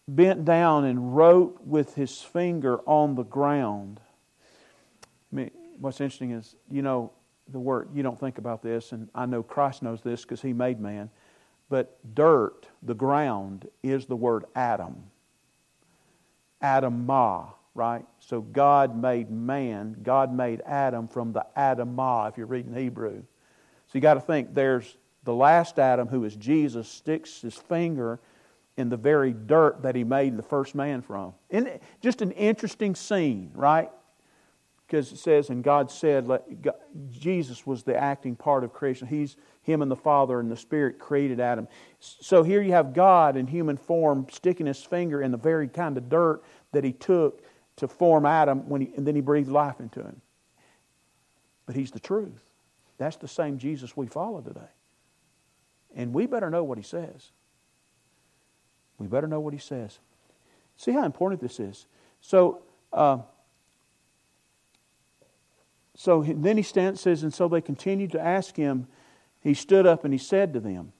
bent 0.06 0.44
down 0.44 0.84
and 0.84 1.16
wrote 1.16 1.60
with 1.64 1.94
his 1.94 2.20
finger 2.20 2.78
on 2.86 3.14
the 3.14 3.24
ground. 3.24 4.00
I 5.32 5.36
mean, 5.36 5.50
what's 5.78 6.00
interesting 6.00 6.32
is, 6.32 6.54
you 6.70 6.82
know, 6.82 7.12
the 7.48 7.58
word, 7.58 7.88
you 7.94 8.02
don't 8.02 8.18
think 8.18 8.38
about 8.38 8.62
this, 8.62 8.92
and 8.92 9.08
I 9.14 9.26
know 9.26 9.42
Christ 9.42 9.82
knows 9.82 10.00
this 10.00 10.22
because 10.22 10.42
he 10.42 10.52
made 10.52 10.80
man. 10.80 11.10
But 11.68 11.98
dirt, 12.14 12.66
the 12.82 12.94
ground, 12.94 13.68
is 13.82 14.06
the 14.06 14.16
word 14.16 14.44
Adam. 14.54 15.04
Adamah, 16.62 17.54
right? 17.74 18.04
So 18.18 18.40
God 18.40 18.96
made 18.96 19.30
man, 19.30 19.96
God 20.02 20.32
made 20.32 20.60
Adam 20.66 21.08
from 21.08 21.32
the 21.32 21.46
Adamah, 21.56 22.28
if 22.28 22.36
you're 22.36 22.46
reading 22.46 22.74
Hebrew. 22.74 23.22
So 23.86 23.92
you 23.94 24.00
got 24.00 24.14
to 24.14 24.20
think 24.20 24.54
there's 24.54 24.96
the 25.24 25.34
last 25.34 25.78
Adam, 25.78 26.08
who 26.08 26.24
is 26.24 26.36
Jesus, 26.36 26.88
sticks 26.88 27.42
his 27.42 27.54
finger 27.54 28.20
in 28.76 28.88
the 28.88 28.96
very 28.96 29.32
dirt 29.32 29.82
that 29.82 29.94
he 29.94 30.04
made 30.04 30.36
the 30.36 30.42
first 30.42 30.74
man 30.74 31.02
from. 31.02 31.34
Just 32.00 32.22
an 32.22 32.32
interesting 32.32 32.94
scene, 32.94 33.50
right? 33.54 33.90
because 34.92 35.10
it 35.10 35.16
says, 35.16 35.48
and 35.48 35.64
God 35.64 35.90
said, 35.90 36.26
God, 36.26 36.74
Jesus 37.10 37.66
was 37.66 37.82
the 37.82 37.96
acting 37.96 38.36
part 38.36 38.62
of 38.62 38.74
creation. 38.74 39.08
He's 39.08 39.38
him 39.62 39.80
and 39.80 39.90
the 39.90 39.96
Father 39.96 40.38
and 40.38 40.50
the 40.50 40.56
Spirit 40.56 40.98
created 40.98 41.40
Adam. 41.40 41.66
So 41.98 42.42
here 42.42 42.60
you 42.60 42.72
have 42.72 42.92
God 42.92 43.38
in 43.38 43.46
human 43.46 43.78
form 43.78 44.26
sticking 44.30 44.66
his 44.66 44.82
finger 44.82 45.22
in 45.22 45.30
the 45.30 45.38
very 45.38 45.66
kind 45.66 45.96
of 45.96 46.10
dirt 46.10 46.42
that 46.72 46.84
he 46.84 46.92
took 46.92 47.42
to 47.76 47.88
form 47.88 48.26
Adam, 48.26 48.68
when 48.68 48.82
he, 48.82 48.90
and 48.96 49.06
then 49.06 49.14
he 49.14 49.20
breathed 49.20 49.48
life 49.48 49.80
into 49.80 50.00
him. 50.00 50.20
But 51.66 51.76
he's 51.76 51.90
the 51.90 52.00
truth. 52.00 52.42
That's 52.98 53.16
the 53.16 53.28
same 53.28 53.58
Jesus 53.58 53.96
we 53.96 54.06
follow 54.06 54.40
today. 54.40 54.60
And 55.94 56.12
we 56.12 56.26
better 56.26 56.50
know 56.50 56.64
what 56.64 56.78
he 56.78 56.84
says. 56.84 57.30
We 58.98 59.06
better 59.06 59.26
know 59.26 59.40
what 59.40 59.52
he 59.52 59.58
says. 59.58 59.98
See 60.76 60.92
how 60.92 61.04
important 61.04 61.40
this 61.40 61.60
is. 61.60 61.86
So, 62.20 62.62
uh, 62.92 63.18
so 65.94 66.22
then 66.22 66.56
he 66.56 66.62
stands, 66.62 67.00
says, 67.00 67.22
and 67.22 67.34
so 67.34 67.48
they 67.48 67.60
continued 67.60 68.12
to 68.12 68.20
ask 68.20 68.56
him. 68.56 68.86
He 69.40 69.54
stood 69.54 69.86
up 69.86 70.04
and 70.04 70.14
he 70.14 70.18
said 70.18 70.52
to 70.54 70.60
them, 70.60 70.92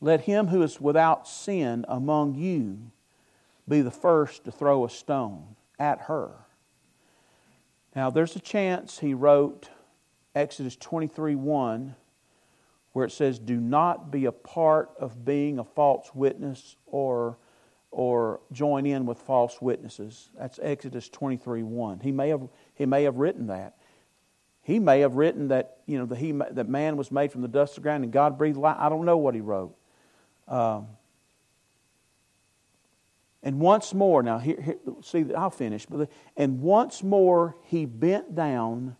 Let 0.00 0.22
him 0.22 0.48
who 0.48 0.62
is 0.62 0.80
without 0.80 1.28
sin 1.28 1.84
among 1.88 2.34
you 2.34 2.90
be 3.68 3.80
the 3.80 3.90
first 3.90 4.44
to 4.44 4.52
throw 4.52 4.84
a 4.84 4.90
stone 4.90 5.56
at 5.78 6.02
her. 6.02 6.32
Now, 7.96 8.10
there's 8.10 8.36
a 8.36 8.40
chance 8.40 8.98
he 8.98 9.14
wrote 9.14 9.68
Exodus 10.34 10.76
23 10.76 11.34
1, 11.36 11.94
where 12.92 13.04
it 13.04 13.12
says, 13.12 13.38
Do 13.38 13.60
not 13.60 14.10
be 14.10 14.24
a 14.24 14.32
part 14.32 14.90
of 14.98 15.24
being 15.24 15.58
a 15.58 15.64
false 15.64 16.10
witness 16.14 16.76
or 16.86 17.38
or 17.94 18.40
join 18.50 18.86
in 18.86 19.06
with 19.06 19.18
false 19.18 19.62
witnesses. 19.62 20.28
That's 20.36 20.58
Exodus 20.60 21.08
23 21.08 21.62
1. 21.62 22.00
He 22.00 22.10
may 22.10 22.28
have, 22.28 22.48
he 22.74 22.86
may 22.86 23.04
have 23.04 23.16
written 23.16 23.46
that. 23.46 23.76
He 24.62 24.80
may 24.80 25.00
have 25.00 25.14
written 25.14 25.48
that, 25.48 25.78
you 25.86 25.98
know, 25.98 26.06
the, 26.06 26.16
he, 26.16 26.32
that 26.32 26.68
man 26.68 26.96
was 26.96 27.12
made 27.12 27.30
from 27.30 27.42
the 27.42 27.48
dust 27.48 27.72
of 27.72 27.76
the 27.76 27.80
ground 27.82 28.02
and 28.02 28.12
God 28.12 28.36
breathed 28.36 28.56
life. 28.56 28.76
I 28.80 28.88
don't 28.88 29.04
know 29.04 29.16
what 29.16 29.34
he 29.34 29.40
wrote. 29.40 29.76
Um, 30.48 30.88
and 33.44 33.60
once 33.60 33.92
more, 33.92 34.22
now 34.22 34.38
here, 34.38 34.58
here, 34.60 34.76
see, 35.02 35.26
I'll 35.34 35.50
finish. 35.50 35.84
But 35.84 36.10
and 36.34 36.62
once 36.62 37.02
more 37.02 37.56
he 37.64 37.84
bent 37.84 38.34
down 38.34 38.96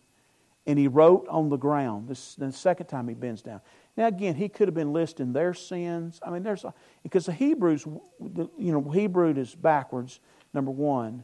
and 0.67 0.77
he 0.77 0.87
wrote 0.87 1.27
on 1.29 1.49
the 1.49 1.57
ground. 1.57 2.07
This 2.07 2.29
is 2.29 2.35
the 2.35 2.51
second 2.51 2.85
time 2.85 3.07
he 3.07 3.15
bends 3.15 3.41
down. 3.41 3.61
Now, 3.97 4.07
again, 4.07 4.35
he 4.35 4.47
could 4.47 4.67
have 4.67 4.75
been 4.75 4.93
listing 4.93 5.33
their 5.33 5.53
sins. 5.55 6.19
I 6.23 6.29
mean, 6.29 6.43
there's 6.43 6.63
because 7.01 7.25
the 7.25 7.33
Hebrews, 7.33 7.85
you 7.85 8.71
know, 8.71 8.81
Hebrew 8.91 9.33
is 9.33 9.55
backwards, 9.55 10.19
number 10.53 10.71
one, 10.71 11.23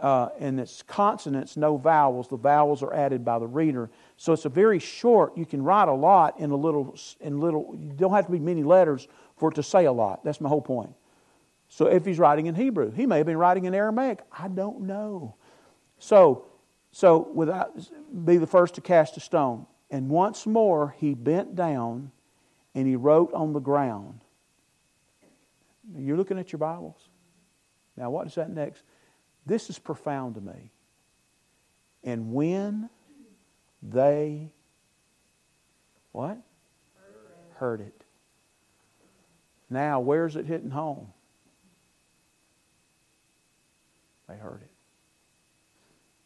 uh, 0.00 0.30
and 0.40 0.58
it's 0.58 0.82
consonants, 0.82 1.56
no 1.56 1.76
vowels. 1.76 2.26
The 2.26 2.36
vowels 2.36 2.82
are 2.82 2.92
added 2.92 3.24
by 3.24 3.38
the 3.38 3.46
reader, 3.46 3.90
so 4.16 4.32
it's 4.32 4.44
a 4.44 4.48
very 4.48 4.80
short. 4.80 5.36
You 5.36 5.46
can 5.46 5.62
write 5.62 5.88
a 5.88 5.94
lot 5.94 6.40
in 6.40 6.50
a 6.50 6.56
little, 6.56 6.96
in 7.20 7.38
little. 7.38 7.76
You 7.78 7.92
don't 7.92 8.12
have 8.12 8.26
to 8.26 8.32
be 8.32 8.40
many 8.40 8.64
letters 8.64 9.06
for 9.36 9.50
it 9.50 9.54
to 9.54 9.62
say 9.62 9.84
a 9.84 9.92
lot. 9.92 10.24
That's 10.24 10.40
my 10.40 10.48
whole 10.48 10.62
point. 10.62 10.94
So 11.70 11.86
if 11.86 12.04
he's 12.04 12.18
writing 12.18 12.46
in 12.46 12.56
Hebrew, 12.56 12.90
he 12.90 13.06
may 13.06 13.18
have 13.18 13.26
been 13.26 13.38
writing 13.38 13.64
in 13.64 13.74
Aramaic. 13.74 14.20
I 14.36 14.48
don't 14.48 14.82
know. 14.82 15.36
So, 15.98 16.46
so 16.90 17.30
without 17.32 17.70
be 18.24 18.36
the 18.36 18.46
first 18.46 18.74
to 18.74 18.80
cast 18.80 19.16
a 19.16 19.20
stone. 19.20 19.66
And 19.88 20.08
once 20.08 20.46
more 20.46 20.94
he 20.98 21.14
bent 21.14 21.54
down 21.54 22.10
and 22.74 22.88
he 22.88 22.96
wrote 22.96 23.32
on 23.32 23.52
the 23.52 23.60
ground. 23.60 24.20
You're 25.96 26.16
looking 26.16 26.38
at 26.40 26.50
your 26.50 26.58
Bibles. 26.58 27.08
Now, 27.96 28.10
what 28.10 28.26
is 28.26 28.34
that 28.34 28.50
next? 28.50 28.82
This 29.46 29.70
is 29.70 29.78
profound 29.78 30.34
to 30.34 30.40
me. 30.40 30.72
And 32.02 32.32
when 32.32 32.90
they 33.82 34.50
what? 36.10 36.38
Heard 37.54 37.80
it. 37.80 38.04
Now, 39.68 40.00
where's 40.00 40.34
it 40.34 40.46
hitting 40.46 40.70
home? 40.70 41.12
They 44.30 44.36
heard 44.36 44.62
it. 44.62 44.70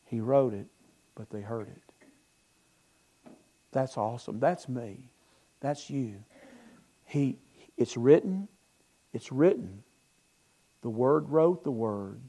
He 0.04 0.20
wrote 0.20 0.52
it, 0.52 0.66
but 1.14 1.30
they 1.30 1.40
heard 1.40 1.68
it. 1.68 3.30
That's 3.72 3.96
awesome. 3.96 4.40
That's 4.40 4.68
me. 4.68 5.10
That's 5.60 5.88
you. 5.88 6.22
He, 7.06 7.38
it's 7.78 7.96
written. 7.96 8.48
It's 9.14 9.32
written. 9.32 9.82
The 10.82 10.90
Word 10.90 11.30
wrote 11.30 11.64
the 11.64 11.70
Word. 11.70 12.20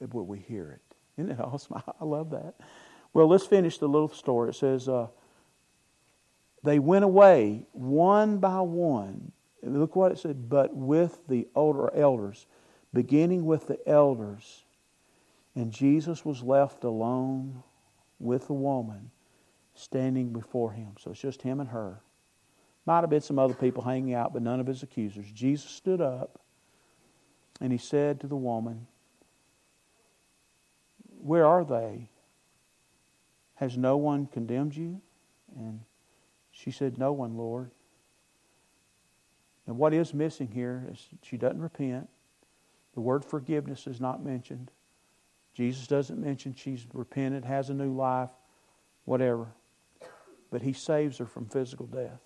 But 0.00 0.24
we 0.24 0.40
hear 0.40 0.72
it. 0.72 0.96
Isn't 1.16 1.30
it 1.30 1.40
awesome? 1.40 1.82
I 2.00 2.04
love 2.04 2.30
that. 2.30 2.54
Well, 3.14 3.28
let's 3.28 3.46
finish 3.46 3.78
the 3.78 3.88
little 3.88 4.08
story. 4.08 4.50
It 4.50 4.56
says, 4.56 4.88
uh, 4.88 5.06
They 6.64 6.80
went 6.80 7.04
away 7.04 7.64
one 7.72 8.38
by 8.38 8.60
one. 8.60 9.30
And 9.62 9.78
look 9.78 9.94
what 9.94 10.12
it 10.12 10.18
said, 10.18 10.48
but 10.48 10.74
with 10.74 11.26
the 11.28 11.48
older 11.54 11.94
elders, 11.94 12.46
beginning 12.96 13.44
with 13.44 13.66
the 13.66 13.78
elders. 13.86 14.64
And 15.54 15.70
Jesus 15.70 16.24
was 16.24 16.42
left 16.42 16.82
alone 16.82 17.62
with 18.18 18.46
the 18.46 18.54
woman 18.54 19.10
standing 19.74 20.32
before 20.32 20.72
him. 20.72 20.94
So 20.98 21.10
it's 21.10 21.20
just 21.20 21.42
him 21.42 21.60
and 21.60 21.68
her. 21.68 22.00
Might 22.86 23.02
have 23.02 23.10
been 23.10 23.20
some 23.20 23.38
other 23.38 23.54
people 23.54 23.82
hanging 23.82 24.14
out, 24.14 24.32
but 24.32 24.40
none 24.40 24.60
of 24.60 24.66
his 24.66 24.82
accusers. 24.82 25.30
Jesus 25.30 25.70
stood 25.70 26.00
up 26.00 26.40
and 27.60 27.70
he 27.70 27.78
said 27.78 28.20
to 28.20 28.26
the 28.26 28.36
woman, 28.36 28.86
Where 31.20 31.44
are 31.44 31.64
they? 31.64 32.08
Has 33.56 33.76
no 33.76 33.98
one 33.98 34.26
condemned 34.26 34.74
you? 34.74 35.02
And 35.54 35.80
she 36.50 36.70
said, 36.70 36.96
No 36.96 37.12
one, 37.12 37.36
Lord. 37.36 37.70
And 39.66 39.76
what 39.76 39.92
is 39.92 40.14
missing 40.14 40.48
here 40.48 40.86
is 40.90 41.08
she 41.22 41.36
doesn't 41.36 41.60
repent. 41.60 42.08
The 42.96 43.02
word 43.02 43.26
forgiveness 43.26 43.86
is 43.86 44.00
not 44.00 44.24
mentioned. 44.24 44.70
Jesus 45.52 45.86
doesn't 45.86 46.18
mention 46.18 46.54
she's 46.54 46.86
repented, 46.94 47.44
has 47.44 47.68
a 47.68 47.74
new 47.74 47.94
life, 47.94 48.30
whatever. 49.04 49.48
But 50.50 50.62
he 50.62 50.72
saves 50.72 51.18
her 51.18 51.26
from 51.26 51.44
physical 51.44 51.84
death 51.84 52.22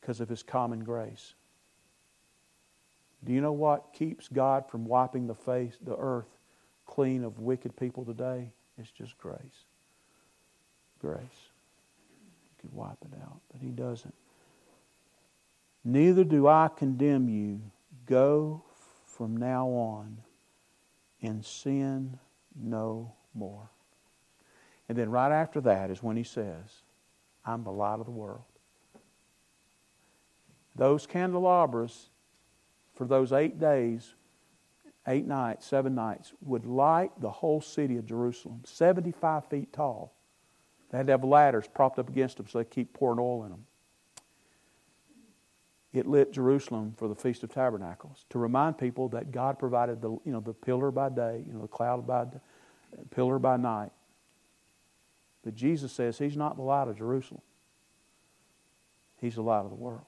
because 0.00 0.20
of 0.20 0.28
his 0.28 0.42
common 0.42 0.82
grace. 0.82 1.34
Do 3.22 3.32
you 3.32 3.40
know 3.40 3.52
what 3.52 3.92
keeps 3.92 4.26
God 4.26 4.68
from 4.68 4.84
wiping 4.84 5.28
the 5.28 5.34
face, 5.36 5.76
the 5.80 5.96
earth 5.96 6.36
clean 6.84 7.22
of 7.22 7.38
wicked 7.38 7.76
people 7.76 8.04
today? 8.04 8.50
It's 8.78 8.90
just 8.90 9.16
grace. 9.16 9.66
Grace. 11.00 11.20
He 12.48 12.62
could 12.62 12.74
wipe 12.74 12.98
it 13.02 13.16
out, 13.22 13.40
but 13.52 13.60
he 13.62 13.68
doesn't. 13.68 14.14
Neither 15.84 16.24
do 16.24 16.48
I 16.48 16.68
condemn 16.76 17.28
you. 17.28 17.60
Go 18.06 18.64
from 19.20 19.36
now 19.36 19.68
on 19.68 20.16
and 21.20 21.44
sin 21.44 22.18
no 22.58 23.12
more. 23.34 23.68
And 24.88 24.96
then 24.96 25.10
right 25.10 25.30
after 25.30 25.60
that 25.60 25.90
is 25.90 26.02
when 26.02 26.16
he 26.16 26.24
says, 26.24 26.84
I'm 27.44 27.62
the 27.62 27.70
light 27.70 28.00
of 28.00 28.06
the 28.06 28.12
world. 28.12 28.46
Those 30.74 31.06
candelabras 31.06 32.08
for 32.94 33.06
those 33.06 33.30
eight 33.30 33.60
days, 33.60 34.14
eight 35.06 35.26
nights, 35.26 35.66
seven 35.66 35.94
nights, 35.94 36.32
would 36.40 36.64
light 36.64 37.10
the 37.20 37.30
whole 37.30 37.60
city 37.60 37.98
of 37.98 38.06
Jerusalem, 38.06 38.62
75 38.64 39.44
feet 39.50 39.70
tall. 39.70 40.14
They 40.90 40.96
had 40.96 41.08
to 41.08 41.12
have 41.12 41.24
ladders 41.24 41.68
propped 41.68 41.98
up 41.98 42.08
against 42.08 42.38
them 42.38 42.48
so 42.48 42.56
they 42.56 42.64
keep 42.64 42.94
pouring 42.94 43.18
oil 43.20 43.44
in 43.44 43.50
them. 43.50 43.66
It 45.92 46.06
lit 46.06 46.32
Jerusalem 46.32 46.94
for 46.96 47.08
the 47.08 47.16
Feast 47.16 47.42
of 47.42 47.52
Tabernacles 47.52 48.24
to 48.30 48.38
remind 48.38 48.78
people 48.78 49.08
that 49.08 49.32
God 49.32 49.58
provided 49.58 50.00
the, 50.00 50.10
you 50.10 50.32
know, 50.32 50.40
the 50.40 50.54
pillar 50.54 50.90
by 50.90 51.08
day, 51.08 51.42
you 51.46 51.52
know, 51.52 51.62
the 51.62 51.68
cloud 51.68 52.06
by 52.06 52.26
day, 52.26 52.38
pillar 53.10 53.38
by 53.38 53.56
night. 53.56 53.90
But 55.42 55.54
Jesus 55.54 55.92
says 55.92 56.18
He's 56.18 56.36
not 56.36 56.56
the 56.56 56.62
light 56.62 56.86
of 56.86 56.96
Jerusalem. 56.96 57.42
He's 59.20 59.34
the 59.34 59.42
light 59.42 59.64
of 59.64 59.70
the 59.70 59.76
world. 59.76 60.06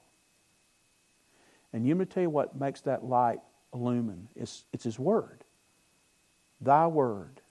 And 1.73 1.85
you 1.85 1.95
me 1.95 2.05
tell 2.05 2.23
you 2.23 2.29
what 2.29 2.59
makes 2.59 2.81
that 2.81 3.03
light 3.03 3.39
illumine. 3.73 4.29
It's, 4.35 4.63
it's 4.71 4.83
His 4.85 4.97
Word. 4.97 5.43
Thy 6.61 6.87
Word 6.87 7.41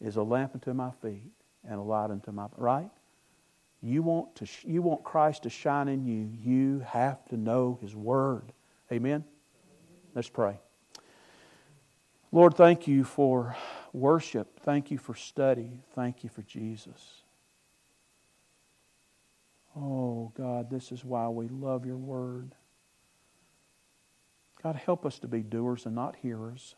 is 0.00 0.16
a 0.16 0.22
lamp 0.22 0.54
unto 0.54 0.72
my 0.72 0.90
feet 1.02 1.32
and 1.68 1.78
a 1.78 1.82
light 1.82 2.10
unto 2.10 2.30
my 2.30 2.46
right. 2.56 2.90
You 3.82 4.02
want 4.02 4.34
to 4.36 4.46
you 4.64 4.82
want 4.82 5.04
Christ 5.04 5.44
to 5.44 5.50
shine 5.50 5.88
in 5.88 6.04
you. 6.04 6.30
You 6.42 6.80
have 6.80 7.24
to 7.26 7.36
know 7.36 7.78
His 7.80 7.94
Word. 7.94 8.52
Amen. 8.92 9.24
Let's 10.14 10.28
pray. 10.28 10.58
Lord, 12.32 12.54
thank 12.54 12.86
you 12.86 13.04
for 13.04 13.56
worship. 13.92 14.60
Thank 14.60 14.90
you 14.90 14.98
for 14.98 15.14
study. 15.14 15.80
Thank 15.94 16.22
you 16.22 16.30
for 16.30 16.42
Jesus. 16.42 17.22
Oh, 19.76 20.32
God, 20.36 20.70
this 20.70 20.92
is 20.92 21.04
why 21.04 21.28
we 21.28 21.48
love 21.48 21.86
your 21.86 21.96
word. 21.96 22.54
God, 24.62 24.76
help 24.76 25.06
us 25.06 25.18
to 25.20 25.28
be 25.28 25.42
doers 25.42 25.86
and 25.86 25.94
not 25.94 26.16
hearers. 26.16 26.74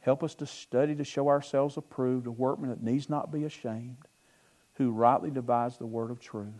Help 0.00 0.22
us 0.22 0.34
to 0.36 0.46
study 0.46 0.94
to 0.94 1.04
show 1.04 1.28
ourselves 1.28 1.76
approved, 1.76 2.26
a 2.26 2.30
workman 2.30 2.70
that 2.70 2.82
needs 2.82 3.10
not 3.10 3.32
be 3.32 3.44
ashamed, 3.44 4.06
who 4.76 4.90
rightly 4.90 5.30
divides 5.30 5.78
the 5.78 5.86
word 5.86 6.10
of 6.10 6.20
truth. 6.20 6.52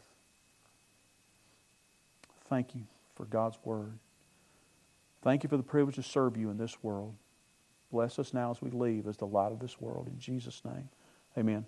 Thank 2.48 2.74
you 2.74 2.82
for 3.14 3.24
God's 3.24 3.58
word. 3.64 3.98
Thank 5.22 5.42
you 5.42 5.48
for 5.48 5.56
the 5.56 5.62
privilege 5.62 5.96
to 5.96 6.02
serve 6.02 6.36
you 6.36 6.50
in 6.50 6.56
this 6.56 6.82
world. 6.82 7.14
Bless 7.92 8.18
us 8.18 8.32
now 8.32 8.50
as 8.50 8.62
we 8.62 8.70
leave 8.70 9.06
as 9.06 9.16
the 9.16 9.26
light 9.26 9.52
of 9.52 9.60
this 9.60 9.80
world. 9.80 10.08
In 10.08 10.18
Jesus' 10.18 10.62
name, 10.64 10.88
amen. 11.36 11.66